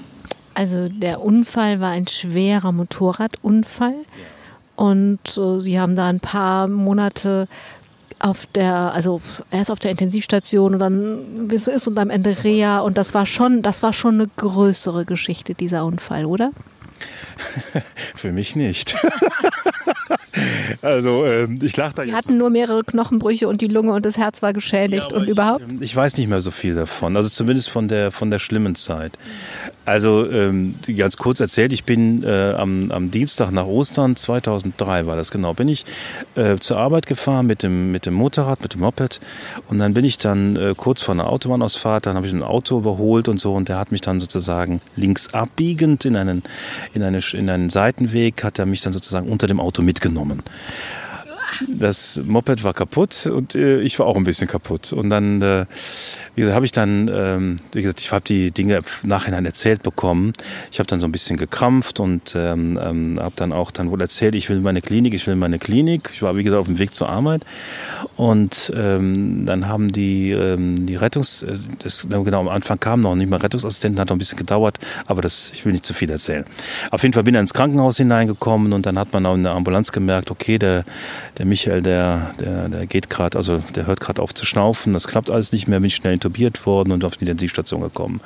Also 0.55 0.89
der 0.89 1.23
Unfall 1.23 1.81
war 1.81 1.91
ein 1.91 2.07
schwerer 2.07 2.73
Motorradunfall. 2.73 3.95
Und 4.77 5.39
äh, 5.39 5.61
Sie 5.61 5.81
haben 5.81 5.97
da 5.97 6.09
ein 6.09 6.21
paar 6.21 6.69
Monate 6.69 7.49
auf 8.19 8.47
der, 8.47 8.93
also 8.93 9.21
erst 9.51 9.71
auf 9.71 9.79
der 9.79 9.93
Intensivstation 9.93 10.75
und 10.75 10.81
dann, 10.81 11.51
wie 11.51 11.55
es 11.55 11.65
so 11.67 11.71
ist, 11.71 11.87
und 11.87 11.99
am 11.99 12.11
Ende 12.11 12.45
Reha. 12.45 12.81
Und 12.81 12.99
das 12.99 13.15
war 13.15 13.27
schon, 13.27 13.63
das 13.63 13.83
war 13.83 13.93
schon 13.93 14.15
eine 14.15 14.29
größere 14.37 15.05
Geschichte, 15.05 15.55
dieser 15.55 15.85
Unfall, 15.85 16.27
oder? 16.27 16.51
Für 18.15 18.33
mich 18.33 18.57
nicht. 18.57 18.97
also 20.83 21.25
ähm, 21.27 21.59
ich 21.63 21.77
lache 21.77 21.95
da 21.95 22.03
Sie 22.05 22.15
hatten 22.15 22.39
nur 22.39 22.51
mehrere 22.51 22.85
Knochenbrüche 22.85 23.49
und 23.49 23.61
die 23.61 23.69
Lunge 23.69 23.93
und 23.93 24.05
das 24.05 24.17
Herz 24.17 24.43
war 24.43 24.53
geschädigt 24.53 25.09
ja, 25.11 25.17
und 25.17 25.25
ich, 25.25 25.31
überhaupt? 25.31 25.65
Ich 25.81 25.95
weiß 25.95 26.17
nicht 26.17 26.29
mehr 26.29 26.41
so 26.41 26.51
viel 26.51 26.75
davon, 26.75 27.17
also 27.17 27.29
zumindest 27.29 27.71
von 27.71 27.89
der, 27.89 28.13
von 28.13 28.31
der 28.31 28.39
schlimmen 28.39 28.75
Zeit. 28.75 29.19
Also 29.89 30.31
ähm, 30.31 30.75
ganz 30.99 31.17
kurz 31.17 31.41
erzählt, 31.41 31.73
ich 31.73 31.85
bin 31.85 32.23
äh, 32.23 32.53
am, 32.53 32.91
am 32.91 33.11
Dienstag 33.11 33.51
nach 33.53 33.65
Ostern 33.65 34.17
2003 34.17 35.07
war 35.07 35.17
das 35.17 35.31
genau, 35.31 35.55
bin 35.55 35.67
ich 35.67 35.87
äh, 36.35 36.59
zur 36.59 36.77
Arbeit 36.77 37.07
gefahren 37.07 37.47
mit 37.47 37.63
dem, 37.63 37.91
mit 37.91 38.05
dem 38.05 38.13
Motorrad, 38.13 38.61
mit 38.61 38.75
dem 38.75 38.83
Moped 38.83 39.19
und 39.69 39.79
dann 39.79 39.95
bin 39.95 40.05
ich 40.05 40.19
dann 40.19 40.57
äh, 40.57 40.75
kurz 40.77 41.01
vor 41.01 41.15
einer 41.15 41.31
Autobahnausfahrt, 41.31 42.05
dann 42.05 42.17
habe 42.17 42.27
ich 42.27 42.35
ein 42.35 42.43
Auto 42.43 42.77
überholt 42.77 43.29
und 43.29 43.41
so 43.41 43.55
und 43.55 43.71
der 43.71 43.79
hat 43.79 43.91
mich 43.91 44.03
dann 44.03 44.21
sozusagen 44.21 44.83
links 44.95 45.33
abbiegend 45.33 46.05
in 46.05 46.17
einen, 46.17 46.43
in, 46.93 47.03
eine, 47.03 47.21
in 47.33 47.49
einen 47.49 47.71
Seitenweg, 47.71 48.45
hat 48.45 48.59
er 48.59 48.67
mich 48.67 48.83
dann 48.83 48.93
sozusagen 48.93 49.27
unter 49.27 49.47
dem 49.47 49.59
Auto 49.59 49.81
mitgenommen. 49.81 50.43
Das 51.67 52.21
Moped 52.25 52.63
war 52.63 52.75
kaputt 52.75 53.27
und 53.27 53.55
äh, 53.55 53.81
ich 53.81 53.99
war 53.99 54.07
auch 54.07 54.17
ein 54.17 54.25
bisschen 54.25 54.49
kaputt. 54.49 54.93
Und 54.93 55.11
dann 55.11 55.43
äh, 55.43 55.67
wie 56.39 56.43
gesagt, 56.43 56.55
habe 56.55 56.67
ich 56.67 56.73
dann, 56.73 57.11
ähm, 57.13 57.57
wie 57.73 57.83
gesagt, 57.83 57.99
ich 57.99 58.13
habe 58.13 58.25
die 58.25 58.53
Dinge 58.53 58.77
im 58.77 59.09
Nachhinein 59.09 59.45
erzählt 59.45 59.83
bekommen. 59.83 60.33
Ich 60.71 60.79
habe 60.79 60.87
dann 60.87 61.01
so 61.01 61.07
ein 61.09 61.11
bisschen 61.11 61.37
gekrampft 61.37 61.99
und 61.99 62.37
ähm, 62.37 62.79
ähm, 62.81 63.19
habe 63.21 63.33
dann 63.35 63.53
auch 63.53 63.73
dann 63.73 63.91
wohl 63.91 64.01
erzählt, 64.01 64.37
ich 64.37 64.49
will 64.49 64.61
meine 64.61 64.81
Klinik, 64.81 65.15
ich 65.15 65.27
will 65.27 65.35
meine 65.35 65.59
Klinik. 65.59 66.11
Ich 66.15 66.23
war, 66.23 66.37
wie 66.37 66.45
gesagt, 66.45 66.61
auf 66.61 66.69
dem 66.69 66.79
Weg 66.79 66.95
zur 66.95 67.09
Arbeit. 67.09 67.45
Und 68.15 68.73
ähm, 68.77 69.47
dann 69.47 69.67
haben 69.67 69.91
die, 69.91 70.31
ähm, 70.31 70.87
die 70.87 70.95
Rettungs, 70.95 71.43
äh, 71.43 71.59
das, 71.81 72.07
genau 72.09 72.39
am 72.39 72.49
Anfang 72.49 72.79
kam 72.79 73.01
noch 73.01 73.17
nicht 73.17 73.29
mal 73.29 73.41
Rettungsassistenten, 73.41 74.01
hat 74.01 74.09
noch 74.09 74.15
ein 74.15 74.21
bisschen 74.21 74.39
gedauert, 74.39 74.79
aber 75.07 75.23
das, 75.23 75.51
ich 75.53 75.65
will 75.65 75.73
nicht 75.73 75.87
zu 75.87 75.93
viel 75.93 76.09
erzählen. 76.09 76.45
Auf 76.93 77.03
jeden 77.03 77.15
Fall 77.15 77.25
bin 77.25 77.35
ich 77.35 77.41
ins 77.41 77.53
Krankenhaus 77.53 77.97
hineingekommen 77.97 78.73
und 78.73 78.87
dann 78.87 78.97
hat 78.97 79.13
man 79.13 79.27
auch 79.27 79.35
in 79.35 79.43
der 79.43 79.55
Ambulanz 79.55 79.91
gemerkt, 79.91 80.31
okay, 80.31 80.59
der, 80.59 80.85
der 81.37 81.47
Michael, 81.47 81.83
der, 81.83 82.35
der, 82.39 82.69
der 82.69 82.87
geht 82.87 83.11
gerade, 83.11 83.37
also 83.37 83.59
der 83.75 83.87
hört 83.87 83.99
gerade 83.99 84.23
auf 84.23 84.35
zu 84.35 84.47
schnaufen, 84.47 84.93
das 84.93 85.09
klappt 85.09 85.31
alles 85.31 85.51
nicht 85.51 85.67
mehr, 85.67 85.81
bin 85.81 85.89
ich 85.89 85.97
schnell 85.97 86.13
intubiert 86.29 86.65
worden 86.67 86.93
und 86.93 87.05
auf 87.05 87.17
die 87.17 87.25
Intensivstation 87.25 87.81
gekommen. 87.81 88.21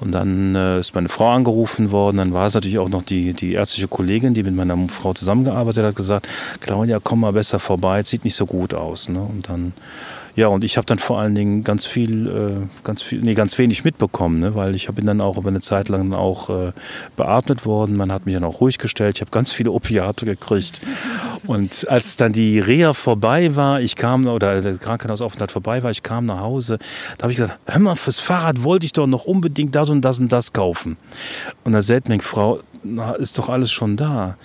Und 0.00 0.12
dann 0.12 0.54
äh, 0.54 0.78
ist 0.78 0.94
meine 0.94 1.08
Frau 1.08 1.30
angerufen 1.30 1.90
worden. 1.90 2.18
Dann 2.18 2.32
war 2.32 2.46
es 2.46 2.54
natürlich 2.54 2.78
auch 2.78 2.88
noch 2.88 3.02
die, 3.02 3.32
die 3.32 3.54
ärztliche 3.54 3.88
Kollegin, 3.88 4.32
die 4.32 4.44
mit 4.44 4.54
meiner 4.54 4.76
Frau 4.88 5.12
zusammengearbeitet 5.12 5.84
hat, 5.84 5.96
gesagt, 5.96 6.28
Claudia, 6.60 7.00
komm 7.02 7.20
mal 7.20 7.32
besser 7.32 7.58
vorbei, 7.58 8.02
sieht 8.04 8.24
nicht 8.24 8.36
so 8.36 8.46
gut 8.46 8.74
aus. 8.74 9.08
Ne? 9.08 9.20
Und 9.20 9.48
dann 9.48 9.72
ja, 10.38 10.46
und 10.46 10.62
ich 10.62 10.76
habe 10.76 10.86
dann 10.86 11.00
vor 11.00 11.18
allen 11.18 11.34
Dingen 11.34 11.64
ganz 11.64 11.84
viel, 11.84 12.28
äh, 12.28 12.84
ganz 12.84 13.02
viel, 13.02 13.20
nee, 13.22 13.34
ganz 13.34 13.58
wenig 13.58 13.82
mitbekommen, 13.82 14.38
ne? 14.38 14.54
weil 14.54 14.76
ich 14.76 14.86
bin 14.86 15.04
dann 15.04 15.20
auch 15.20 15.36
über 15.36 15.48
eine 15.48 15.60
Zeit 15.60 15.88
lang 15.88 16.12
auch 16.12 16.48
äh, 16.48 16.70
beatmet 17.16 17.66
worden. 17.66 17.96
Man 17.96 18.12
hat 18.12 18.24
mich 18.24 18.36
dann 18.36 18.44
auch 18.44 18.60
ruhig 18.60 18.78
gestellt. 18.78 19.16
Ich 19.16 19.20
habe 19.20 19.32
ganz 19.32 19.50
viele 19.50 19.72
Opiate 19.72 20.26
gekriegt. 20.26 20.80
Und 21.48 21.88
als 21.90 22.16
dann 22.16 22.32
die 22.32 22.60
Reha 22.60 22.92
vorbei 22.92 23.56
war, 23.56 23.80
ich 23.80 23.96
kam, 23.96 24.28
oder 24.28 24.62
der 24.62 24.78
Krankenhausaufenthalt 24.78 25.50
vorbei 25.50 25.82
war, 25.82 25.90
ich 25.90 26.04
kam 26.04 26.26
nach 26.26 26.38
Hause, 26.38 26.78
da 27.16 27.24
habe 27.24 27.32
ich 27.32 27.38
gesagt, 27.38 27.58
hör 27.66 27.80
mal, 27.80 27.96
fürs 27.96 28.20
Fahrrad 28.20 28.62
wollte 28.62 28.86
ich 28.86 28.92
doch 28.92 29.08
noch 29.08 29.24
unbedingt 29.24 29.74
das 29.74 29.90
und 29.90 30.02
das 30.02 30.20
und 30.20 30.30
das 30.30 30.52
kaufen. 30.52 30.98
Und 31.64 31.72
da 31.72 31.82
sagt 31.82 32.08
mir 32.08 32.20
Frau, 32.20 32.60
na, 32.84 33.10
ist 33.14 33.38
doch 33.38 33.48
alles 33.48 33.72
schon 33.72 33.96
da. 33.96 34.36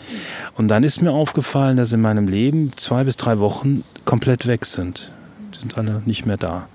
Und 0.58 0.70
dann 0.70 0.82
ist 0.82 1.04
mir 1.04 1.12
aufgefallen, 1.12 1.78
dass 1.78 1.94
in 1.94 2.02
meinem 2.02 2.28
Leben 2.28 2.72
zwei 2.78 3.04
bis 3.04 3.16
drei 3.16 3.38
Wochen 3.38 3.84
komplett 4.06 4.48
weg 4.48 4.66
sind 4.66 5.12
sind 5.64 5.78
alle 5.78 6.04
nicht 6.06 6.26
mehr 6.26 6.38
da. 6.38 6.68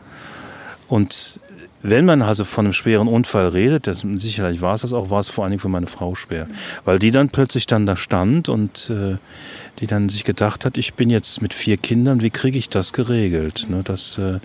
Und 0.89 1.41
wenn 1.83 2.05
man 2.05 2.23
also 2.23 2.45
von 2.45 2.67
einem 2.67 2.73
schweren 2.73 3.07
Unfall 3.07 3.49
redet, 3.49 3.87
das, 3.87 4.05
sicherlich 4.17 4.61
war 4.61 4.75
es 4.75 4.81
das 4.81 4.93
auch, 4.93 5.11
war 5.11 5.21
es 5.21 5.29
vor 5.29 5.45
allen 5.45 5.53
Dingen 5.53 5.61
für 5.61 5.69
meine 5.69 5.87
Frau 5.87 6.15
schwer. 6.17 6.49
Weil 6.85 6.99
die 6.99 7.13
dann 7.13 7.29
plötzlich 7.29 7.67
dann 7.67 7.87
da 7.87 7.97
stand 7.97 8.49
und 8.49 8.91
äh, 8.91 9.19
die 9.79 9.87
dann 9.87 10.09
sich 10.09 10.25
gedacht 10.25 10.65
hat, 10.65 10.77
ich 10.77 10.95
bin 10.95 11.09
jetzt 11.09 11.41
mit 11.41 11.55
vier 11.55 11.77
Kindern, 11.77 12.21
wie 12.21 12.31
kriege 12.31 12.59
ich 12.59 12.69
das 12.69 12.93
geregelt? 12.93 13.67
Ne, 13.69 13.83
das, 13.85 14.19
äh, 14.19 14.41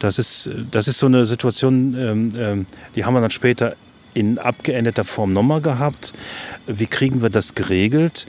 das, 0.00 0.18
ist, 0.18 0.50
das 0.70 0.86
ist 0.86 0.98
so 0.98 1.06
eine 1.06 1.24
Situation, 1.24 1.94
ähm, 1.96 2.32
ähm, 2.36 2.66
die 2.94 3.04
haben 3.04 3.14
wir 3.14 3.22
dann 3.22 3.30
später 3.30 3.76
in 4.12 4.38
abgeänderter 4.38 5.04
Form 5.04 5.32
nochmal 5.32 5.62
gehabt. 5.62 6.12
Wie 6.66 6.86
kriegen 6.86 7.22
wir 7.22 7.30
das 7.30 7.54
geregelt? 7.54 8.26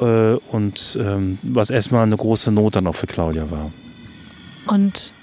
Äh, 0.00 0.34
und 0.50 0.98
ähm, 1.00 1.38
was 1.42 1.70
erstmal 1.70 2.02
eine 2.02 2.16
große 2.16 2.50
Not 2.50 2.74
dann 2.76 2.86
auch 2.88 2.96
für 2.96 3.06
Claudia 3.06 3.50
war. 3.50 3.70
Und 4.68 5.14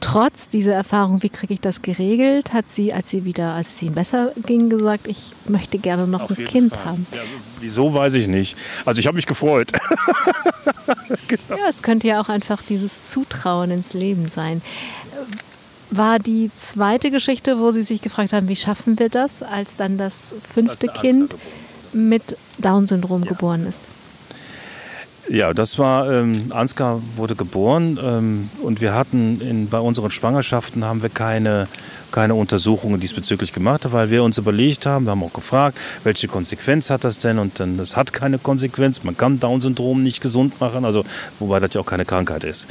trotz 0.00 0.48
dieser 0.48 0.74
Erfahrung, 0.74 1.22
wie 1.22 1.28
kriege 1.28 1.54
ich 1.54 1.60
das 1.60 1.82
geregelt, 1.82 2.52
hat 2.52 2.68
sie, 2.68 2.92
als 2.92 3.10
sie 3.10 3.24
wieder, 3.24 3.54
als 3.54 3.74
es 3.74 3.82
ihnen 3.82 3.94
besser 3.94 4.32
ging, 4.46 4.70
gesagt, 4.70 5.06
ich 5.06 5.32
möchte 5.46 5.78
gerne 5.78 6.06
noch 6.06 6.22
Auf 6.22 6.38
ein 6.38 6.44
Kind 6.44 6.74
Fall. 6.74 6.84
haben. 6.84 7.06
Ja, 7.12 7.20
wieso 7.60 7.92
weiß 7.92 8.14
ich 8.14 8.26
nicht. 8.26 8.56
Also 8.84 8.98
ich 8.98 9.06
habe 9.06 9.16
mich 9.16 9.26
gefreut. 9.26 9.72
genau. 11.28 11.60
Ja, 11.60 11.68
es 11.68 11.82
könnte 11.82 12.08
ja 12.08 12.20
auch 12.20 12.28
einfach 12.28 12.62
dieses 12.62 13.08
Zutrauen 13.08 13.70
ins 13.70 13.92
Leben 13.92 14.28
sein. 14.28 14.62
War 15.90 16.18
die 16.18 16.50
zweite 16.56 17.10
Geschichte, 17.10 17.58
wo 17.58 17.72
Sie 17.72 17.82
sich 17.82 18.00
gefragt 18.00 18.32
haben, 18.32 18.48
wie 18.48 18.56
schaffen 18.56 18.98
wir 18.98 19.08
das, 19.08 19.42
als 19.42 19.76
dann 19.76 19.98
das 19.98 20.34
fünfte 20.52 20.86
Kind 20.86 21.34
mit 21.92 22.36
Down-Syndrom 22.58 23.24
ja. 23.24 23.28
geboren 23.28 23.66
ist? 23.66 23.80
Ja, 25.30 25.54
das 25.54 25.78
war, 25.78 26.10
ähm, 26.12 26.46
Ansgar 26.50 27.00
wurde 27.14 27.36
geboren 27.36 28.00
ähm, 28.02 28.50
und 28.64 28.80
wir 28.80 28.94
hatten 28.94 29.40
in, 29.40 29.68
bei 29.68 29.78
unseren 29.78 30.10
Schwangerschaften 30.10 30.84
haben 30.84 31.02
wir 31.02 31.08
keine, 31.08 31.68
keine 32.10 32.34
Untersuchungen 32.34 32.98
diesbezüglich 32.98 33.52
gemacht, 33.52 33.86
weil 33.92 34.10
wir 34.10 34.24
uns 34.24 34.38
überlegt 34.38 34.86
haben, 34.86 35.04
wir 35.04 35.12
haben 35.12 35.22
auch 35.22 35.32
gefragt, 35.32 35.78
welche 36.02 36.26
Konsequenz 36.26 36.90
hat 36.90 37.04
das 37.04 37.20
denn 37.20 37.38
und 37.38 37.60
dann, 37.60 37.78
das 37.78 37.96
hat 37.96 38.12
keine 38.12 38.38
Konsequenz, 38.38 39.04
man 39.04 39.16
kann 39.16 39.38
Down-Syndrom 39.38 40.02
nicht 40.02 40.20
gesund 40.20 40.60
machen, 40.60 40.84
also 40.84 41.04
wobei 41.38 41.60
das 41.60 41.74
ja 41.74 41.80
auch 41.80 41.86
keine 41.86 42.04
Krankheit 42.04 42.42
ist. 42.42 42.66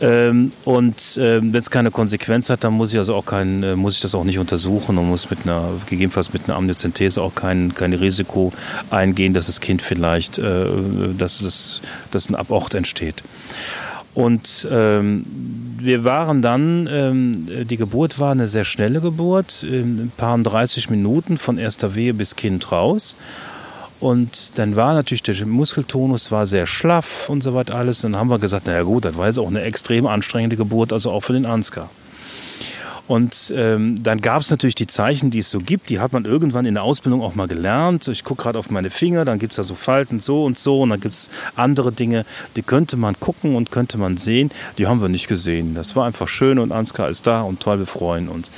Ähm, 0.00 0.52
und 0.64 1.18
ähm, 1.20 1.52
wenn 1.52 1.60
es 1.60 1.70
keine 1.70 1.90
Konsequenz 1.90 2.50
hat, 2.50 2.64
dann 2.64 2.74
muss 2.74 2.92
ich 2.92 2.98
also 2.98 3.14
auch 3.14 3.24
kein, 3.24 3.62
äh, 3.62 3.76
muss 3.76 3.94
ich 3.94 4.00
das 4.00 4.14
auch 4.14 4.24
nicht 4.24 4.38
untersuchen 4.38 4.98
und 4.98 5.08
muss 5.08 5.30
mit 5.30 5.44
einer, 5.44 5.70
gegebenenfalls 5.86 6.32
mit 6.32 6.44
einer 6.44 6.56
Amniozentese 6.56 7.22
auch 7.22 7.34
kein, 7.34 7.74
kein 7.74 7.94
Risiko 7.94 8.52
eingehen, 8.90 9.32
dass 9.32 9.46
das 9.46 9.60
Kind 9.60 9.80
vielleicht, 9.80 10.38
äh, 10.38 10.66
dass, 11.16 11.38
das, 11.38 11.80
dass 12.10 12.28
ein 12.28 12.34
Abort 12.34 12.74
entsteht. 12.74 13.22
Und 14.12 14.66
ähm, 14.70 15.24
wir 15.78 16.04
waren 16.04 16.40
dann, 16.40 16.88
ähm, 16.90 17.66
die 17.66 17.76
Geburt 17.76 18.18
war 18.18 18.32
eine 18.32 18.48
sehr 18.48 18.64
schnelle 18.64 19.00
Geburt, 19.00 19.62
in 19.62 19.98
ein 19.98 20.12
paar 20.16 20.38
30 20.38 20.90
Minuten 20.90 21.36
von 21.38 21.58
erster 21.58 21.94
Wehe 21.94 22.14
bis 22.14 22.34
Kind 22.34 22.72
raus. 22.72 23.16
Und 23.98 24.58
dann 24.58 24.76
war 24.76 24.92
natürlich 24.94 25.22
der 25.22 25.46
Muskeltonus 25.46 26.30
war 26.30 26.46
sehr 26.46 26.66
schlaff 26.66 27.28
und 27.28 27.42
so 27.42 27.54
weiter 27.54 27.74
alles. 27.74 28.02
Dann 28.02 28.16
haben 28.16 28.28
wir 28.28 28.38
gesagt, 28.38 28.66
naja 28.66 28.82
gut, 28.82 29.04
das 29.04 29.16
war 29.16 29.26
jetzt 29.26 29.38
auch 29.38 29.48
eine 29.48 29.62
extrem 29.62 30.06
anstrengende 30.06 30.56
Geburt, 30.56 30.92
also 30.92 31.10
auch 31.10 31.22
für 31.22 31.32
den 31.32 31.46
Ansgar. 31.46 31.88
Und 33.08 33.52
ähm, 33.56 34.02
dann 34.02 34.20
gab 34.20 34.42
es 34.42 34.50
natürlich 34.50 34.74
die 34.74 34.88
Zeichen, 34.88 35.30
die 35.30 35.38
es 35.38 35.50
so 35.50 35.60
gibt. 35.60 35.90
Die 35.90 36.00
hat 36.00 36.12
man 36.12 36.24
irgendwann 36.24 36.66
in 36.66 36.74
der 36.74 36.82
Ausbildung 36.82 37.22
auch 37.22 37.36
mal 37.36 37.46
gelernt. 37.46 38.08
Ich 38.08 38.24
gucke 38.24 38.42
gerade 38.42 38.58
auf 38.58 38.68
meine 38.68 38.90
Finger, 38.90 39.24
dann 39.24 39.38
gibt 39.38 39.52
es 39.52 39.56
da 39.56 39.62
so 39.62 39.76
Falten 39.76 40.18
so 40.18 40.44
und 40.44 40.58
so. 40.58 40.82
Und 40.82 40.90
dann 40.90 41.00
gibt 41.00 41.14
es 41.14 41.30
andere 41.54 41.92
Dinge, 41.92 42.24
die 42.56 42.62
könnte 42.62 42.96
man 42.96 43.18
gucken 43.20 43.54
und 43.54 43.70
könnte 43.70 43.96
man 43.96 44.16
sehen. 44.16 44.50
Die 44.78 44.88
haben 44.88 45.00
wir 45.00 45.08
nicht 45.08 45.28
gesehen. 45.28 45.74
Das 45.74 45.94
war 45.94 46.04
einfach 46.04 46.26
schön 46.26 46.58
und 46.58 46.72
Ansgar 46.72 47.08
ist 47.08 47.26
da 47.28 47.42
und 47.42 47.60
toll, 47.60 47.78
wir 47.78 47.86
freuen 47.86 48.28
uns. 48.28 48.50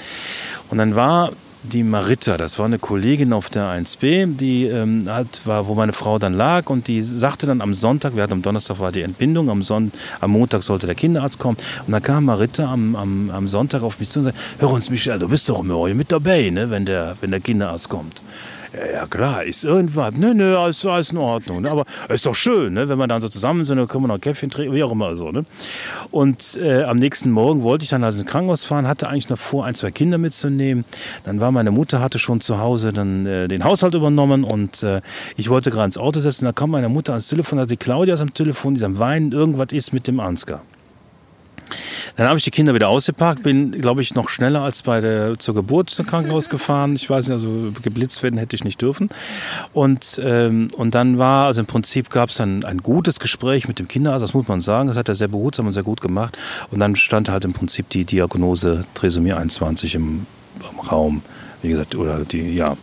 Und 0.70 0.79
dann 0.79 0.94
war 0.94 1.33
die 1.62 1.83
Marita, 1.83 2.37
das 2.37 2.59
war 2.59 2.66
eine 2.66 2.79
Kollegin 2.79 3.33
auf 3.33 3.51
der 3.51 3.64
1b, 3.64 4.37
die 4.37 4.66
ähm, 4.66 5.05
hat, 5.09 5.42
war, 5.44 5.66
wo 5.66 5.75
meine 5.75 5.92
Frau 5.92 6.18
dann 6.18 6.33
lag 6.33 6.71
und 6.71 6.88
die 6.88 7.03
sagte 7.03 7.47
dann 7.47 7.61
am 7.61 7.75
Sonntag, 7.75 8.14
wir 8.14 8.23
hatten 8.23 8.35
am 8.35 8.42
Donnerstag 8.42 8.79
war 8.79 8.92
die 8.92 9.03
Entbindung, 9.03 9.51
am, 9.51 9.62
Son 9.62 9.92
am 10.21 10.31
Montag 10.31 10.62
sollte 10.62 10.87
der 10.87 10.94
Kinderarzt 10.94 11.38
kommen 11.38 11.57
und 11.87 11.92
dann 11.92 12.03
kam 12.03 12.27
Marita 12.27 12.73
am, 12.73 12.94
am, 12.97 13.31
am 13.31 13.49
Sonntag 13.49 13.83
auf 13.83 13.99
mich 13.99 14.09
zu 14.09 14.21
und 14.21 14.27
sagte, 14.27 14.40
hör 14.59 14.71
uns 14.71 14.90
Michel, 14.90 15.18
du 15.18 15.29
bist 15.29 15.49
doch 15.49 15.61
immer 15.61 15.87
mit 15.94 16.12
dabei, 16.12 16.51
ne, 16.51 16.71
wenn 16.71 16.87
der, 16.87 17.16
wenn 17.21 17.31
der 17.31 17.40
Kinderarzt 17.40 17.88
kommt. 17.88 18.23
Ja, 18.93 19.07
klar, 19.07 19.45
ist 19.45 19.64
irgendwas. 19.64 20.14
Nö, 20.14 20.35
nö, 20.35 20.57
alles, 20.57 20.85
alles 20.87 21.11
in 21.11 21.19
Ordnung. 21.19 21.62
Ne? 21.62 21.71
Aber 21.71 21.85
ist 22.09 22.27
doch 22.27 22.35
schön, 22.35 22.75
ne? 22.75 22.88
wenn 22.88 22.99
wir 22.99 23.07
dann 23.07 23.21
so 23.21 23.29
zusammen 23.29 23.64
sind, 23.64 23.79
dann 23.79 23.88
können 23.88 24.05
wir 24.05 24.09
noch 24.09 24.17
ein 24.17 24.21
Käffchen 24.21 24.51
trinken, 24.51 24.75
wie 24.75 24.83
auch 24.83 24.93
immer 24.93 25.17
so. 25.17 25.31
Ne? 25.31 25.45
Und 26.11 26.59
äh, 26.62 26.85
am 26.85 26.99
nächsten 26.99 27.31
Morgen 27.31 27.62
wollte 27.62 27.85
ich 27.85 27.91
dann 27.91 28.05
also 28.05 28.21
ins 28.21 28.31
Krankenhaus 28.31 28.64
fahren, 28.64 28.87
hatte 28.87 29.09
eigentlich 29.09 29.29
noch 29.29 29.38
vor, 29.38 29.64
ein, 29.64 29.75
zwei 29.75 29.91
Kinder 29.91 30.19
mitzunehmen. 30.19 30.85
Dann 31.25 31.41
war 31.41 31.51
meine 31.51 31.71
Mutter, 31.71 32.01
hatte 32.01 32.19
schon 32.19 32.41
zu 32.41 32.59
Hause 32.59 32.93
dann 32.93 33.26
äh, 33.26 33.49
den 33.49 33.64
Haushalt 33.64 33.95
übernommen 33.95 34.45
und 34.45 34.83
äh, 34.83 35.01
ich 35.37 35.51
wollte 35.51 35.70
gerade 35.70 35.87
ins 35.87 35.99
Auto 35.99 36.20
setzen. 36.20 36.45
Da 36.45 36.53
kam 36.53 36.70
meine 36.70 36.89
Mutter 36.89 37.12
ans 37.12 37.29
Telefon, 37.29 37.59
also 37.59 37.68
die 37.68 37.76
Claudia 37.76 38.14
ist 38.14 38.20
am 38.20 38.35
Telefon, 38.35 38.74
die 38.74 38.79
ist 38.79 38.85
am 38.85 38.99
Weinen, 38.99 39.33
irgendwas 39.33 39.72
ist 39.72 39.93
mit 39.93 40.07
dem 40.07 40.20
Ansgar. 40.20 40.62
Dann 42.16 42.27
habe 42.27 42.39
ich 42.39 42.45
die 42.45 42.51
Kinder 42.51 42.75
wieder 42.75 42.89
ausgepackt, 42.89 43.43
bin, 43.43 43.73
glaube 43.73 44.01
ich, 44.03 44.14
noch 44.14 44.29
schneller 44.29 44.62
als 44.62 44.83
bei 44.83 45.01
der 45.01 45.39
zur 45.39 45.55
Geburt 45.55 45.91
zum 45.91 46.07
Krankenhaus 46.07 46.49
gefahren. 46.51 46.95
Ich 46.97 47.09
weiß 47.09 47.29
nicht, 47.29 47.35
also 47.35 47.73
geblitzt 47.83 48.23
werden 48.23 48.39
hätte 48.39 48.57
ich 48.57 48.64
nicht 48.64 48.81
dürfen. 48.81 49.09
Und, 49.73 50.21
ähm, 50.25 50.69
und 50.77 50.95
dann 50.95 51.19
war, 51.19 51.47
also 51.47 51.61
im 51.61 51.66
Prinzip 51.66 52.11
gab 52.11 52.31
es 52.31 52.37
dann 52.37 52.64
ein 52.64 52.79
gutes 52.79 53.21
Gespräch 53.21 53.69
mit 53.69 53.79
dem 53.79 53.89
Kinderarzt, 53.89 54.23
das 54.23 54.35
muss 54.35 54.49
man 54.49 54.61
sagen. 54.61 54.89
Das 54.89 54.97
hat 54.97 55.09
er 55.09 55.14
sehr 55.14 55.29
behutsam 55.29 55.66
und 55.66 55.73
sehr 55.73 55.83
gut 55.83 56.01
gemacht. 56.01 56.37
Und 56.71 56.81
dann 56.81 56.97
stand 56.97 57.29
halt 57.29 57.45
im 57.45 57.53
Prinzip 57.53 57.89
die 57.91 58.05
Diagnose 58.05 58.85
Trisomie 58.95 59.33
21 59.33 59.95
im, 59.95 60.27
im 60.61 60.81
Raum. 60.81 61.23
Wie 61.63 61.71
gesagt, 61.71 61.95
oder 61.95 62.21
die, 62.25 62.55
ja. 62.55 62.77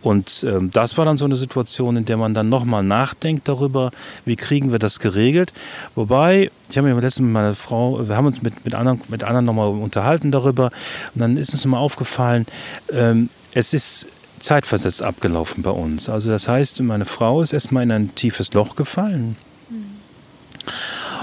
Und 0.00 0.46
ähm, 0.48 0.70
das 0.70 0.96
war 0.96 1.04
dann 1.04 1.16
so 1.16 1.24
eine 1.24 1.34
Situation, 1.34 1.96
in 1.96 2.04
der 2.04 2.16
man 2.16 2.32
dann 2.32 2.48
nochmal 2.48 2.84
nachdenkt 2.84 3.48
darüber, 3.48 3.90
wie 4.24 4.36
kriegen 4.36 4.70
wir 4.70 4.78
das 4.78 5.00
geregelt. 5.00 5.52
Wobei, 5.96 6.50
ich 6.70 6.78
habe 6.78 6.92
mich 6.92 7.02
letztens 7.02 7.24
mit 7.24 7.32
meiner 7.32 7.54
Frau, 7.54 8.08
wir 8.08 8.16
haben 8.16 8.26
uns 8.26 8.40
mit, 8.40 8.64
mit 8.64 8.74
anderen, 8.74 9.00
mit 9.08 9.24
anderen 9.24 9.44
nochmal 9.44 9.68
unterhalten 9.70 10.30
darüber. 10.30 10.70
Und 11.14 11.20
dann 11.20 11.36
ist 11.36 11.52
uns 11.52 11.64
nochmal 11.64 11.80
aufgefallen, 11.80 12.46
ähm, 12.92 13.28
es 13.54 13.74
ist 13.74 14.06
zeitversetzt 14.38 15.02
abgelaufen 15.02 15.64
bei 15.64 15.70
uns. 15.70 16.08
Also 16.08 16.30
das 16.30 16.46
heißt, 16.46 16.80
meine 16.82 17.04
Frau 17.04 17.42
ist 17.42 17.52
erstmal 17.52 17.82
in 17.82 17.90
ein 17.90 18.14
tiefes 18.14 18.52
Loch 18.52 18.76
gefallen. 18.76 19.36
Mhm. 19.68 19.98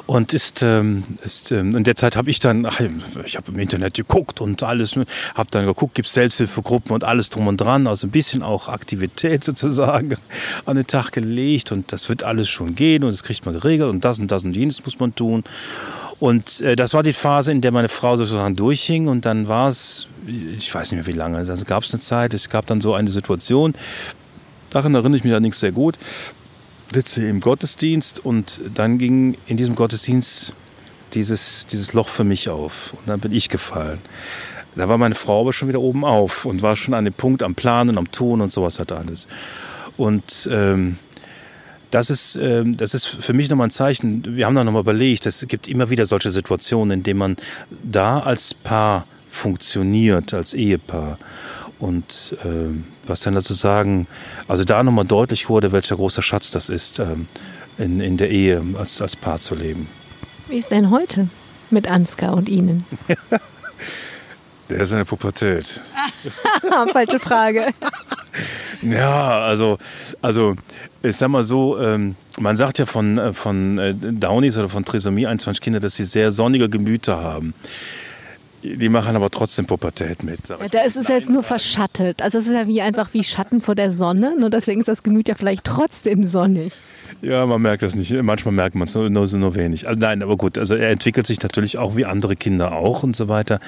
Und 0.08 0.34
ist, 0.34 0.62
ähm, 0.62 1.04
ist 1.24 1.52
ähm, 1.52 1.76
in 1.76 1.84
der 1.84 1.96
Zeit 1.96 2.16
habe 2.16 2.30
ich 2.30 2.40
dann, 2.40 2.66
ach, 2.66 2.80
ich 3.26 3.38
habe 3.38 3.52
im 3.52 3.58
Internet 3.58 3.96
geguckt 3.96 4.40
und 4.40 4.62
alles, 4.62 4.96
habe 5.34 5.50
dann 5.50 5.66
geguckt, 5.66 5.96
gibt 5.96 6.08
es 6.08 6.14
Selbsthilfegruppen 6.14 6.92
und 6.92 7.04
alles 7.04 7.32
drum 7.32 7.48
und 7.48 7.58
dran, 7.58 7.88
also 7.88 8.06
ein 8.06 8.12
bisschen 8.12 8.44
auch 8.44 8.70
Aktivität 8.70 9.44
sozusagen 9.44 10.18
an 10.66 10.76
den 10.76 10.86
Tag 10.86 11.12
gelegt 11.12 11.72
und 11.72 11.92
das 11.92 12.08
wird 12.08 12.24
alles 12.24 12.50
schon 12.50 12.76
gehen 12.76 13.04
und 13.04 13.12
das 13.12 13.24
kriegt 13.24 13.46
man 13.46 13.56
geregelt 13.56 13.90
und 13.90 14.06
das 14.06 14.20
und 14.20 14.30
das 14.30 14.44
und 14.44 14.56
jenes 14.56 14.84
muss 14.86 15.00
man 15.00 15.16
tun. 15.16 15.44
Und 16.20 16.62
äh, 16.62 16.76
das 16.76 16.94
war 16.94 17.02
die 17.02 17.14
Phase, 17.14 17.52
in 17.52 17.62
der 17.62 17.72
meine 17.72 17.90
Frau 17.90 18.16
sozusagen 18.16 18.56
durchhing 18.56 19.08
und 19.08 19.26
dann 19.26 19.48
war 19.48 19.70
es, 19.70 20.08
ich 20.28 20.74
weiß 20.74 20.92
nicht 20.92 21.06
mehr 21.06 21.14
wie 21.14 21.18
lange, 21.18 21.44
dann 21.44 21.64
gab 21.64 21.84
es 21.84 21.94
eine 21.94 22.02
Zeit, 22.02 22.34
es 22.34 22.50
gab 22.50 22.68
dann 22.68 22.80
so 22.80 22.94
eine 22.94 23.10
Situation, 23.10 23.74
daran 24.70 24.94
erinnere 24.94 25.18
ich 25.18 25.24
mich 25.24 25.34
allerdings 25.34 25.60
sehr 25.60 25.72
gut, 25.72 25.98
sitze 26.96 27.28
im 27.28 27.40
Gottesdienst 27.40 28.26
und 28.26 28.62
dann 28.74 28.98
ging 28.98 29.38
in 29.46 29.58
diesem 29.58 29.76
Gottesdienst 29.76 30.54
dieses, 31.14 31.68
dieses 31.68 31.94
Loch 31.94 32.08
für 32.08 32.24
mich 32.24 32.50
auf. 32.50 32.94
Und 32.94 33.08
dann 33.08 33.20
bin 33.20 33.32
ich 33.32 33.50
gefallen. 33.50 34.00
Da 34.76 34.90
war 34.90 34.98
meine 34.98 35.16
Frau 35.16 35.42
aber 35.42 35.54
schon 35.54 35.68
wieder 35.70 35.80
oben 35.80 36.04
auf 36.04 36.46
und 36.46 36.62
war 36.62 36.76
schon 36.76 36.94
an 36.94 37.06
dem 37.06 37.14
Punkt 37.14 37.44
am 37.44 37.56
Planen, 37.56 37.98
am 37.98 38.12
Tun 38.12 38.42
und 38.42 38.52
sowas 38.52 38.80
hat 38.80 38.92
alles. 38.92 39.28
Und 39.96 40.50
ähm, 40.52 40.98
das 41.92 42.10
ist, 42.10 42.36
ähm, 42.36 42.76
das 42.76 42.94
ist 42.94 43.06
für 43.06 43.34
mich 43.34 43.50
nochmal 43.50 43.68
ein 43.68 43.72
Zeichen. 43.72 44.36
Wir 44.36 44.46
haben 44.46 44.56
da 44.56 44.64
nochmal 44.64 44.82
überlegt, 44.82 45.26
es 45.26 45.46
gibt 45.48 45.68
immer 45.68 45.90
wieder 45.90 46.06
solche 46.06 46.32
Situationen, 46.32 47.00
in 47.00 47.04
denen 47.04 47.20
man 47.20 47.38
da 47.84 48.20
als 48.20 48.54
Paar 48.54 49.06
funktioniert, 49.30 50.34
als 50.34 50.54
Ehepaar. 50.54 51.20
Und 51.80 52.36
äh, 52.44 52.74
was 53.08 53.22
dann 53.22 53.36
dazu 53.36 53.54
sagen, 53.54 54.08
also 54.48 54.64
da 54.64 54.84
nochmal 54.84 55.06
deutlich 55.06 55.50
wurde, 55.50 55.72
welcher 55.72 55.96
großer 55.96 56.22
Schatz 56.22 56.52
das 56.52 56.70
ist, 56.70 57.00
ähm, 57.00 57.28
in, 57.78 58.02
in 58.02 58.18
der 58.18 58.30
Ehe 58.30 58.64
als, 58.78 59.02
als 59.02 59.16
Paar 59.16 59.40
zu 59.40 59.56
leben. 59.56 59.88
Wie 60.48 60.58
ist 60.58 60.72
denn 60.72 60.92
heute 60.92 61.30
mit 61.70 61.88
Ansgar 61.88 62.34
und 62.34 62.50
Ihnen? 62.50 62.84
der 64.70 64.80
ist 64.80 64.92
in 64.92 64.98
der 64.98 65.06
Pubertät. 65.06 65.82
Falsche 66.92 67.20
Frage. 67.20 67.68
ja, 68.82 69.42
also, 69.42 69.78
also 70.22 70.56
ich 71.02 71.18
sag 71.18 71.30
mal 71.30 71.44
so, 71.44 71.80
ähm, 71.80 72.16
man 72.40 72.56
sagt 72.56 72.80
ja 72.80 72.86
von, 72.86 73.18
äh, 73.18 73.34
von 73.34 73.78
äh, 73.78 73.94
Downies 73.94 74.58
oder 74.58 74.70
von 74.70 74.86
Trisomie 74.86 75.28
21 75.28 75.62
Kinder, 75.62 75.80
dass 75.80 75.96
sie 75.96 76.06
sehr 76.06 76.32
sonnige 76.32 76.70
Gemüter 76.70 77.22
haben 77.22 77.54
die 78.66 78.90
machen 78.90 79.16
aber 79.16 79.30
trotzdem 79.30 79.66
Pubertät 79.66 80.24
mit. 80.24 80.40
Ja, 80.50 80.58
da 80.72 80.82
ist 80.82 80.98
es 80.98 81.08
jetzt 81.08 81.30
nur 81.30 81.44
verschattet. 81.44 82.22
Also 82.22 82.40
es 82.40 82.48
ist 82.48 82.54
ja 82.54 82.68
wie 82.68 82.82
einfach 82.82 83.14
wie 83.14 83.24
Schatten 83.24 83.62
vor 83.62 83.76
der 83.76 83.92
Sonne. 83.92 84.36
Nur 84.40 84.50
deswegen 84.50 84.80
ist 84.80 84.88
das 84.88 85.04
Gemüt 85.04 85.28
ja 85.28 85.36
vielleicht 85.36 85.64
trotzdem 85.64 86.24
sonnig. 86.24 86.74
Ja, 87.22 87.46
man 87.46 87.62
merkt 87.62 87.82
das 87.82 87.96
nicht. 87.96 88.12
Manchmal 88.12 88.54
merkt 88.54 88.76
man 88.76 88.88
es 88.88 88.96
nur, 88.96 89.10
nur, 89.10 89.28
nur 89.28 89.56
wenig. 89.56 89.88
Also 89.88 90.00
nein, 90.00 90.22
aber 90.22 90.38
gut. 90.38 90.58
Also 90.58 90.76
er 90.76 90.90
entwickelt 90.90 91.28
sich 91.28 91.42
natürlich 91.42 91.78
auch 91.78 91.96
wie 91.96 92.06
andere 92.06 92.36
Kinder 92.36 92.74
auch 92.74 93.04
und 93.04 93.16
so 93.16 93.28
weiter. 93.28 93.60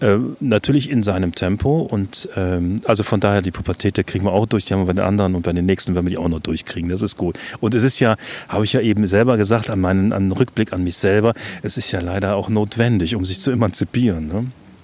Äh, 0.00 0.16
natürlich 0.40 0.90
in 0.90 1.02
seinem 1.02 1.34
Tempo 1.34 1.80
und 1.80 2.28
ähm, 2.36 2.76
also 2.84 3.04
von 3.04 3.20
daher 3.20 3.42
die 3.42 3.50
Pubertät, 3.50 3.98
da 3.98 4.02
kriegen 4.02 4.24
wir 4.24 4.32
auch 4.32 4.46
durch. 4.46 4.64
Die 4.66 4.74
haben 4.74 4.80
wir 4.80 4.86
bei 4.86 4.92
den 4.92 5.04
anderen 5.04 5.34
und 5.34 5.42
bei 5.42 5.52
den 5.52 5.66
nächsten 5.66 5.94
werden 5.94 6.06
wir 6.06 6.10
die 6.10 6.18
auch 6.18 6.28
noch 6.28 6.40
durchkriegen. 6.40 6.90
Das 6.90 7.02
ist 7.02 7.16
gut. 7.16 7.38
Und 7.60 7.74
es 7.74 7.82
ist 7.82 8.00
ja, 8.00 8.16
habe 8.48 8.64
ich 8.64 8.72
ja 8.72 8.80
eben 8.80 9.06
selber 9.06 9.36
gesagt, 9.36 9.70
an 9.70 9.80
meinen 9.80 10.12
an 10.12 10.30
Rückblick 10.32 10.72
an 10.72 10.84
mich 10.84 10.96
selber, 10.96 11.34
es 11.62 11.78
ist 11.78 11.90
ja 11.92 12.00
leider 12.00 12.36
auch 12.36 12.48
notwendig, 12.48 13.14
um 13.16 13.24
sich 13.24 13.40
zu 13.40 13.50
emanzipieren. 13.50 14.28
Ne? 14.28 14.37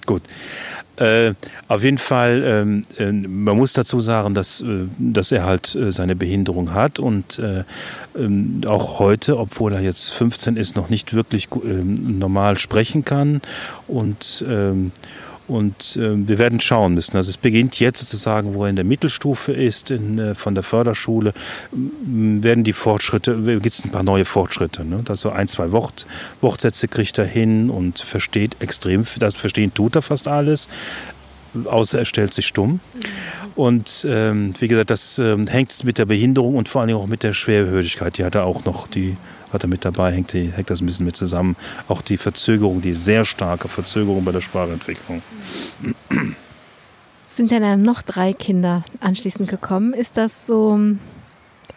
Gut. 0.05 0.21
Äh, 0.97 1.33
auf 1.67 1.83
jeden 1.83 1.97
Fall, 1.97 2.41
ähm, 2.45 2.83
äh, 2.97 3.11
man 3.11 3.57
muss 3.57 3.73
dazu 3.73 3.99
sagen, 3.99 4.33
dass, 4.33 4.61
äh, 4.61 4.85
dass 4.97 5.31
er 5.31 5.43
halt 5.43 5.75
äh, 5.75 5.91
seine 5.91 6.15
Behinderung 6.15 6.73
hat 6.73 6.99
und 6.99 7.39
äh, 7.39 7.63
ähm, 8.17 8.61
auch 8.65 8.99
heute, 8.99 9.37
obwohl 9.37 9.73
er 9.73 9.81
jetzt 9.81 10.13
15 10.13 10.55
ist, 10.55 10.77
noch 10.77 10.89
nicht 10.89 11.13
wirklich 11.13 11.49
ähm, 11.65 12.17
normal 12.17 12.57
sprechen 12.57 13.03
kann 13.03 13.41
und 13.87 14.43
und 15.47 15.95
äh, 15.95 16.27
wir 16.27 16.37
werden 16.37 16.59
schauen 16.59 16.93
müssen. 16.93 17.15
Also 17.17 17.29
es 17.29 17.37
beginnt 17.37 17.79
jetzt 17.79 17.99
sozusagen, 17.99 18.53
wo 18.53 18.63
er 18.63 18.69
in 18.69 18.75
der 18.75 18.85
Mittelstufe 18.85 19.51
ist, 19.51 19.91
in, 19.91 20.17
äh, 20.17 20.35
von 20.35 20.55
der 20.55 20.63
Förderschule, 20.63 21.33
werden 21.71 22.63
die 22.63 22.73
Fortschritte, 22.73 23.35
gibt 23.61 23.65
es 23.67 23.83
ein 23.83 23.91
paar 23.91 24.03
neue 24.03 24.25
Fortschritte. 24.25 24.83
Ne? 24.83 24.97
Also 25.07 25.29
ein, 25.29 25.47
zwei 25.47 25.71
Wort, 25.71 26.07
Wortsätze 26.41 26.87
kriegt 26.87 27.17
er 27.17 27.25
hin 27.25 27.69
und 27.69 27.99
versteht 27.99 28.57
extrem, 28.59 29.05
das 29.19 29.35
Verstehen 29.35 29.73
tut 29.73 29.95
er 29.95 30.01
fast 30.01 30.27
alles, 30.27 30.67
außer 31.65 31.99
er 31.99 32.05
stellt 32.05 32.33
sich 32.33 32.47
stumm. 32.47 32.79
Und 33.55 34.05
ähm, 34.09 34.53
wie 34.59 34.67
gesagt, 34.67 34.89
das 34.89 35.17
ähm, 35.17 35.47
hängt 35.47 35.83
mit 35.85 35.97
der 35.97 36.05
Behinderung 36.05 36.55
und 36.55 36.67
vor 36.67 36.81
allem 36.81 36.97
auch 36.97 37.07
mit 37.07 37.23
der 37.23 37.33
Schwerhörigkeit. 37.33 38.17
Die 38.17 38.25
hat 38.25 38.35
er 38.35 38.45
auch 38.45 38.65
noch, 38.65 38.87
die 38.87 39.15
hat 39.55 39.63
er 39.63 39.69
mit 39.69 39.83
dabei, 39.83 40.11
hängt, 40.11 40.33
die, 40.33 40.51
hängt 40.51 40.69
das 40.69 40.81
ein 40.81 40.85
bisschen 40.85 41.05
mit 41.05 41.15
zusammen. 41.15 41.55
Auch 41.87 42.01
die 42.01 42.17
Verzögerung, 42.17 42.81
die 42.81 42.93
sehr 42.93 43.25
starke 43.25 43.67
Verzögerung 43.67 44.23
bei 44.23 44.31
der 44.31 44.41
Sprachentwicklung. 44.41 45.21
Sind 47.31 47.51
denn 47.51 47.63
dann 47.63 47.81
noch 47.81 48.01
drei 48.01 48.33
Kinder 48.33 48.85
anschließend 48.99 49.49
gekommen? 49.49 49.93
Ist 49.93 50.15
das 50.15 50.45
so, 50.47 50.79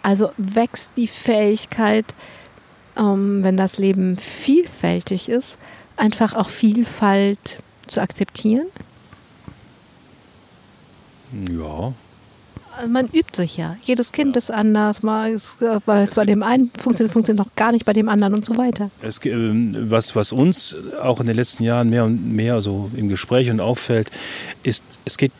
also 0.03 0.31
wächst 0.37 0.93
die 0.97 1.09
Fähigkeit, 1.09 2.05
ähm, 2.97 3.43
wenn 3.43 3.57
das 3.57 3.79
Leben 3.79 4.17
vielfältig 4.17 5.29
ist, 5.29 5.59
einfach 5.97 6.35
auch 6.35 6.49
Vielfalt 6.49 7.59
zu 7.87 8.01
akzeptieren? 8.01 8.67
Ja, 11.51 11.93
man 12.87 13.07
übt 13.07 13.35
sich 13.35 13.57
ja. 13.57 13.77
Jedes 13.85 14.13
Kind 14.13 14.35
ja. 14.35 14.39
ist 14.39 14.51
anders. 14.51 15.03
Mal 15.03 15.33
ist, 15.33 15.57
weil 15.87 16.05
es 16.05 16.15
bei 16.15 16.25
dem 16.25 16.43
einen 16.43 16.71
funktioniert, 16.79 17.13
funktioniert 17.13 17.47
noch 17.47 17.55
gar 17.57 17.73
nicht 17.73 17.85
bei 17.85 17.93
dem 17.93 18.09
anderen 18.09 18.35
und 18.35 18.45
so 18.45 18.57
weiter. 18.57 18.91
Es, 19.03 19.19
ähm, 19.25 19.91
was, 19.91 20.15
was 20.15 20.33
uns 20.33 20.77
auch 21.03 21.21
in 21.21 21.27
den 21.27 21.37
letzten 21.37 21.63
Jahren 21.65 21.91
mehr 21.91 22.05
und 22.05 22.35
mehr 22.35 22.61
so 22.61 22.91
im 22.97 23.09
Gespräch 23.09 23.51
und 23.51 23.61
auffällt, 23.61 24.11
ist, 24.63 24.85
es 25.05 25.17
geht 25.17 25.33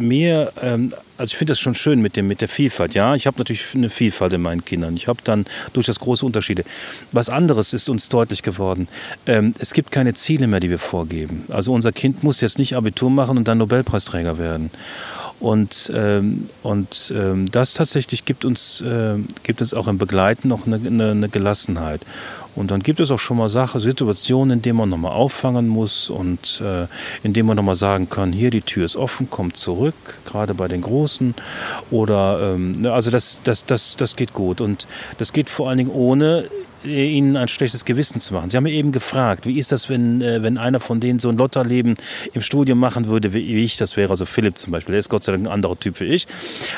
mehr, 0.00 0.52
ähm, 0.60 0.94
also 1.18 1.30
ich 1.32 1.36
finde 1.36 1.52
das 1.52 1.60
schon 1.60 1.74
schön 1.74 2.00
mit, 2.00 2.16
dem, 2.16 2.26
mit 2.26 2.40
der 2.40 2.48
Vielfalt. 2.48 2.94
Ja, 2.94 3.14
ich 3.14 3.26
habe 3.26 3.38
natürlich 3.38 3.64
eine 3.74 3.90
Vielfalt 3.90 4.32
in 4.32 4.40
meinen 4.40 4.64
Kindern. 4.64 4.96
Ich 4.96 5.06
habe 5.06 5.20
dann 5.22 5.44
durchaus 5.72 6.00
große 6.00 6.24
Unterschiede. 6.24 6.64
Was 7.12 7.28
anderes 7.28 7.72
ist 7.72 7.88
uns 7.88 8.08
deutlich 8.08 8.42
geworden. 8.42 8.88
Ähm, 9.26 9.54
es 9.58 9.74
gibt 9.74 9.90
keine 9.90 10.14
Ziele 10.14 10.46
mehr, 10.46 10.60
die 10.60 10.70
wir 10.70 10.78
vorgeben. 10.78 11.44
Also 11.50 11.72
unser 11.72 11.92
Kind 11.92 12.22
muss 12.24 12.40
jetzt 12.40 12.58
nicht 12.58 12.74
Abitur 12.74 13.10
machen 13.10 13.38
und 13.38 13.46
dann 13.46 13.58
Nobelpreisträger 13.58 14.38
werden. 14.38 14.70
Und, 15.40 15.90
ähm, 15.94 16.50
und 16.62 17.12
ähm, 17.16 17.50
das 17.50 17.72
tatsächlich 17.72 18.26
gibt 18.26 18.44
uns, 18.44 18.82
äh, 18.82 19.14
gibt 19.42 19.62
uns 19.62 19.72
auch 19.72 19.88
im 19.88 19.96
Begleiten 19.96 20.48
noch 20.48 20.66
eine, 20.66 20.76
eine, 20.76 21.12
eine, 21.12 21.28
Gelassenheit. 21.30 22.02
Und 22.54 22.70
dann 22.70 22.82
gibt 22.82 23.00
es 23.00 23.10
auch 23.10 23.18
schon 23.18 23.38
mal 23.38 23.48
Sachen, 23.48 23.80
Situationen, 23.80 24.58
in 24.58 24.62
denen 24.62 24.76
man 24.76 24.90
nochmal 24.90 25.12
auffangen 25.12 25.66
muss 25.66 26.10
und 26.10 26.60
äh, 26.62 26.86
in 27.22 27.32
denen 27.32 27.46
man 27.46 27.56
nochmal 27.56 27.76
sagen 27.76 28.10
kann, 28.10 28.32
hier 28.34 28.50
die 28.50 28.60
Tür 28.60 28.84
ist 28.84 28.96
offen, 28.96 29.30
kommt 29.30 29.56
zurück, 29.56 29.94
gerade 30.26 30.52
bei 30.52 30.68
den 30.68 30.82
Großen. 30.82 31.34
Oder 31.90 32.54
ähm, 32.54 32.82
ne, 32.82 32.92
also 32.92 33.10
das, 33.10 33.40
das, 33.42 33.64
das, 33.64 33.96
das 33.96 34.16
geht 34.16 34.34
gut. 34.34 34.60
Und 34.60 34.86
das 35.16 35.32
geht 35.32 35.48
vor 35.48 35.70
allen 35.70 35.78
Dingen 35.78 35.90
ohne 35.90 36.50
ihnen 36.84 37.36
ein 37.36 37.48
schlechtes 37.48 37.84
Gewissen 37.84 38.20
zu 38.20 38.34
machen. 38.34 38.50
Sie 38.50 38.56
haben 38.56 38.64
mir 38.64 38.72
eben 38.72 38.92
gefragt, 38.92 39.46
wie 39.46 39.58
ist 39.58 39.72
das, 39.72 39.88
wenn, 39.88 40.20
äh, 40.22 40.42
wenn 40.42 40.58
einer 40.58 40.80
von 40.80 41.00
denen 41.00 41.18
so 41.18 41.28
ein 41.28 41.36
Lotterleben 41.36 41.94
im 42.32 42.40
Studium 42.40 42.78
machen 42.78 43.06
würde, 43.06 43.32
wie 43.32 43.64
ich 43.64 43.76
das 43.76 43.96
wäre, 43.96 44.10
also 44.10 44.24
Philipp 44.24 44.58
zum 44.58 44.72
Beispiel, 44.72 44.92
der 44.92 45.00
ist 45.00 45.08
Gott 45.08 45.24
sei 45.24 45.32
Dank 45.32 45.44
ein 45.46 45.52
anderer 45.52 45.78
Typ 45.78 46.00
wie 46.00 46.04
ich. 46.04 46.26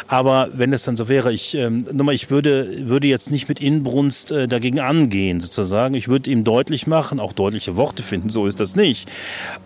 Aber 0.08 0.48
wenn 0.54 0.72
es 0.72 0.82
dann 0.84 0.96
so 0.96 1.08
wäre, 1.08 1.32
ich, 1.32 1.54
ähm, 1.54 1.84
nochmal, 1.92 2.14
ich 2.14 2.30
würde, 2.30 2.88
würde 2.88 3.06
jetzt 3.06 3.30
nicht 3.30 3.48
mit 3.48 3.60
Inbrunst 3.60 4.32
äh, 4.32 4.48
dagegen 4.48 4.80
angehen, 4.80 5.40
sozusagen. 5.40 5.94
Ich 5.94 6.08
würde 6.08 6.30
ihm 6.30 6.44
deutlich 6.44 6.86
machen, 6.86 7.20
auch 7.20 7.32
deutliche 7.32 7.76
Worte 7.76 8.02
finden, 8.02 8.28
so 8.28 8.46
ist 8.46 8.60
das 8.60 8.76
nicht. 8.76 9.10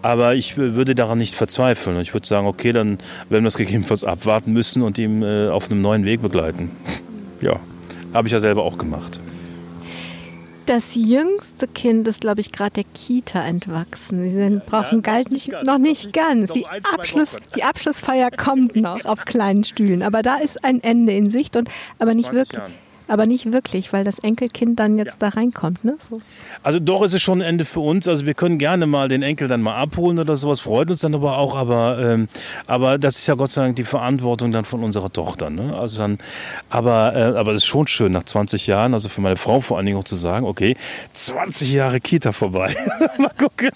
Aber 0.03 0.35
ich 0.35 0.57
würde 0.57 0.95
daran 0.95 1.19
nicht 1.19 1.35
verzweifeln. 1.35 2.01
Ich 2.01 2.15
würde 2.15 2.27
sagen, 2.27 2.47
okay, 2.47 2.73
dann 2.73 2.99
werden 3.29 3.45
wir 3.45 3.49
es 3.49 3.57
gegebenenfalls 3.57 4.05
abwarten 4.05 4.53
müssen 4.53 4.83
und 4.83 4.99
ihm 4.99 5.23
äh, 5.23 5.49
auf 5.49 5.71
einem 5.71 5.81
neuen 5.83 6.05
Weg 6.05 6.23
begleiten. 6.23 6.71
Ja, 7.41 7.61
habe 8.13 8.29
ich 8.29 8.33
ja 8.33 8.41
selber 8.41 8.63
auch 8.63 8.79
gemacht. 8.79 9.21
Das 10.67 10.97
jüngste 10.97 11.69
Kind 11.69 12.09
ist, 12.09 12.21
glaube 12.21 12.41
ich, 12.41 12.51
gerade 12.51 12.73
der 12.73 12.85
Kita 12.93 13.41
entwachsen. 13.41 14.23
Sie 14.23 14.35
sind, 14.35 14.67
brauchen 14.67 14.97
ja, 14.97 15.13
Galt 15.13 15.31
nicht, 15.31 15.51
ganz, 15.51 15.65
noch 15.65 15.79
nicht 15.79 16.13
ganz. 16.13 16.53
Die, 16.53 16.67
Abschluss, 16.67 17.37
die 17.55 17.63
Abschlussfeier 17.63 18.31
kommt 18.33 18.75
noch 18.75 19.05
auf 19.05 19.25
kleinen 19.25 19.63
Stühlen. 19.63 20.03
Aber 20.03 20.23
da 20.23 20.37
ist 20.37 20.65
ein 20.65 20.83
Ende 20.83 21.13
in 21.13 21.31
Sicht 21.31 21.55
und 21.55 21.69
aber 22.01 22.15
nicht 22.15 22.33
wirklich. 22.33 22.59
Jahren. 22.59 22.73
Aber 23.09 23.27
nicht 23.27 23.53
wirklich, 23.53 23.93
weil 23.93 24.05
das 24.05 24.19
Enkelkind 24.19 24.79
dann 24.81 24.99
jetzt 24.99 25.21
ja. 25.21 25.29
da 25.29 25.29
reinkommt, 25.29 25.85
ne? 25.85 25.97
So. 26.11 26.21
Also 26.63 26.81
doch 26.81 27.03
ist 27.03 27.15
es 27.15 27.23
schon 27.23 27.41
ein 27.41 27.49
Ende 27.49 27.65
für 27.65 27.81
uns. 27.81 28.09
Also 28.09 28.27
wir 28.27 28.35
können 28.35 28.59
gerne 28.59 28.87
mal 28.87 29.09
den 29.09 29.23
Enkel 29.23 29.47
dann 29.47 29.63
mal 29.63 29.77
abholen 29.77 30.19
oder 30.19 30.37
sowas, 30.37 30.61
freut 30.61 30.91
uns 30.91 31.01
dann 31.01 31.15
aber 31.15 31.39
auch. 31.39 31.55
Aber, 31.57 31.99
ähm, 32.01 32.29
aber 32.67 32.99
das 32.99 33.19
ist 33.19 33.27
ja 33.27 33.35
Gott 33.35 33.53
sei 33.53 33.63
Dank 33.63 33.77
die 33.77 33.85
Verantwortung 33.85 34.51
dann 34.51 34.65
von 34.65 34.83
unserer 34.83 35.13
Tochter. 35.13 35.51
Ne? 35.51 35.77
Also 35.77 35.99
dann, 35.99 36.19
aber, 36.69 37.15
äh, 37.15 37.39
aber 37.39 37.53
es 37.53 37.63
ist 37.63 37.67
schon 37.67 37.87
schön, 37.87 38.13
nach 38.13 38.25
20 38.25 38.67
Jahren, 38.67 38.95
also 38.95 39.09
für 39.09 39.21
meine 39.21 39.37
Frau 39.37 39.61
vor 39.61 39.77
allen 39.77 39.87
Dingen 39.87 39.99
auch 39.99 40.05
zu 40.05 40.17
sagen, 40.17 40.47
okay, 40.47 40.77
20 41.13 41.73
Jahre 41.73 42.01
Kita 42.01 42.33
vorbei. 42.33 42.75
mal 43.19 43.31
gucken. 43.39 43.71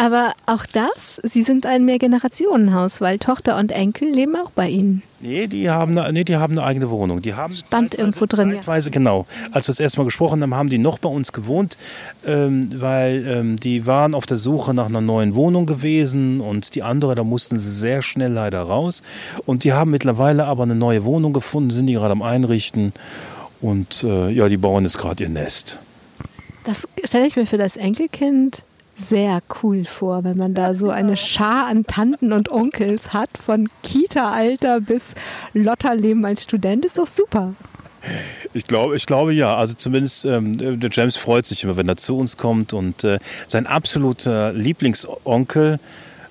Aber 0.00 0.32
auch 0.46 0.64
das, 0.64 1.20
Sie 1.24 1.42
sind 1.42 1.66
ein 1.66 1.84
Mehrgenerationenhaus, 1.84 3.02
weil 3.02 3.18
Tochter 3.18 3.58
und 3.58 3.70
Enkel 3.70 4.08
leben 4.08 4.34
auch 4.34 4.50
bei 4.50 4.66
Ihnen. 4.66 5.02
Nee, 5.20 5.46
die 5.46 5.68
haben 5.68 5.98
eine, 5.98 6.10
nee, 6.10 6.24
die 6.24 6.36
haben 6.36 6.54
eine 6.54 6.62
eigene 6.62 6.88
Wohnung. 6.88 7.20
Die 7.20 7.34
haben 7.34 7.52
Stand 7.52 7.96
irgendwo 7.96 8.24
drin. 8.24 8.54
Zeitweise, 8.54 8.88
ja. 8.88 8.92
genau. 8.94 9.26
Als 9.52 9.68
wir 9.68 9.72
das 9.72 9.80
erste 9.80 10.00
Mal 10.00 10.04
gesprochen 10.04 10.40
haben, 10.40 10.54
haben 10.54 10.70
die 10.70 10.78
noch 10.78 10.98
bei 10.98 11.10
uns 11.10 11.34
gewohnt, 11.34 11.76
ähm, 12.24 12.70
weil 12.80 13.26
ähm, 13.26 13.56
die 13.56 13.84
waren 13.84 14.14
auf 14.14 14.24
der 14.24 14.38
Suche 14.38 14.72
nach 14.72 14.86
einer 14.86 15.02
neuen 15.02 15.34
Wohnung 15.34 15.66
gewesen 15.66 16.40
und 16.40 16.74
die 16.74 16.82
andere, 16.82 17.14
da 17.14 17.22
mussten 17.22 17.58
sie 17.58 17.70
sehr 17.70 18.00
schnell 18.00 18.32
leider 18.32 18.62
raus. 18.62 19.02
Und 19.44 19.64
die 19.64 19.74
haben 19.74 19.90
mittlerweile 19.90 20.46
aber 20.46 20.62
eine 20.62 20.76
neue 20.76 21.04
Wohnung 21.04 21.34
gefunden, 21.34 21.68
sind 21.72 21.88
die 21.88 21.92
gerade 21.92 22.12
am 22.12 22.22
Einrichten 22.22 22.94
und 23.60 24.02
äh, 24.02 24.30
ja, 24.30 24.48
die 24.48 24.56
bauen 24.56 24.84
jetzt 24.84 24.96
gerade 24.96 25.24
ihr 25.24 25.28
Nest. 25.28 25.78
Das 26.64 26.88
stelle 27.04 27.26
ich 27.26 27.36
mir 27.36 27.44
für 27.44 27.58
das 27.58 27.76
Enkelkind 27.76 28.62
sehr 29.08 29.40
cool 29.62 29.84
vor, 29.84 30.24
wenn 30.24 30.36
man 30.36 30.54
da 30.54 30.74
so 30.74 30.90
eine 30.90 31.16
Schar 31.18 31.66
an 31.66 31.86
Tanten 31.86 32.32
und 32.32 32.50
Onkels 32.50 33.12
hat, 33.12 33.30
von 33.38 33.68
Kita-Alter 33.82 34.80
bis 34.80 35.14
Lotterleben 35.54 36.24
als 36.24 36.44
Student, 36.44 36.84
ist 36.84 36.98
doch 36.98 37.06
super. 37.06 37.54
Ich 38.52 38.64
glaube, 38.64 38.96
ich 38.96 39.06
glaube 39.06 39.32
ja. 39.32 39.54
Also 39.54 39.74
zumindest 39.74 40.24
ähm, 40.24 40.80
der 40.80 40.90
James 40.90 41.16
freut 41.16 41.46
sich 41.46 41.64
immer, 41.64 41.76
wenn 41.76 41.88
er 41.88 41.96
zu 41.96 42.16
uns 42.16 42.36
kommt. 42.36 42.72
Und 42.72 43.04
äh, 43.04 43.18
sein 43.46 43.66
absoluter 43.66 44.52
Lieblingsonkel, 44.52 45.78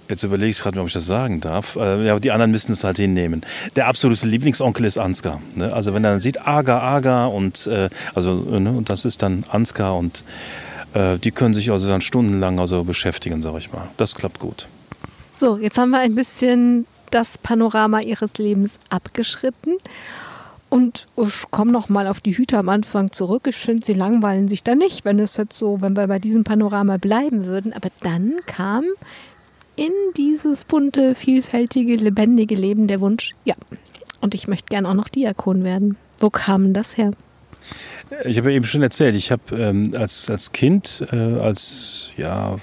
jetzt 0.10 0.24
überlege 0.24 0.50
ich 0.50 0.60
gerade, 0.60 0.80
ob 0.80 0.88
ich 0.88 0.94
das 0.94 1.06
sagen 1.06 1.40
darf, 1.42 1.76
äh, 1.76 2.06
ja, 2.06 2.20
die 2.20 2.32
anderen 2.32 2.52
müssen 2.52 2.72
es 2.72 2.84
halt 2.84 2.98
hinnehmen. 2.98 3.46
Der 3.76 3.88
absolute 3.88 4.28
Lieblingsonkel 4.28 4.86
ist 4.86 4.98
Ansgar. 4.98 5.42
Ne? 5.56 5.72
Also 5.72 5.94
wenn 5.94 6.04
er 6.04 6.12
dann 6.12 6.22
sieht, 6.22 6.46
Aga, 6.46 6.80
Aga 6.80 7.26
und 7.28 7.68
äh, 7.68 7.90
also 8.16 8.34
ne? 8.34 8.72
und 8.72 8.90
das 8.90 9.06
ist 9.06 9.22
dann 9.22 9.46
Ansgar 9.50 9.96
und 9.96 10.24
die 10.96 11.32
können 11.32 11.54
sich 11.54 11.72
also 11.72 11.88
dann 11.88 12.02
stundenlang 12.02 12.60
also 12.60 12.84
beschäftigen, 12.84 13.42
sage 13.42 13.60
ich 13.60 13.72
mal. 13.72 13.90
Das 13.98 14.16
klappt 14.16 14.40
gut. 14.40 14.68
So, 15.38 15.58
jetzt 15.58 15.78
haben 15.78 15.92
wir 15.92 16.00
ein 16.00 16.16
bisschen 16.16 16.86
das 17.12 17.38
Panorama 17.38 18.02
ihres 18.02 18.34
Lebens 18.38 18.80
abgeschritten. 18.90 19.78
Und 20.70 21.08
ich 21.18 21.50
komme 21.50 21.72
noch 21.72 21.90
mal 21.90 22.08
auf 22.08 22.22
die 22.22 22.38
Hüte 22.38 22.58
am 22.58 22.70
Anfang 22.70 23.12
zurück. 23.12 23.48
Ich 23.48 23.56
finde, 23.56 23.86
sie 23.86 23.94
langweilen 23.94 24.48
sich 24.48 24.62
da 24.62 24.76
nicht, 24.76 25.04
wenn 25.04 25.18
es 25.18 25.36
jetzt 25.38 25.58
so, 25.58 25.82
wenn 25.82 25.96
wir 25.96 26.08
bei 26.08 26.20
diesem 26.20 26.44
Panorama 26.44 26.98
bleiben 26.98 27.46
würden. 27.46 27.74
Aber 27.74 27.90
dann 28.02 28.36
kam 28.46 28.84
in 29.76 29.94
dieses 30.18 30.66
bunte, 30.66 31.16
vielfältige, 31.16 31.96
lebendige 31.96 32.56
Leben 32.56 32.88
der 32.88 33.00
Wunsch, 33.02 33.34
ja, 33.46 33.56
und 34.22 34.36
ich 34.36 34.48
möchte 34.48 34.68
gern 34.68 34.86
auch 34.86 34.94
noch 34.94 35.08
Diakon 35.08 35.64
werden. 35.64 35.96
Wo 36.20 36.30
kam 36.30 36.74
das 36.74 36.98
her? 36.98 37.14
Ich 38.26 38.38
habe 38.38 38.52
eben 38.52 38.66
schon 38.66 38.82
erzählt, 38.82 39.16
ich 39.16 39.32
habe 39.32 39.56
ähm, 39.56 39.94
als, 39.96 40.30
als 40.30 40.52
Kind, 40.52 41.06
äh, 41.12 41.40
als 41.40 42.10
ja, 42.18 42.58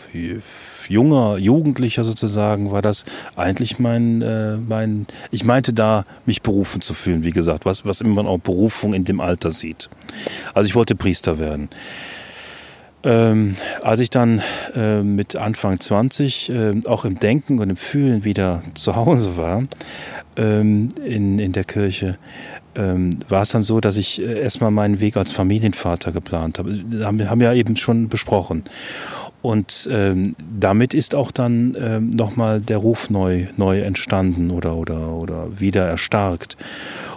junger 0.89 1.39
Jugendlicher 1.39 2.05
sozusagen, 2.05 2.73
war 2.73 2.83
das 2.83 3.05
eigentlich 3.37 3.79
mein, 3.79 4.23
äh, 4.23 4.57
mein, 4.57 5.07
ich 5.31 5.45
meinte 5.45 5.73
da, 5.73 6.05
mich 6.25 6.43
berufen 6.43 6.81
zu 6.81 6.95
fühlen, 6.95 7.23
wie 7.23 7.31
gesagt, 7.31 7.65
was, 7.65 7.85
was 7.85 8.01
immer 8.01 8.15
man 8.15 8.27
auch 8.27 8.39
Berufung 8.39 8.93
in 8.93 9.05
dem 9.05 9.21
Alter 9.21 9.53
sieht. 9.53 9.89
Also 10.55 10.67
ich 10.67 10.75
wollte 10.75 10.95
Priester 10.95 11.39
werden. 11.39 11.69
Ähm, 13.05 13.55
als 13.83 14.01
ich 14.01 14.11
dann 14.11 14.43
äh, 14.75 15.03
mit 15.03 15.37
Anfang 15.37 15.79
20 15.79 16.51
äh, 16.51 16.75
auch 16.87 17.05
im 17.05 17.19
Denken 17.19 17.61
und 17.61 17.71
im 17.71 17.77
Fühlen 17.77 18.25
wieder 18.25 18.63
zu 18.75 18.97
Hause 18.97 19.37
war, 19.37 19.63
ähm, 20.37 20.89
in, 21.05 21.39
in 21.39 21.53
der 21.53 21.65
Kirche, 21.65 22.19
ähm, 22.77 23.11
war 23.29 23.43
es 23.43 23.51
dann 23.51 23.63
so, 23.63 23.81
dass 23.81 23.97
ich 23.97 24.21
äh, 24.21 24.41
erstmal 24.41 24.71
meinen 24.71 25.01
Weg 25.01 25.17
als 25.17 25.33
Familienvater 25.33 26.13
geplant 26.13 26.59
habe. 26.59 26.83
Haben, 27.03 27.29
haben 27.29 27.41
ja 27.41 27.53
eben 27.53 27.77
schon 27.77 28.09
besprochen. 28.09 28.65
Und 29.43 29.89
ähm, 29.93 30.35
damit 30.59 30.93
ist 30.95 31.15
auch 31.15 31.31
dann 31.31 31.77
ähm, 31.81 32.11
nochmal 32.11 32.61
der 32.61 32.79
Ruf 32.79 33.11
neu, 33.11 33.47
neu 33.57 33.81
entstanden 33.81 34.51
oder, 34.51 34.77
oder, 34.77 35.13
oder 35.13 35.61
wieder 35.61 35.87
erstarkt. 35.87 36.57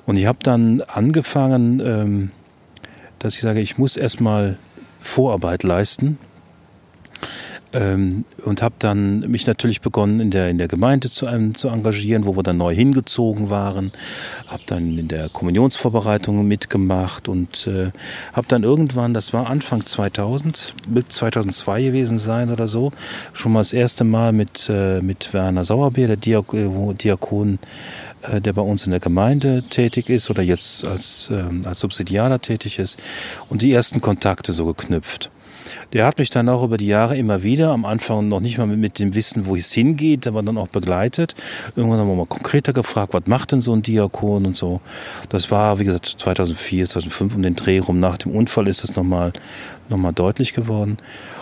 Und 0.05 0.17
ich 0.17 0.25
habe 0.25 0.39
dann 0.43 0.81
angefangen, 0.81 1.79
ähm, 1.79 2.31
dass 3.17 3.35
ich 3.35 3.41
sage, 3.41 3.61
ich 3.61 3.77
muss 3.77 3.97
erstmal 3.97 4.57
Vorarbeit 4.99 5.63
leisten 5.63 6.17
ähm, 7.73 8.25
und 8.43 8.61
habe 8.61 8.75
dann 8.79 9.19
mich 9.19 9.45
natürlich 9.45 9.81
begonnen 9.81 10.19
in 10.19 10.31
der, 10.31 10.49
in 10.49 10.57
der 10.57 10.67
Gemeinde 10.67 11.09
zu, 11.09 11.27
ähm, 11.27 11.53
zu 11.55 11.67
engagieren, 11.67 12.25
wo 12.25 12.35
wir 12.35 12.43
dann 12.43 12.57
neu 12.57 12.73
hingezogen 12.73 13.49
waren. 13.49 13.91
Habe 14.47 14.63
dann 14.65 14.97
in 14.97 15.07
der 15.07 15.29
Kommunionsvorbereitung 15.29 16.47
mitgemacht 16.47 17.27
und 17.27 17.67
äh, 17.67 17.91
habe 18.33 18.47
dann 18.47 18.63
irgendwann, 18.63 19.13
das 19.13 19.33
war 19.33 19.49
Anfang 19.49 19.85
2000, 19.85 20.73
mit 20.87 21.11
2002 21.11 21.83
gewesen 21.83 22.17
sein 22.17 22.51
oder 22.51 22.67
so, 22.67 22.91
schon 23.33 23.53
mal 23.53 23.59
das 23.59 23.73
erste 23.73 24.03
Mal 24.03 24.33
mit, 24.33 24.69
äh, 24.69 25.01
mit 25.01 25.33
Werner 25.33 25.65
Sauerbier, 25.65 26.07
der 26.07 26.17
Diak 26.17 26.53
äh, 26.53 26.93
Diakon, 26.93 27.59
äh, 28.23 28.41
der 28.41 28.53
bei 28.53 28.61
uns 28.61 28.85
in 28.85 28.91
der 28.91 28.99
Gemeinde 28.99 29.63
tätig 29.69 30.09
ist 30.09 30.29
oder 30.29 30.41
jetzt 30.41 30.85
als, 30.85 31.29
ähm, 31.31 31.61
als 31.65 31.79
Subsidialer 31.79 32.41
tätig 32.41 32.79
ist 32.79 32.97
und 33.47 33.61
die 33.61 33.71
ersten 33.71 34.01
Kontakte 34.01 34.53
so 34.53 34.65
geknüpft. 34.65 35.29
Der 35.93 36.05
hat 36.05 36.19
mich 36.19 36.29
dann 36.29 36.49
auch 36.49 36.63
über 36.63 36.77
die 36.77 36.87
Jahre 36.87 37.17
immer 37.17 37.41
wieder, 37.41 37.71
am 37.71 37.85
Anfang 37.85 38.27
noch 38.27 38.39
nicht 38.39 38.57
mal 38.57 38.67
mit, 38.67 38.79
mit 38.79 38.99
dem 38.99 39.15
Wissen, 39.15 39.47
wo 39.47 39.55
es 39.55 39.71
hingeht, 39.71 40.27
aber 40.27 40.43
dann 40.43 40.57
auch 40.57 40.67
begleitet. 40.67 41.35
Irgendwann 41.75 41.99
haben 41.99 42.07
wir 42.07 42.15
mal 42.15 42.25
konkreter 42.27 42.73
gefragt, 42.73 43.13
was 43.13 43.25
macht 43.25 43.51
denn 43.51 43.61
so 43.61 43.73
ein 43.73 43.81
Diakon 43.81 44.45
und 44.45 44.55
so. 44.55 44.81
Das 45.29 45.49
war, 45.49 45.79
wie 45.79 45.85
gesagt, 45.85 46.05
2004, 46.05 46.89
2005 46.89 47.35
um 47.35 47.41
den 47.41 47.55
Dreh 47.55 47.79
rum. 47.79 47.99
Nach 47.99 48.17
dem 48.17 48.33
Unfall 48.33 48.67
ist 48.67 48.83
das 48.83 48.95
nochmal 48.95 49.33
noch 49.89 49.97
mal 49.97 50.11
deutlich 50.11 50.53
geworden. 50.53 50.97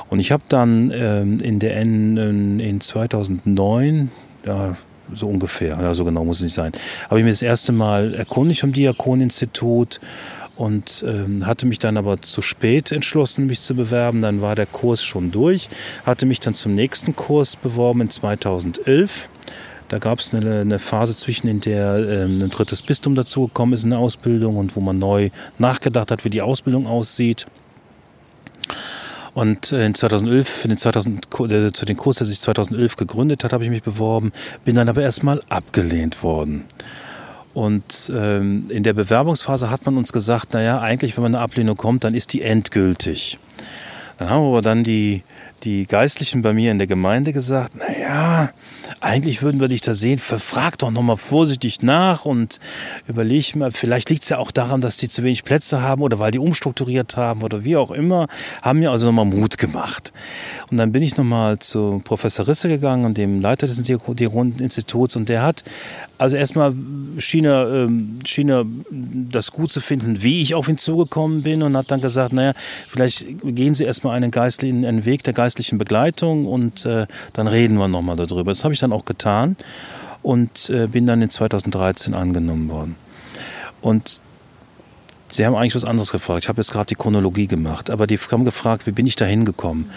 Und 0.09 0.19
ich 0.19 0.31
habe 0.31 0.43
dann 0.47 0.91
ähm, 0.95 1.39
in 1.41 1.59
der 1.59 1.75
N 1.77 2.59
in 2.59 2.79
2009, 2.79 4.11
ja, 4.45 4.77
so 5.13 5.27
ungefähr, 5.27 5.77
ja, 5.81 5.93
so 5.95 6.05
genau 6.05 6.25
muss 6.25 6.37
es 6.37 6.43
nicht 6.43 6.53
sein, 6.53 6.71
habe 7.09 7.19
ich 7.19 7.25
mir 7.25 7.31
das 7.31 7.41
erste 7.41 7.71
Mal 7.71 8.13
erkundigt 8.13 8.61
vom 8.61 8.73
Diakoninstitut 8.73 9.99
und 10.57 11.05
ähm, 11.07 11.45
hatte 11.45 11.65
mich 11.65 11.79
dann 11.79 11.97
aber 11.97 12.21
zu 12.21 12.41
spät 12.41 12.91
entschlossen, 12.91 13.45
mich 13.45 13.61
zu 13.61 13.75
bewerben. 13.75 14.21
Dann 14.21 14.41
war 14.41 14.55
der 14.55 14.65
Kurs 14.65 15.03
schon 15.03 15.31
durch, 15.31 15.69
hatte 16.05 16.25
mich 16.25 16.39
dann 16.39 16.53
zum 16.53 16.73
nächsten 16.73 17.15
Kurs 17.15 17.55
beworben 17.55 18.01
in 18.01 18.09
2011. 18.09 19.29
Da 19.87 19.99
gab 19.99 20.19
es 20.19 20.33
eine, 20.33 20.61
eine, 20.61 20.79
Phase 20.79 21.15
zwischen, 21.15 21.47
in 21.47 21.61
der 21.61 21.97
ähm, 21.97 22.41
ein 22.41 22.49
drittes 22.49 22.81
Bistum 22.81 23.15
dazugekommen 23.15 23.73
ist 23.73 23.85
in 23.85 23.91
der 23.91 23.99
Ausbildung 23.99 24.57
und 24.57 24.75
wo 24.75 24.81
man 24.81 24.99
neu 24.99 25.29
nachgedacht 25.59 26.11
hat, 26.11 26.25
wie 26.25 26.29
die 26.29 26.41
Ausbildung 26.41 26.87
aussieht. 26.87 27.45
Und 29.33 29.71
äh, 29.71 29.85
in 29.85 29.93
2011, 29.93 30.49
für 30.49 30.67
den 30.67 30.77
2000, 30.77 31.27
äh, 31.51 31.71
zu 31.71 31.85
den 31.85 31.95
Kurs, 31.95 32.17
der 32.17 32.25
sich 32.25 32.39
2011 32.39 32.95
gegründet 32.95 33.43
hat, 33.43 33.53
habe 33.53 33.63
ich 33.63 33.69
mich 33.69 33.83
beworben, 33.83 34.33
bin 34.65 34.75
dann 34.75 34.89
aber 34.89 35.03
erstmal 35.03 35.41
abgelehnt 35.47 36.23
worden. 36.23 36.65
Und 37.57 38.11
ähm, 38.15 38.67
in 38.69 38.83
der 38.83 38.93
Bewerbungsphase 38.93 39.71
hat 39.71 39.83
man 39.83 39.97
uns 39.97 40.13
gesagt, 40.13 40.53
naja, 40.53 40.79
eigentlich, 40.79 41.17
wenn 41.17 41.23
man 41.23 41.33
eine 41.33 41.43
Ablehnung 41.43 41.75
kommt, 41.75 42.03
dann 42.03 42.13
ist 42.13 42.33
die 42.33 42.43
endgültig. 42.43 43.39
Dann 44.19 44.29
haben 44.29 44.45
aber 44.45 44.61
dann 44.61 44.83
die, 44.83 45.23
die 45.63 45.87
Geistlichen 45.87 46.43
bei 46.43 46.53
mir 46.53 46.69
in 46.69 46.77
der 46.77 46.85
Gemeinde 46.85 47.33
gesagt, 47.33 47.75
naja, 47.75 47.97
ja, 48.07 48.51
eigentlich 49.01 49.41
würden 49.41 49.59
wir 49.59 49.67
dich 49.67 49.81
da 49.81 49.93
sehen, 49.93 50.19
frag 50.19 50.77
doch 50.77 50.91
nochmal 50.91 51.17
vorsichtig 51.17 51.81
nach 51.81 52.25
und 52.25 52.59
überleg 53.07 53.55
mal, 53.55 53.71
vielleicht 53.71 54.09
liegt 54.09 54.23
es 54.23 54.29
ja 54.29 54.37
auch 54.37 54.51
daran, 54.51 54.81
dass 54.81 54.97
die 54.97 55.09
zu 55.09 55.23
wenig 55.23 55.43
Plätze 55.43 55.81
haben 55.81 56.01
oder 56.01 56.19
weil 56.19 56.31
die 56.31 56.39
umstrukturiert 56.39 57.17
haben 57.17 57.43
oder 57.43 57.63
wie 57.63 57.75
auch 57.75 57.91
immer, 57.91 58.27
haben 58.61 58.79
mir 58.79 58.91
also 58.91 59.07
nochmal 59.07 59.25
Mut 59.25 59.57
gemacht. 59.57 60.13
Und 60.71 60.77
dann 60.77 60.91
bin 60.91 61.03
ich 61.03 61.17
nochmal 61.17 61.59
zu 61.59 62.01
Professor 62.03 62.47
Risse 62.47 62.69
gegangen 62.69 63.05
und 63.05 63.17
dem 63.17 63.41
Leiter 63.41 63.67
des 63.67 63.77
Instituts 63.77 65.15
und 65.15 65.29
der 65.29 65.43
hat, 65.43 65.63
also 66.17 66.35
erstmal 66.35 66.73
schien 67.19 67.45
er, 67.45 67.85
ähm, 67.85 68.19
das 69.29 69.51
gut 69.51 69.71
zu 69.71 69.81
finden, 69.81 70.23
wie 70.23 70.41
ich 70.41 70.55
auf 70.55 70.67
ihn 70.67 70.77
zugekommen 70.77 71.43
bin 71.43 71.61
und 71.61 71.77
hat 71.77 71.91
dann 71.91 72.01
gesagt, 72.01 72.33
naja, 72.33 72.53
vielleicht 72.89 73.25
gehen 73.43 73.75
Sie 73.75 73.83
erstmal 73.83 74.15
einen, 74.15 74.31
geistlichen, 74.31 74.85
einen 74.85 75.05
Weg 75.05 75.23
der 75.23 75.33
geistlichen 75.33 75.77
Begleitung 75.77 76.45
und 76.45 76.85
äh, 76.85 77.07
dann 77.33 77.47
reden 77.47 77.77
wir 77.77 77.87
nochmal 77.87 78.15
darüber. 78.15 78.51
Das 78.51 78.63
habe 78.63 78.73
ich 78.73 78.79
dann 78.79 78.93
auch 78.93 79.05
getan 79.05 79.55
und 80.23 80.69
äh, 80.69 80.87
bin 80.87 81.05
dann 81.05 81.21
in 81.21 81.29
2013 81.29 82.13
angenommen 82.13 82.69
worden. 82.69 82.95
Und 83.81 84.21
Sie 85.29 85.45
haben 85.45 85.55
eigentlich 85.55 85.75
was 85.75 85.83
anderes 85.83 86.11
gefragt. 86.11 86.45
Ich 86.45 86.49
habe 86.49 86.61
jetzt 86.61 86.71
gerade 86.71 86.85
die 86.85 86.95
Chronologie 86.95 87.47
gemacht, 87.47 87.89
aber 87.89 88.07
die 88.07 88.17
haben 88.17 88.45
gefragt, 88.45 88.87
wie 88.87 88.91
bin 88.91 89.05
ich 89.05 89.17
da 89.17 89.25
hingekommen? 89.25 89.91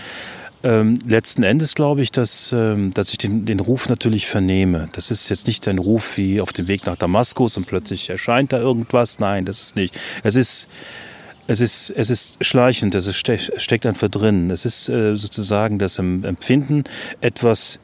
Ähm, 0.62 0.98
letzten 1.06 1.42
Endes 1.42 1.74
glaube 1.74 2.02
ich, 2.02 2.12
dass, 2.12 2.52
ähm, 2.52 2.92
dass 2.92 3.10
ich 3.12 3.18
den, 3.18 3.46
den 3.46 3.60
Ruf 3.60 3.88
natürlich 3.88 4.26
vernehme. 4.26 4.88
Das 4.92 5.10
ist 5.10 5.30
jetzt 5.30 5.46
nicht 5.46 5.66
ein 5.68 5.78
Ruf 5.78 6.18
wie 6.18 6.40
auf 6.40 6.52
dem 6.52 6.68
Weg 6.68 6.84
nach 6.84 6.96
Damaskus 6.96 7.56
und 7.56 7.66
plötzlich 7.66 8.10
erscheint 8.10 8.52
da 8.52 8.58
irgendwas. 8.58 9.18
Nein, 9.18 9.46
das 9.46 9.60
ist 9.62 9.76
nicht. 9.76 9.98
Es 10.22 10.34
ist, 10.34 10.68
es 11.46 11.60
ist, 11.62 11.90
es 11.90 12.10
ist 12.10 12.44
schleichend, 12.44 12.94
es 12.94 13.06
ist, 13.06 13.26
steckt 13.56 13.86
einfach 13.86 14.10
drin. 14.10 14.50
Es 14.50 14.66
ist 14.66 14.90
äh, 14.90 15.16
sozusagen 15.16 15.78
das 15.78 15.98
Empfinden, 15.98 16.84
etwas 17.22 17.78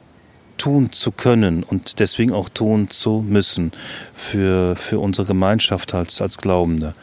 tun 0.59 0.91
zu 0.91 1.11
können 1.11 1.63
und 1.63 1.99
deswegen 1.99 2.31
auch 2.31 2.49
tun 2.49 2.89
zu 2.89 3.23
müssen 3.27 3.71
für, 4.13 4.75
für 4.75 4.99
unsere 4.99 5.27
Gemeinschaft 5.27 5.93
als, 5.95 6.21
als 6.21 6.37
Glaubende. 6.37 6.93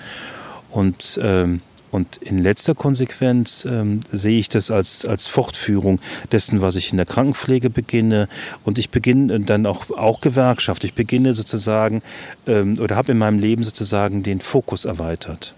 Und, 0.70 1.18
ähm, 1.22 1.60
und 1.95 2.16
in 2.16 2.38
letzter 2.38 2.74
Konsequenz 2.74 3.64
ähm, 3.64 4.01
sehe 4.11 4.40
ich 4.40 4.49
das 4.49 4.72
als, 4.72 5.05
als 5.05 5.28
Fortführung 5.28 6.01
dessen, 6.32 6.61
was 6.61 6.74
ich 6.74 6.90
in 6.90 6.97
der 6.97 7.07
Krankenpflege 7.07 7.70
beginne. 7.70 8.28
Und 8.64 8.78
ich 8.78 8.90
beginne 8.90 9.38
dann 9.38 9.64
auch, 9.64 9.90
auch 9.90 10.20
Gewerkschaft. 10.20 10.82
Ich 10.82 10.95
beginne 10.95 11.34
sozusagen 11.34 12.03
ähm, 12.49 12.78
oder 12.80 12.97
habe 12.97 13.12
in 13.12 13.18
meinem 13.18 13.38
Leben 13.38 13.62
sozusagen 13.62 14.24
den 14.24 14.40
Fokus 14.40 14.86
erweitert. 14.86 15.55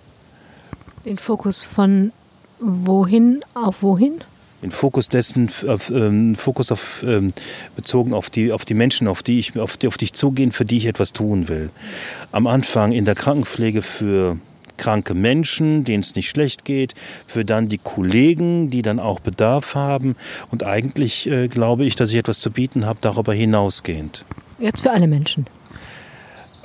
Den 1.07 1.17
Fokus 1.17 1.63
von 1.63 2.13
wohin 2.61 3.43
auf 3.55 3.83
wohin? 3.83 4.23
den 4.63 4.73
Fokus 4.73 5.09
dessen, 5.09 5.51
auf, 5.69 5.91
ähm, 5.91 6.35
Fokus 6.35 6.73
auf, 6.73 7.03
ähm, 7.07 7.33
bezogen 7.77 8.13
auf 8.13 8.31
die, 8.31 8.53
auf 8.53 8.65
die 8.65 8.75
Menschen, 8.75 9.07
auf 9.07 9.23
die, 9.23 9.39
ich, 9.39 9.59
auf, 9.59 9.77
die, 9.77 9.87
auf 9.87 9.97
die 9.97 10.07
ich 10.07 10.13
zugehen, 10.13 10.51
für 10.51 10.65
die 10.65 10.79
ich 10.79 10.87
etwas 10.87 11.13
tun 11.13 11.49
will. 11.49 11.71
Am 12.33 12.47
Anfang 12.47 12.93
in 12.93 13.05
der 13.05 13.15
Krankenpflege 13.15 13.83
für 13.83 14.39
kranke 14.77 15.15
Menschen, 15.15 15.85
denen 15.85 16.01
es 16.01 16.15
nicht 16.15 16.29
schlecht 16.29 16.65
geht, 16.65 16.95
für 17.27 17.45
dann 17.45 17.69
die 17.69 17.79
Kollegen, 17.79 18.71
die 18.71 18.83
dann 18.83 18.99
auch 18.99 19.21
Bedarf 19.21 19.75
haben. 19.75 20.17
Und 20.51 20.65
eigentlich 20.65 21.29
äh, 21.29 21.49
glaube 21.49 21.85
ich, 21.85 21.97
dass 21.97 22.11
ich 22.11 22.17
etwas 22.17 22.41
zu 22.41 22.51
bieten 22.51 22.87
habe, 22.87 22.99
darüber 23.01 23.35
hinausgehend. 23.35 24.25
Jetzt 24.59 24.83
für 24.83 24.91
alle 24.91 25.07
Menschen 25.07 25.47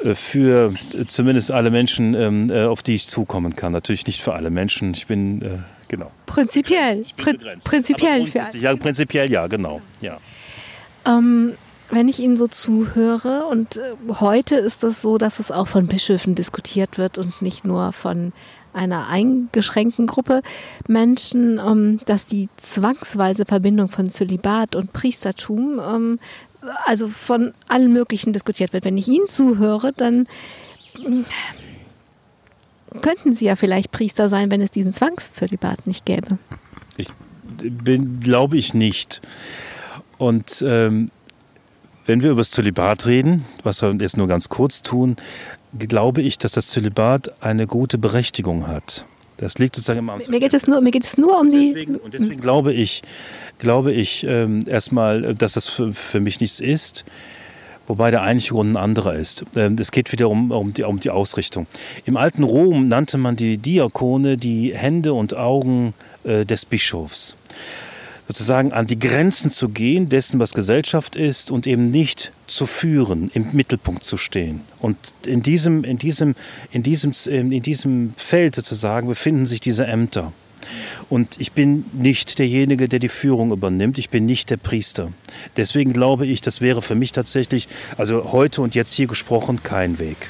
äh, 0.03 0.16
für 0.16 0.74
äh, 0.93 1.05
zumindest 1.05 1.51
alle 1.51 1.72
Menschen, 1.72 2.14
ähm, 2.14 2.49
äh, 2.49 2.64
auf 2.64 2.84
die 2.84 2.95
ich 2.95 3.07
zukommen 3.07 3.55
kann. 3.55 3.72
Natürlich 3.72 4.07
nicht 4.07 4.22
für 4.22 4.34
alle 4.34 4.49
Menschen. 4.49 4.93
Ich 4.93 5.07
bin 5.07 5.64
genau. 5.88 6.12
Prinzipiell. 6.26 7.03
Prin 7.18 7.38
prinzipiell. 7.64 8.28
ja, 8.59 8.76
prinzipiell 8.76 9.32
ja, 9.32 9.47
genau. 9.47 9.82
Ja. 10.01 10.18
Ähm, 11.05 11.53
wenn 11.91 12.07
ich 12.07 12.19
Ihnen 12.19 12.37
so 12.37 12.47
zuhöre, 12.47 13.45
und 13.47 13.77
äh, 13.77 13.93
heute 14.19 14.55
ist 14.55 14.83
es 14.83 15.01
so, 15.01 15.17
dass 15.17 15.39
es 15.39 15.51
auch 15.51 15.67
von 15.67 15.87
Bischöfen 15.87 16.35
diskutiert 16.35 16.97
wird 16.97 17.17
und 17.17 17.41
nicht 17.41 17.65
nur 17.65 17.91
von 17.91 18.33
einer 18.73 19.09
eingeschränkten 19.09 20.07
Gruppe 20.07 20.41
Menschen, 20.87 21.59
ähm, 21.59 21.99
dass 22.05 22.25
die 22.25 22.49
zwangsweise 22.57 23.45
Verbindung 23.45 23.89
von 23.89 24.09
Zölibat 24.09 24.75
und 24.75 24.93
Priestertum, 24.93 25.79
ähm, 25.79 26.19
also 26.85 27.07
von 27.09 27.53
allen 27.67 27.91
möglichen 27.91 28.33
diskutiert 28.33 28.71
wird. 28.71 28.85
Wenn 28.85 28.97
ich 28.97 29.07
Ihnen 29.07 29.27
zuhöre, 29.27 29.91
dann 29.91 30.27
äh, 31.03 31.23
könnten 33.01 33.33
Sie 33.35 33.45
ja 33.45 33.55
vielleicht 33.55 33.91
Priester 33.91 34.29
sein, 34.29 34.49
wenn 34.51 34.61
es 34.61 34.71
diesen 34.71 34.93
Zwangszölibat 34.93 35.87
nicht 35.87 36.05
gäbe. 36.05 36.37
Ich 36.95 37.09
glaube 38.21 38.57
ich 38.57 38.73
nicht. 38.73 39.21
Und 40.17 40.63
ähm, 40.65 41.09
wenn 42.05 42.21
wir 42.21 42.31
über 42.31 42.41
das 42.41 42.51
Zölibat 42.51 43.05
reden, 43.05 43.45
was 43.63 43.81
wir 43.81 43.93
jetzt 43.99 44.17
nur 44.17 44.27
ganz 44.27 44.49
kurz 44.49 44.81
tun, 44.81 45.15
glaube 45.77 46.21
ich, 46.21 46.37
dass 46.37 46.51
das 46.53 46.67
Zölibat 46.67 47.43
eine 47.43 47.67
gute 47.67 47.97
Berechtigung 47.97 48.67
hat. 48.67 49.05
Das 49.37 49.57
liegt 49.57 49.75
sozusagen 49.75 49.99
immer 49.99 50.13
am 50.13 50.21
mir 50.27 50.39
geht 50.39 50.53
es 50.53 50.67
nur, 50.67 50.81
mir 50.81 50.91
geht 50.91 51.05
es 51.05 51.17
nur 51.17 51.39
um 51.39 51.49
die. 51.49 51.69
Deswegen, 51.69 51.95
und 51.95 52.13
deswegen 52.13 52.41
glaube 52.41 52.73
ich, 52.73 53.01
glaube 53.57 53.91
ich 53.91 54.23
ähm, 54.27 54.63
erstmal, 54.67 55.33
dass 55.33 55.53
das 55.53 55.67
für, 55.67 55.93
für 55.93 56.19
mich 56.19 56.39
nichts 56.39 56.59
ist 56.59 57.05
wobei 57.87 58.09
der 58.09 58.21
eigentliche 58.21 58.53
Grund 58.53 58.71
ein 58.71 58.77
anderer 58.77 59.15
ist. 59.15 59.43
Ähm, 59.53 59.75
es 59.77 59.91
geht 59.91 60.13
wieder 60.13 60.29
um, 60.29 60.51
um, 60.51 60.73
die, 60.73 60.83
um 60.83 61.01
die 61.01 61.09
Ausrichtung. 61.09 61.67
Im 62.05 62.15
alten 62.15 62.43
Rom 62.43 62.87
nannte 62.87 63.17
man 63.17 63.35
die 63.35 63.57
Diakone 63.57 64.37
die 64.37 64.73
Hände 64.73 65.13
und 65.13 65.35
Augen 65.35 65.93
äh, 66.23 66.45
des 66.45 66.63
Bischofs 66.63 67.35
sozusagen 68.28 68.72
an 68.72 68.88
die 68.88 68.99
Grenzen 68.99 69.51
zu 69.51 69.69
gehen, 69.69 70.09
dessen, 70.09 70.39
was 70.39 70.53
Gesellschaft 70.53 71.15
ist 71.15 71.51
und 71.51 71.67
eben 71.67 71.91
nicht 71.91 72.32
zu 72.47 72.65
führen, 72.65 73.30
im 73.34 73.53
Mittelpunkt 73.53 74.03
zu 74.03 74.17
stehen. 74.17 74.61
Und 74.80 75.13
in 75.26 75.41
diesem, 75.41 75.84
in 75.84 75.97
diesem, 75.97 76.36
in 76.72 76.84
diesem, 76.84 77.13
in 77.26 77.61
diesem 77.61 78.13
Feld 78.17 78.55
sozusagen 78.55 79.07
befinden 79.07 79.45
sich 79.45 79.59
diese 79.59 79.86
Ämter. 79.86 80.34
Und 81.09 81.41
ich 81.41 81.51
bin 81.51 81.86
nicht 81.93 82.39
derjenige, 82.39 82.88
der 82.88 82.99
die 82.99 83.09
Führung 83.09 83.51
übernimmt. 83.51 83.97
Ich 83.97 84.09
bin 84.09 84.26
nicht 84.26 84.49
der 84.49 84.57
Priester. 84.57 85.11
Deswegen 85.57 85.91
glaube 85.93 86.26
ich, 86.26 86.41
das 86.41 86.61
wäre 86.61 86.82
für 86.82 86.95
mich 86.95 87.11
tatsächlich, 87.11 87.67
also 87.97 88.32
heute 88.32 88.61
und 88.61 88.76
jetzt 88.76 88.93
hier 88.93 89.07
gesprochen, 89.07 89.63
kein 89.63 89.99
Weg. 89.99 90.30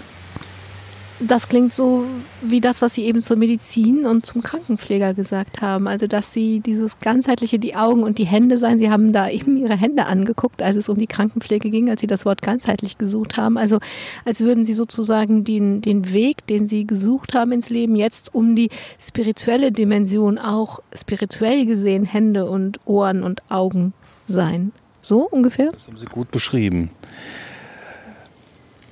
Das 1.28 1.48
klingt 1.48 1.74
so 1.76 2.06
wie 2.42 2.62
das, 2.62 2.82
was 2.82 2.96
Sie 2.96 3.06
eben 3.06 3.22
zur 3.22 3.38
Medizin 3.38 4.06
und 4.06 4.26
zum 4.26 4.42
Krankenpfleger 4.42 5.14
gesagt 5.14 5.62
haben. 5.62 5.88
Also, 5.88 6.08
dass 6.08 6.34
Sie 6.34 6.62
dieses 6.62 6.98
ganzheitliche, 7.00 7.60
die 7.60 7.76
Augen 7.76 8.04
und 8.04 8.18
die 8.18 8.26
Hände 8.26 8.58
sein. 8.58 8.80
Sie 8.80 8.90
haben 8.90 9.14
da 9.14 9.30
eben 9.30 9.56
Ihre 9.58 9.78
Hände 9.78 10.06
angeguckt, 10.06 10.64
als 10.64 10.78
es 10.78 10.90
um 10.90 10.98
die 10.98 11.08
Krankenpflege 11.08 11.70
ging, 11.70 11.90
als 11.90 12.02
Sie 12.02 12.08
das 12.08 12.26
Wort 12.26 12.42
ganzheitlich 12.42 12.98
gesucht 12.98 13.38
haben. 13.38 13.58
Also, 13.58 13.78
als 14.26 14.40
würden 14.40 14.66
Sie 14.66 14.74
sozusagen 14.74 15.44
den, 15.44 15.82
den 15.82 16.12
Weg, 16.12 16.48
den 16.48 16.68
Sie 16.68 16.88
gesucht 16.88 17.36
haben 17.36 17.52
ins 17.52 17.70
Leben, 17.70 17.96
jetzt 17.96 18.34
um 18.34 18.56
die 18.56 18.70
spirituelle 19.00 19.72
Dimension 19.72 20.40
auch 20.40 20.80
spirituell 20.98 21.66
gesehen 21.68 22.04
Hände 22.04 22.50
und 22.50 22.80
Ohren 22.86 23.22
und 23.22 23.44
Augen 23.52 23.94
sein. 24.28 24.72
So 25.02 25.28
ungefähr? 25.28 25.72
Das 25.72 25.88
haben 25.88 25.98
Sie 25.98 26.06
gut 26.06 26.32
beschrieben. 26.32 26.90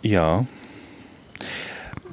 Ja. 0.04 0.46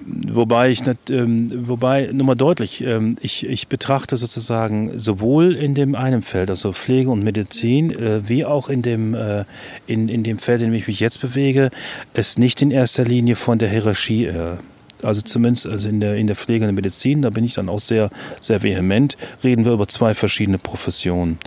Wobei 0.09 0.71
ich, 0.71 0.87
nicht, 0.87 1.11
ähm, 1.11 1.67
wobei, 1.67 2.11
nur 2.13 2.27
mal 2.27 2.37
deutlich, 2.37 2.81
ähm, 2.85 3.17
ich, 3.21 3.45
ich 3.45 3.67
betrachte 3.67 4.17
sozusagen 4.17 4.99
sowohl 5.01 5.57
in 5.57 5.75
dem 5.75 5.97
einen 5.97 6.23
Feld, 6.23 6.49
also 6.49 6.73
Pflege 6.73 7.11
und 7.11 7.25
Medizin, 7.25 7.91
äh, 7.91 8.29
wie 8.29 8.45
auch 8.45 8.69
in 8.69 8.83
dem, 8.83 9.15
äh, 9.15 9.45
in, 9.89 10.09
in 10.09 10.23
dem 10.23 10.39
Feld, 10.39 10.61
in 10.63 10.69
dem 10.69 10.75
ich 10.75 10.87
mich 10.87 11.01
jetzt 11.01 11.21
bewege, 11.21 11.71
es 12.15 12.39
nicht 12.39 12.63
in 12.63 12.71
erster 12.71 13.05
Linie 13.05 13.35
von 13.35 13.59
der 13.59 13.69
Hierarchie 13.69 14.27
äh, 14.27 14.59
also 15.03 15.23
zumindest 15.23 15.67
also 15.67 15.89
in, 15.89 16.01
der, 16.01 16.17
in 16.17 16.27
der 16.27 16.37
Pflege 16.37 16.65
und 16.65 16.69
der 16.69 16.75
Medizin, 16.75 17.23
da 17.23 17.31
bin 17.31 17.45
ich 17.45 17.55
dann 17.55 17.69
auch 17.69 17.81
sehr, 17.81 18.11
sehr 18.41 18.63
vehement, 18.63 19.17
reden 19.45 19.65
wir 19.65 19.73
über 19.73 19.89
zwei 19.89 20.15
verschiedene 20.15 20.59
Professionen, 20.59 21.39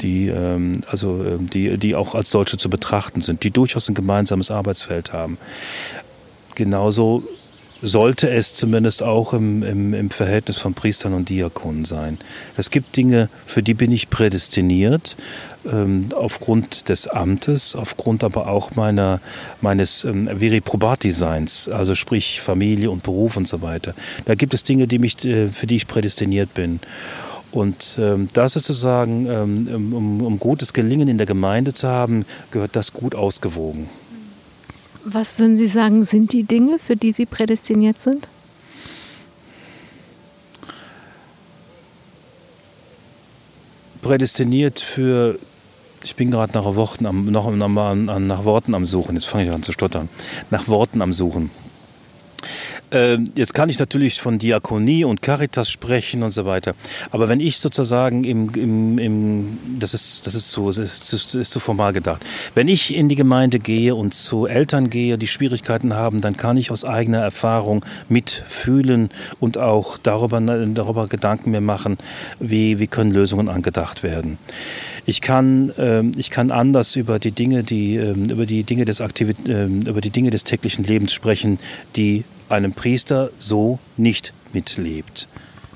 die, 0.00 0.28
ähm, 0.28 0.82
also, 0.88 1.24
ähm, 1.24 1.50
die, 1.50 1.78
die 1.78 1.94
auch 1.94 2.14
als 2.14 2.30
solche 2.30 2.58
zu 2.58 2.70
betrachten 2.70 3.20
sind, 3.20 3.42
die 3.42 3.50
durchaus 3.50 3.88
ein 3.88 3.94
gemeinsames 3.94 4.50
Arbeitsfeld 4.50 5.12
haben. 5.12 5.38
Genauso 6.54 7.24
sollte 7.82 8.30
es 8.30 8.54
zumindest 8.54 9.02
auch 9.02 9.34
im, 9.34 9.62
im, 9.64 9.92
im 9.92 10.10
Verhältnis 10.10 10.58
von 10.58 10.72
Priestern 10.72 11.14
und 11.14 11.28
Diakonen 11.28 11.84
sein. 11.84 12.18
Es 12.56 12.70
gibt 12.70 12.96
Dinge, 12.96 13.28
für 13.44 13.62
die 13.62 13.74
bin 13.74 13.90
ich 13.90 14.08
prädestiniert, 14.08 15.16
ähm, 15.70 16.08
aufgrund 16.14 16.88
des 16.88 17.08
Amtes, 17.08 17.74
aufgrund 17.74 18.22
aber 18.22 18.48
auch 18.48 18.76
meiner, 18.76 19.20
meines 19.60 20.04
ähm, 20.04 20.28
Viri 20.32 20.60
Probat-Designs, 20.60 21.68
also 21.68 21.96
sprich 21.96 22.40
Familie 22.40 22.90
und 22.90 23.02
Beruf 23.02 23.36
und 23.36 23.48
so 23.48 23.62
weiter. 23.62 23.94
Da 24.24 24.36
gibt 24.36 24.54
es 24.54 24.62
Dinge, 24.62 24.86
die 24.86 25.00
mich, 25.00 25.24
äh, 25.24 25.48
für 25.48 25.66
die 25.66 25.76
ich 25.76 25.88
prädestiniert 25.88 26.54
bin. 26.54 26.80
Und 27.50 27.98
ähm, 28.00 28.28
das 28.32 28.56
ist 28.56 28.64
sozusagen, 28.64 29.26
ähm, 29.26 29.92
um, 29.94 30.22
um 30.22 30.38
gutes 30.38 30.72
Gelingen 30.72 31.08
in 31.08 31.18
der 31.18 31.26
Gemeinde 31.26 31.74
zu 31.74 31.86
haben, 31.88 32.24
gehört 32.50 32.76
das 32.76 32.92
gut 32.92 33.14
ausgewogen. 33.14 33.90
Was 35.04 35.38
würden 35.38 35.56
Sie 35.56 35.66
sagen, 35.66 36.04
sind 36.04 36.32
die 36.32 36.44
Dinge, 36.44 36.78
für 36.78 36.96
die 36.96 37.12
Sie 37.12 37.26
prädestiniert 37.26 38.00
sind? 38.00 38.28
Prädestiniert 44.00 44.80
für 44.80 45.38
ich 46.04 46.16
bin 46.16 46.30
gerade 46.30 46.52
nach 46.54 46.64
Worten 46.64 47.06
am, 47.06 47.26
noch, 47.26 47.50
nach, 47.50 48.18
nach 48.18 48.44
Worten 48.44 48.74
am 48.74 48.86
Suchen. 48.86 49.14
Jetzt 49.14 49.26
fange 49.26 49.44
ich 49.44 49.50
an 49.50 49.62
zu 49.62 49.72
stottern. 49.72 50.08
Nach 50.50 50.66
Worten 50.68 51.00
am 51.00 51.12
Suchen. 51.12 51.50
Ähm, 52.92 53.32
jetzt 53.34 53.54
kann 53.54 53.70
ich 53.70 53.78
natürlich 53.78 54.20
von 54.20 54.38
Diakonie 54.38 55.04
und 55.04 55.22
Caritas 55.22 55.70
sprechen 55.70 56.22
und 56.22 56.30
so 56.30 56.44
weiter. 56.44 56.74
Aber 57.10 57.28
wenn 57.28 57.40
ich 57.40 57.58
sozusagen 57.58 58.24
im, 58.24 58.50
im, 58.54 58.98
im 58.98 59.58
das 59.78 59.94
ist, 59.94 60.26
das 60.26 60.34
ist 60.34 60.50
so, 60.50 60.66
das 60.66 61.12
ist, 61.12 61.34
ist 61.34 61.52
zu 61.52 61.58
formal 61.58 61.94
gedacht. 61.94 62.24
Wenn 62.54 62.68
ich 62.68 62.94
in 62.94 63.08
die 63.08 63.16
Gemeinde 63.16 63.58
gehe 63.58 63.94
und 63.94 64.12
zu 64.12 64.46
Eltern 64.46 64.90
gehe, 64.90 65.16
die 65.16 65.26
Schwierigkeiten 65.26 65.94
haben, 65.94 66.20
dann 66.20 66.36
kann 66.36 66.58
ich 66.58 66.70
aus 66.70 66.84
eigener 66.84 67.18
Erfahrung 67.18 67.84
mitfühlen 68.10 69.08
und 69.40 69.56
auch 69.56 69.96
darüber, 69.96 70.40
darüber 70.40 71.08
Gedanken 71.08 71.50
mir 71.50 71.62
machen, 71.62 71.96
wie, 72.40 72.78
wie 72.78 72.86
können 72.86 73.10
Lösungen 73.10 73.48
angedacht 73.48 74.02
werden. 74.02 74.38
Ich 75.04 75.20
kann, 75.20 75.72
ähm, 75.78 76.12
ich 76.16 76.30
kann 76.30 76.50
anders 76.50 76.94
über 76.94 77.18
die 77.18 77.32
Dinge, 77.32 77.64
die, 77.64 77.96
ähm, 77.96 78.30
über 78.30 78.46
die 78.46 78.62
Dinge 78.62 78.84
des 78.84 79.00
Aktivit 79.00 79.36
ähm, 79.48 79.82
über 79.82 80.00
die 80.00 80.10
Dinge 80.10 80.30
des 80.30 80.44
täglichen 80.44 80.84
Lebens 80.84 81.12
sprechen, 81.12 81.58
die 81.96 82.24
einem 82.48 82.72
Priester 82.72 83.30
so 83.38 83.78
nicht 83.96 84.32
mitlebt. 84.52 85.28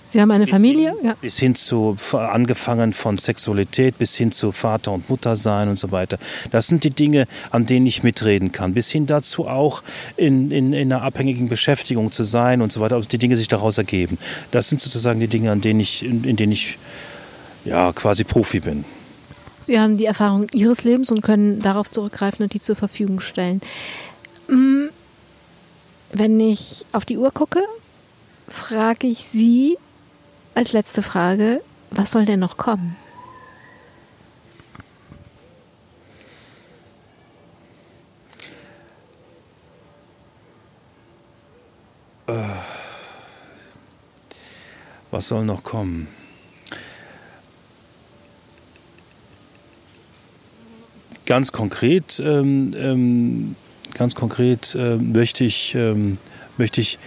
Sie 0.09 0.21
haben 0.21 0.31
eine 0.31 0.47
Familie? 0.47 0.93
Bis 0.93 1.01
hin, 1.01 1.09
ja. 1.09 1.17
bis 1.21 1.39
hin 1.39 1.55
zu, 1.57 1.97
angefangen 2.13 2.93
von 2.93 3.19
Sexualität 3.19 3.99
bis 3.99 4.15
hin 4.15 4.31
zu 4.31 4.53
Vater 4.53 4.93
und 4.93 5.11
Mutter 5.11 5.35
sein 5.35 5.69
und 5.69 5.79
so 5.79 5.91
weiter. 5.91 6.19
Das 6.53 6.69
sind 6.69 6.85
die 6.85 6.91
Dinge, 6.91 7.27
an 7.51 7.67
denen 7.67 7.87
ich 7.87 8.03
mitreden 8.03 8.53
kann. 8.53 8.73
Bis 8.73 8.89
hin 8.89 9.07
dazu 9.07 9.47
auch 9.47 9.83
in, 10.17 10.51
in, 10.53 10.73
in 10.73 10.93
einer 10.93 11.03
abhängigen 11.03 11.49
Beschäftigung 11.49 12.13
zu 12.13 12.23
sein 12.23 12.63
und 12.63 12.73
so 12.73 12.81
weiter. 12.81 12.95
Also 12.95 13.09
die 13.09 13.19
Dinge 13.19 13.37
sich 13.37 13.49
daraus 13.49 13.79
ergeben. 13.79 14.17
Das 14.53 14.69
sind 14.69 14.81
sozusagen 14.81 15.19
die 15.19 15.29
Dinge, 15.29 15.51
an 15.51 15.61
denen 15.61 15.81
ich, 15.81 16.05
in, 16.05 16.23
in 16.25 16.37
denen 16.37 16.53
ich 16.53 16.79
ja, 17.65 17.93
quasi 17.93 18.25
Profi 18.25 18.61
bin. 18.61 18.85
Sie 19.63 19.81
haben 19.81 19.99
die 19.99 20.05
Erfahrung 20.05 20.47
Ihres 20.53 20.85
Lebens 20.85 21.11
und 21.11 21.23
können 21.23 21.59
darauf 21.59 21.91
zurückgreifen 21.91 22.45
und 22.45 22.55
die 22.55 22.61
zur 22.61 22.77
Verfügung 22.77 23.19
stellen. 23.21 23.61
Mm, 24.49 24.87
wenn 26.13 26.41
ich 26.41 26.85
auf 26.93 27.05
die 27.05 27.19
Uhr 27.19 27.31
gucke, 27.31 27.61
frage 28.49 29.07
ich 29.07 29.27
Sie 29.33 29.77
als 30.55 30.73
letzte 30.73 31.03
Frage, 31.03 31.61
was 31.91 32.13
soll 32.13 32.25
denn 32.25 32.41
noch 32.41 32.57
kommen? 32.57 32.97
Äh, 42.27 42.33
was 45.11 45.29
soll 45.29 45.45
noch 45.45 45.63
kommen? 45.63 46.09
Ganz 51.25 51.51
konkret, 51.51 52.21
ähm, 52.21 52.73
ähm, 52.77 53.57
ganz 53.97 54.15
konkret 54.15 54.75
äh, 54.75 54.97
möchte, 54.97 55.45
ich, 55.45 55.75
ähm, 55.75 56.15
möchte 56.57 56.81
ich 56.81 56.99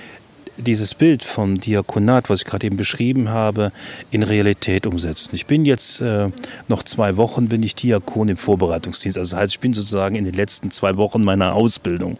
dieses 0.57 0.93
Bild 0.93 1.23
vom 1.23 1.59
Diakonat, 1.59 2.29
was 2.29 2.41
ich 2.41 2.45
gerade 2.45 2.67
eben 2.67 2.77
beschrieben 2.77 3.29
habe, 3.29 3.71
in 4.11 4.23
Realität 4.23 4.85
umsetzen. 4.85 5.35
Ich 5.35 5.45
bin 5.45 5.65
jetzt 5.65 6.01
äh, 6.01 6.29
noch 6.67 6.83
zwei 6.83 7.17
Wochen, 7.17 7.47
bin 7.47 7.63
ich 7.63 7.75
Diakon 7.75 8.27
im 8.27 8.37
Vorbereitungsdienst. 8.37 9.17
Also 9.17 9.35
das 9.35 9.41
heißt, 9.41 9.53
ich 9.53 9.59
bin 9.59 9.73
sozusagen 9.73 10.15
in 10.15 10.25
den 10.25 10.33
letzten 10.33 10.71
zwei 10.71 10.97
Wochen 10.97 11.23
meiner 11.23 11.53
Ausbildung. 11.53 12.17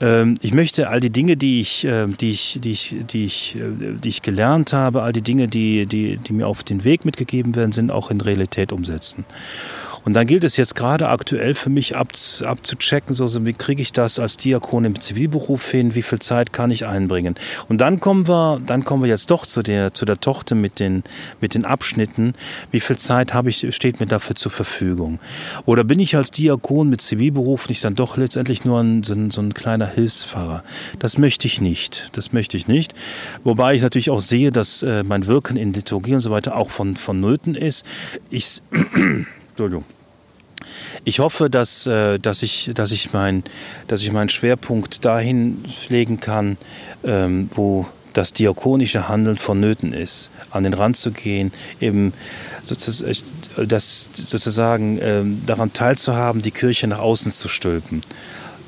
Ähm, 0.00 0.34
ich 0.42 0.52
möchte 0.52 0.88
all 0.88 1.00
die 1.00 1.10
Dinge, 1.10 1.36
die 1.36 1.60
ich, 1.60 1.84
äh, 1.84 2.06
die 2.06 2.32
ich, 2.32 2.58
die 2.62 2.72
ich, 2.72 2.96
die 3.12 3.24
ich, 3.24 3.56
äh, 3.56 3.98
die 4.02 4.08
ich 4.08 4.22
gelernt 4.22 4.72
habe, 4.72 5.02
all 5.02 5.12
die 5.12 5.22
Dinge, 5.22 5.48
die, 5.48 5.86
die, 5.86 6.16
die 6.16 6.32
mir 6.32 6.48
auf 6.48 6.64
den 6.64 6.84
Weg 6.84 7.04
mitgegeben 7.04 7.54
werden, 7.54 7.72
sind, 7.72 7.90
auch 7.90 8.10
in 8.10 8.20
Realität 8.20 8.72
umsetzen. 8.72 9.24
Und 10.04 10.14
dann 10.14 10.26
gilt 10.26 10.44
es 10.44 10.56
jetzt 10.56 10.74
gerade 10.74 11.08
aktuell 11.08 11.54
für 11.54 11.70
mich 11.70 11.96
ab, 11.96 12.08
abzuchecken, 12.44 13.14
so, 13.14 13.44
wie 13.46 13.52
kriege 13.52 13.82
ich 13.82 13.92
das 13.92 14.18
als 14.18 14.36
Diakon 14.36 14.84
im 14.84 15.00
Zivilberuf 15.00 15.70
hin, 15.70 15.94
wie 15.94 16.02
viel 16.02 16.18
Zeit 16.18 16.52
kann 16.52 16.70
ich 16.70 16.86
einbringen. 16.86 17.36
Und 17.68 17.80
dann 17.80 18.00
kommen 18.00 18.26
wir, 18.26 18.60
dann 18.66 18.84
kommen 18.84 19.02
wir 19.02 19.10
jetzt 19.10 19.30
doch 19.30 19.46
zu 19.46 19.62
der, 19.62 19.94
zu 19.94 20.04
der 20.04 20.20
Tochter 20.20 20.54
mit 20.54 20.78
den, 20.78 21.04
mit 21.40 21.54
den 21.54 21.64
Abschnitten. 21.64 22.34
Wie 22.70 22.80
viel 22.80 22.96
Zeit 22.96 23.34
habe 23.34 23.50
ich, 23.50 23.74
steht 23.74 24.00
mir 24.00 24.06
dafür 24.06 24.36
zur 24.36 24.52
Verfügung? 24.52 25.20
Oder 25.66 25.84
bin 25.84 26.00
ich 26.00 26.16
als 26.16 26.30
Diakon 26.30 26.88
mit 26.88 27.00
Zivilberuf 27.00 27.68
nicht 27.68 27.84
dann 27.84 27.94
doch 27.94 28.16
letztendlich 28.16 28.64
nur 28.64 28.80
ein, 28.80 29.02
so, 29.02 29.14
ein, 29.14 29.30
so 29.30 29.40
ein 29.40 29.54
kleiner 29.54 29.86
Hilfspfarrer? 29.86 30.64
Das 30.98 31.18
möchte 31.18 31.46
ich 31.46 31.60
nicht. 31.60 32.10
Das 32.12 32.32
möchte 32.32 32.56
ich 32.56 32.66
nicht. 32.66 32.94
Wobei 33.44 33.74
ich 33.74 33.82
natürlich 33.82 34.10
auch 34.10 34.20
sehe, 34.20 34.50
dass 34.50 34.82
äh, 34.82 35.02
mein 35.02 35.26
Wirken 35.26 35.56
in 35.56 35.72
Liturgie 35.72 36.14
und 36.14 36.20
so 36.20 36.30
weiter 36.30 36.56
auch 36.56 36.70
von, 36.70 36.96
vonnöten 36.96 37.54
ist. 37.54 37.84
Ich, 38.30 38.62
Entschuldigung. 39.52 39.84
Ich 41.04 41.18
hoffe, 41.18 41.50
dass, 41.50 41.86
äh, 41.86 42.18
dass, 42.18 42.42
ich, 42.42 42.70
dass, 42.74 42.90
ich 42.90 43.12
mein, 43.12 43.44
dass 43.88 44.02
ich 44.02 44.12
meinen 44.12 44.28
Schwerpunkt 44.28 45.04
dahin 45.04 45.64
legen 45.88 46.20
kann, 46.20 46.56
ähm, 47.04 47.50
wo 47.54 47.86
das 48.12 48.32
diakonische 48.32 49.08
Handeln 49.08 49.38
vonnöten 49.38 49.92
ist, 49.92 50.30
an 50.50 50.64
den 50.64 50.74
Rand 50.74 50.96
zu 50.96 51.10
gehen, 51.10 51.52
eben 51.80 52.12
sozusagen, 52.62 53.16
das, 53.66 54.10
sozusagen 54.14 54.98
ähm, 55.02 55.42
daran 55.46 55.72
teilzuhaben, 55.72 56.42
die 56.42 56.50
Kirche 56.50 56.86
nach 56.86 56.98
außen 56.98 57.32
zu 57.32 57.48
stülpen 57.48 58.02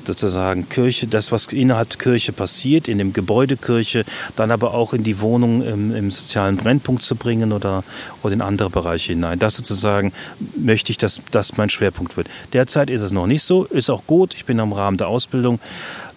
sozusagen 0.07 0.69
Kirche, 0.69 1.07
das, 1.07 1.31
was 1.31 1.47
innerhalb 1.47 1.97
Kirche 1.99 2.33
passiert, 2.33 2.87
in 2.87 2.97
dem 2.97 3.13
Gebäude 3.13 3.57
Kirche, 3.57 4.05
dann 4.35 4.51
aber 4.51 4.73
auch 4.73 4.93
in 4.93 5.03
die 5.03 5.21
Wohnung 5.21 5.61
im, 5.63 5.95
im, 5.95 6.11
sozialen 6.11 6.57
Brennpunkt 6.57 7.01
zu 7.01 7.15
bringen 7.15 7.51
oder, 7.51 7.83
oder 8.23 8.33
in 8.33 8.41
andere 8.41 8.69
Bereiche 8.69 9.13
hinein. 9.13 9.39
Das 9.39 9.55
sozusagen 9.55 10.13
möchte 10.55 10.91
ich, 10.91 10.97
dass 10.97 11.21
das 11.31 11.57
mein 11.57 11.69
Schwerpunkt 11.69 12.17
wird. 12.17 12.27
Derzeit 12.53 12.89
ist 12.89 13.01
es 13.01 13.11
noch 13.11 13.27
nicht 13.27 13.43
so, 13.43 13.65
ist 13.65 13.89
auch 13.89 14.05
gut. 14.07 14.33
Ich 14.33 14.45
bin 14.45 14.59
im 14.59 14.73
Rahmen 14.73 14.97
der 14.97 15.07
Ausbildung. 15.07 15.59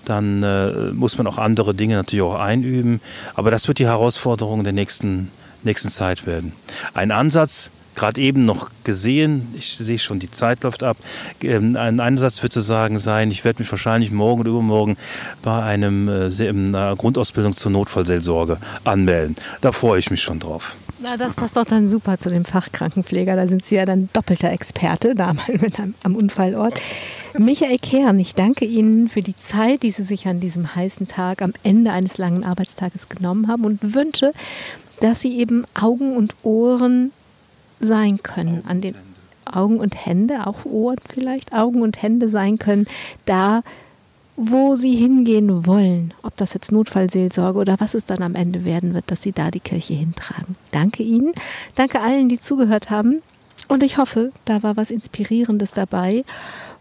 Dann 0.04 0.42
äh, 0.42 0.92
muss 0.92 1.18
man 1.18 1.26
auch 1.26 1.38
andere 1.38 1.74
Dinge 1.74 1.96
natürlich 1.96 2.22
auch 2.22 2.38
einüben. 2.40 3.00
Aber 3.34 3.50
das 3.50 3.68
wird 3.68 3.78
die 3.78 3.86
Herausforderung 3.86 4.64
der 4.64 4.72
nächsten, 4.72 5.30
nächsten 5.64 5.90
Zeit 5.90 6.26
werden. 6.26 6.52
Ein 6.94 7.10
Ansatz, 7.10 7.70
gerade 7.98 8.20
eben 8.20 8.44
noch 8.44 8.70
gesehen, 8.84 9.48
ich 9.56 9.76
sehe 9.76 9.98
schon, 9.98 10.20
die 10.20 10.30
Zeit 10.30 10.62
läuft 10.62 10.82
ab. 10.82 10.96
Ähm, 11.42 11.76
ein 11.76 12.00
Einsatz 12.00 12.42
wird 12.42 12.52
zu 12.52 12.60
sagen 12.60 12.98
sein, 12.98 13.30
ich 13.30 13.44
werde 13.44 13.60
mich 13.60 13.70
wahrscheinlich 13.70 14.10
morgen 14.10 14.40
oder 14.40 14.50
übermorgen 14.50 14.96
bei 15.42 15.62
einem, 15.62 16.08
äh, 16.08 16.48
einer 16.48 16.94
Grundausbildung 16.96 17.56
zur 17.56 17.72
Notfallseelsorge 17.72 18.58
anmelden. 18.84 19.36
Da 19.60 19.72
freue 19.72 19.98
ich 19.98 20.10
mich 20.10 20.22
schon 20.22 20.38
drauf. 20.38 20.76
Na, 21.00 21.16
das 21.16 21.34
passt 21.34 21.56
doch 21.56 21.64
dann 21.64 21.88
super 21.88 22.18
zu 22.18 22.28
dem 22.28 22.44
Fachkrankenpfleger. 22.44 23.36
Da 23.36 23.46
sind 23.46 23.64
Sie 23.64 23.76
ja 23.76 23.84
dann 23.84 24.08
doppelter 24.12 24.50
Experte 24.50 25.14
da 25.14 25.32
mal 25.32 25.46
am 26.02 26.16
Unfallort. 26.16 26.80
Michael 27.36 27.78
Kern, 27.78 28.18
ich 28.18 28.34
danke 28.34 28.64
Ihnen 28.64 29.08
für 29.08 29.22
die 29.22 29.36
Zeit, 29.36 29.84
die 29.84 29.90
Sie 29.92 30.02
sich 30.02 30.26
an 30.26 30.40
diesem 30.40 30.74
heißen 30.74 31.06
Tag 31.06 31.42
am 31.42 31.52
Ende 31.62 31.92
eines 31.92 32.18
langen 32.18 32.42
Arbeitstages 32.42 33.08
genommen 33.08 33.46
haben 33.46 33.64
und 33.64 33.94
wünsche, 33.94 34.32
dass 35.00 35.20
Sie 35.20 35.38
eben 35.38 35.64
Augen 35.74 36.16
und 36.16 36.34
Ohren 36.42 37.12
sein 37.80 38.22
können, 38.22 38.64
an 38.66 38.80
den 38.80 38.94
Augen 39.44 39.80
und 39.80 40.06
Hände, 40.06 40.46
auch 40.46 40.64
Ohren 40.64 40.98
vielleicht, 41.08 41.52
Augen 41.52 41.82
und 41.82 42.02
Hände 42.02 42.28
sein 42.28 42.58
können, 42.58 42.86
da 43.24 43.62
wo 44.40 44.76
sie 44.76 44.94
hingehen 44.94 45.66
wollen, 45.66 46.14
ob 46.22 46.36
das 46.36 46.54
jetzt 46.54 46.70
Notfallseelsorge 46.70 47.58
oder 47.58 47.74
was 47.80 47.94
es 47.94 48.04
dann 48.04 48.22
am 48.22 48.36
Ende 48.36 48.64
werden 48.64 48.94
wird, 48.94 49.10
dass 49.10 49.20
sie 49.20 49.32
da 49.32 49.50
die 49.50 49.58
Kirche 49.58 49.94
hintragen. 49.94 50.54
Danke 50.70 51.02
Ihnen, 51.02 51.32
danke 51.74 52.00
allen, 52.00 52.28
die 52.28 52.38
zugehört 52.38 52.88
haben. 52.88 53.20
Und 53.66 53.82
ich 53.82 53.98
hoffe, 53.98 54.30
da 54.44 54.62
war 54.62 54.76
was 54.76 54.92
Inspirierendes 54.92 55.72
dabei, 55.72 56.24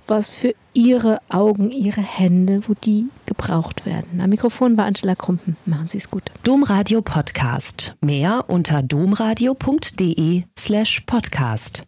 was 0.07 0.31
für 0.31 0.55
Ihre 0.73 1.19
Augen, 1.29 1.71
Ihre 1.71 2.01
Hände, 2.01 2.61
wo 2.67 2.73
die 2.73 3.07
gebraucht 3.25 3.85
werden. 3.85 4.21
Am 4.21 4.29
Mikrofon 4.29 4.77
war 4.77 4.85
Angela 4.85 5.15
Krumpen. 5.15 5.57
Machen 5.65 5.87
Sie 5.89 5.97
es 5.97 6.09
gut. 6.09 6.23
Domradio 6.43 7.01
Podcast. 7.01 7.95
Mehr 8.01 8.45
unter 8.47 8.83
domradio.de 8.83 10.43
slash 10.57 11.01
podcast. 11.01 11.83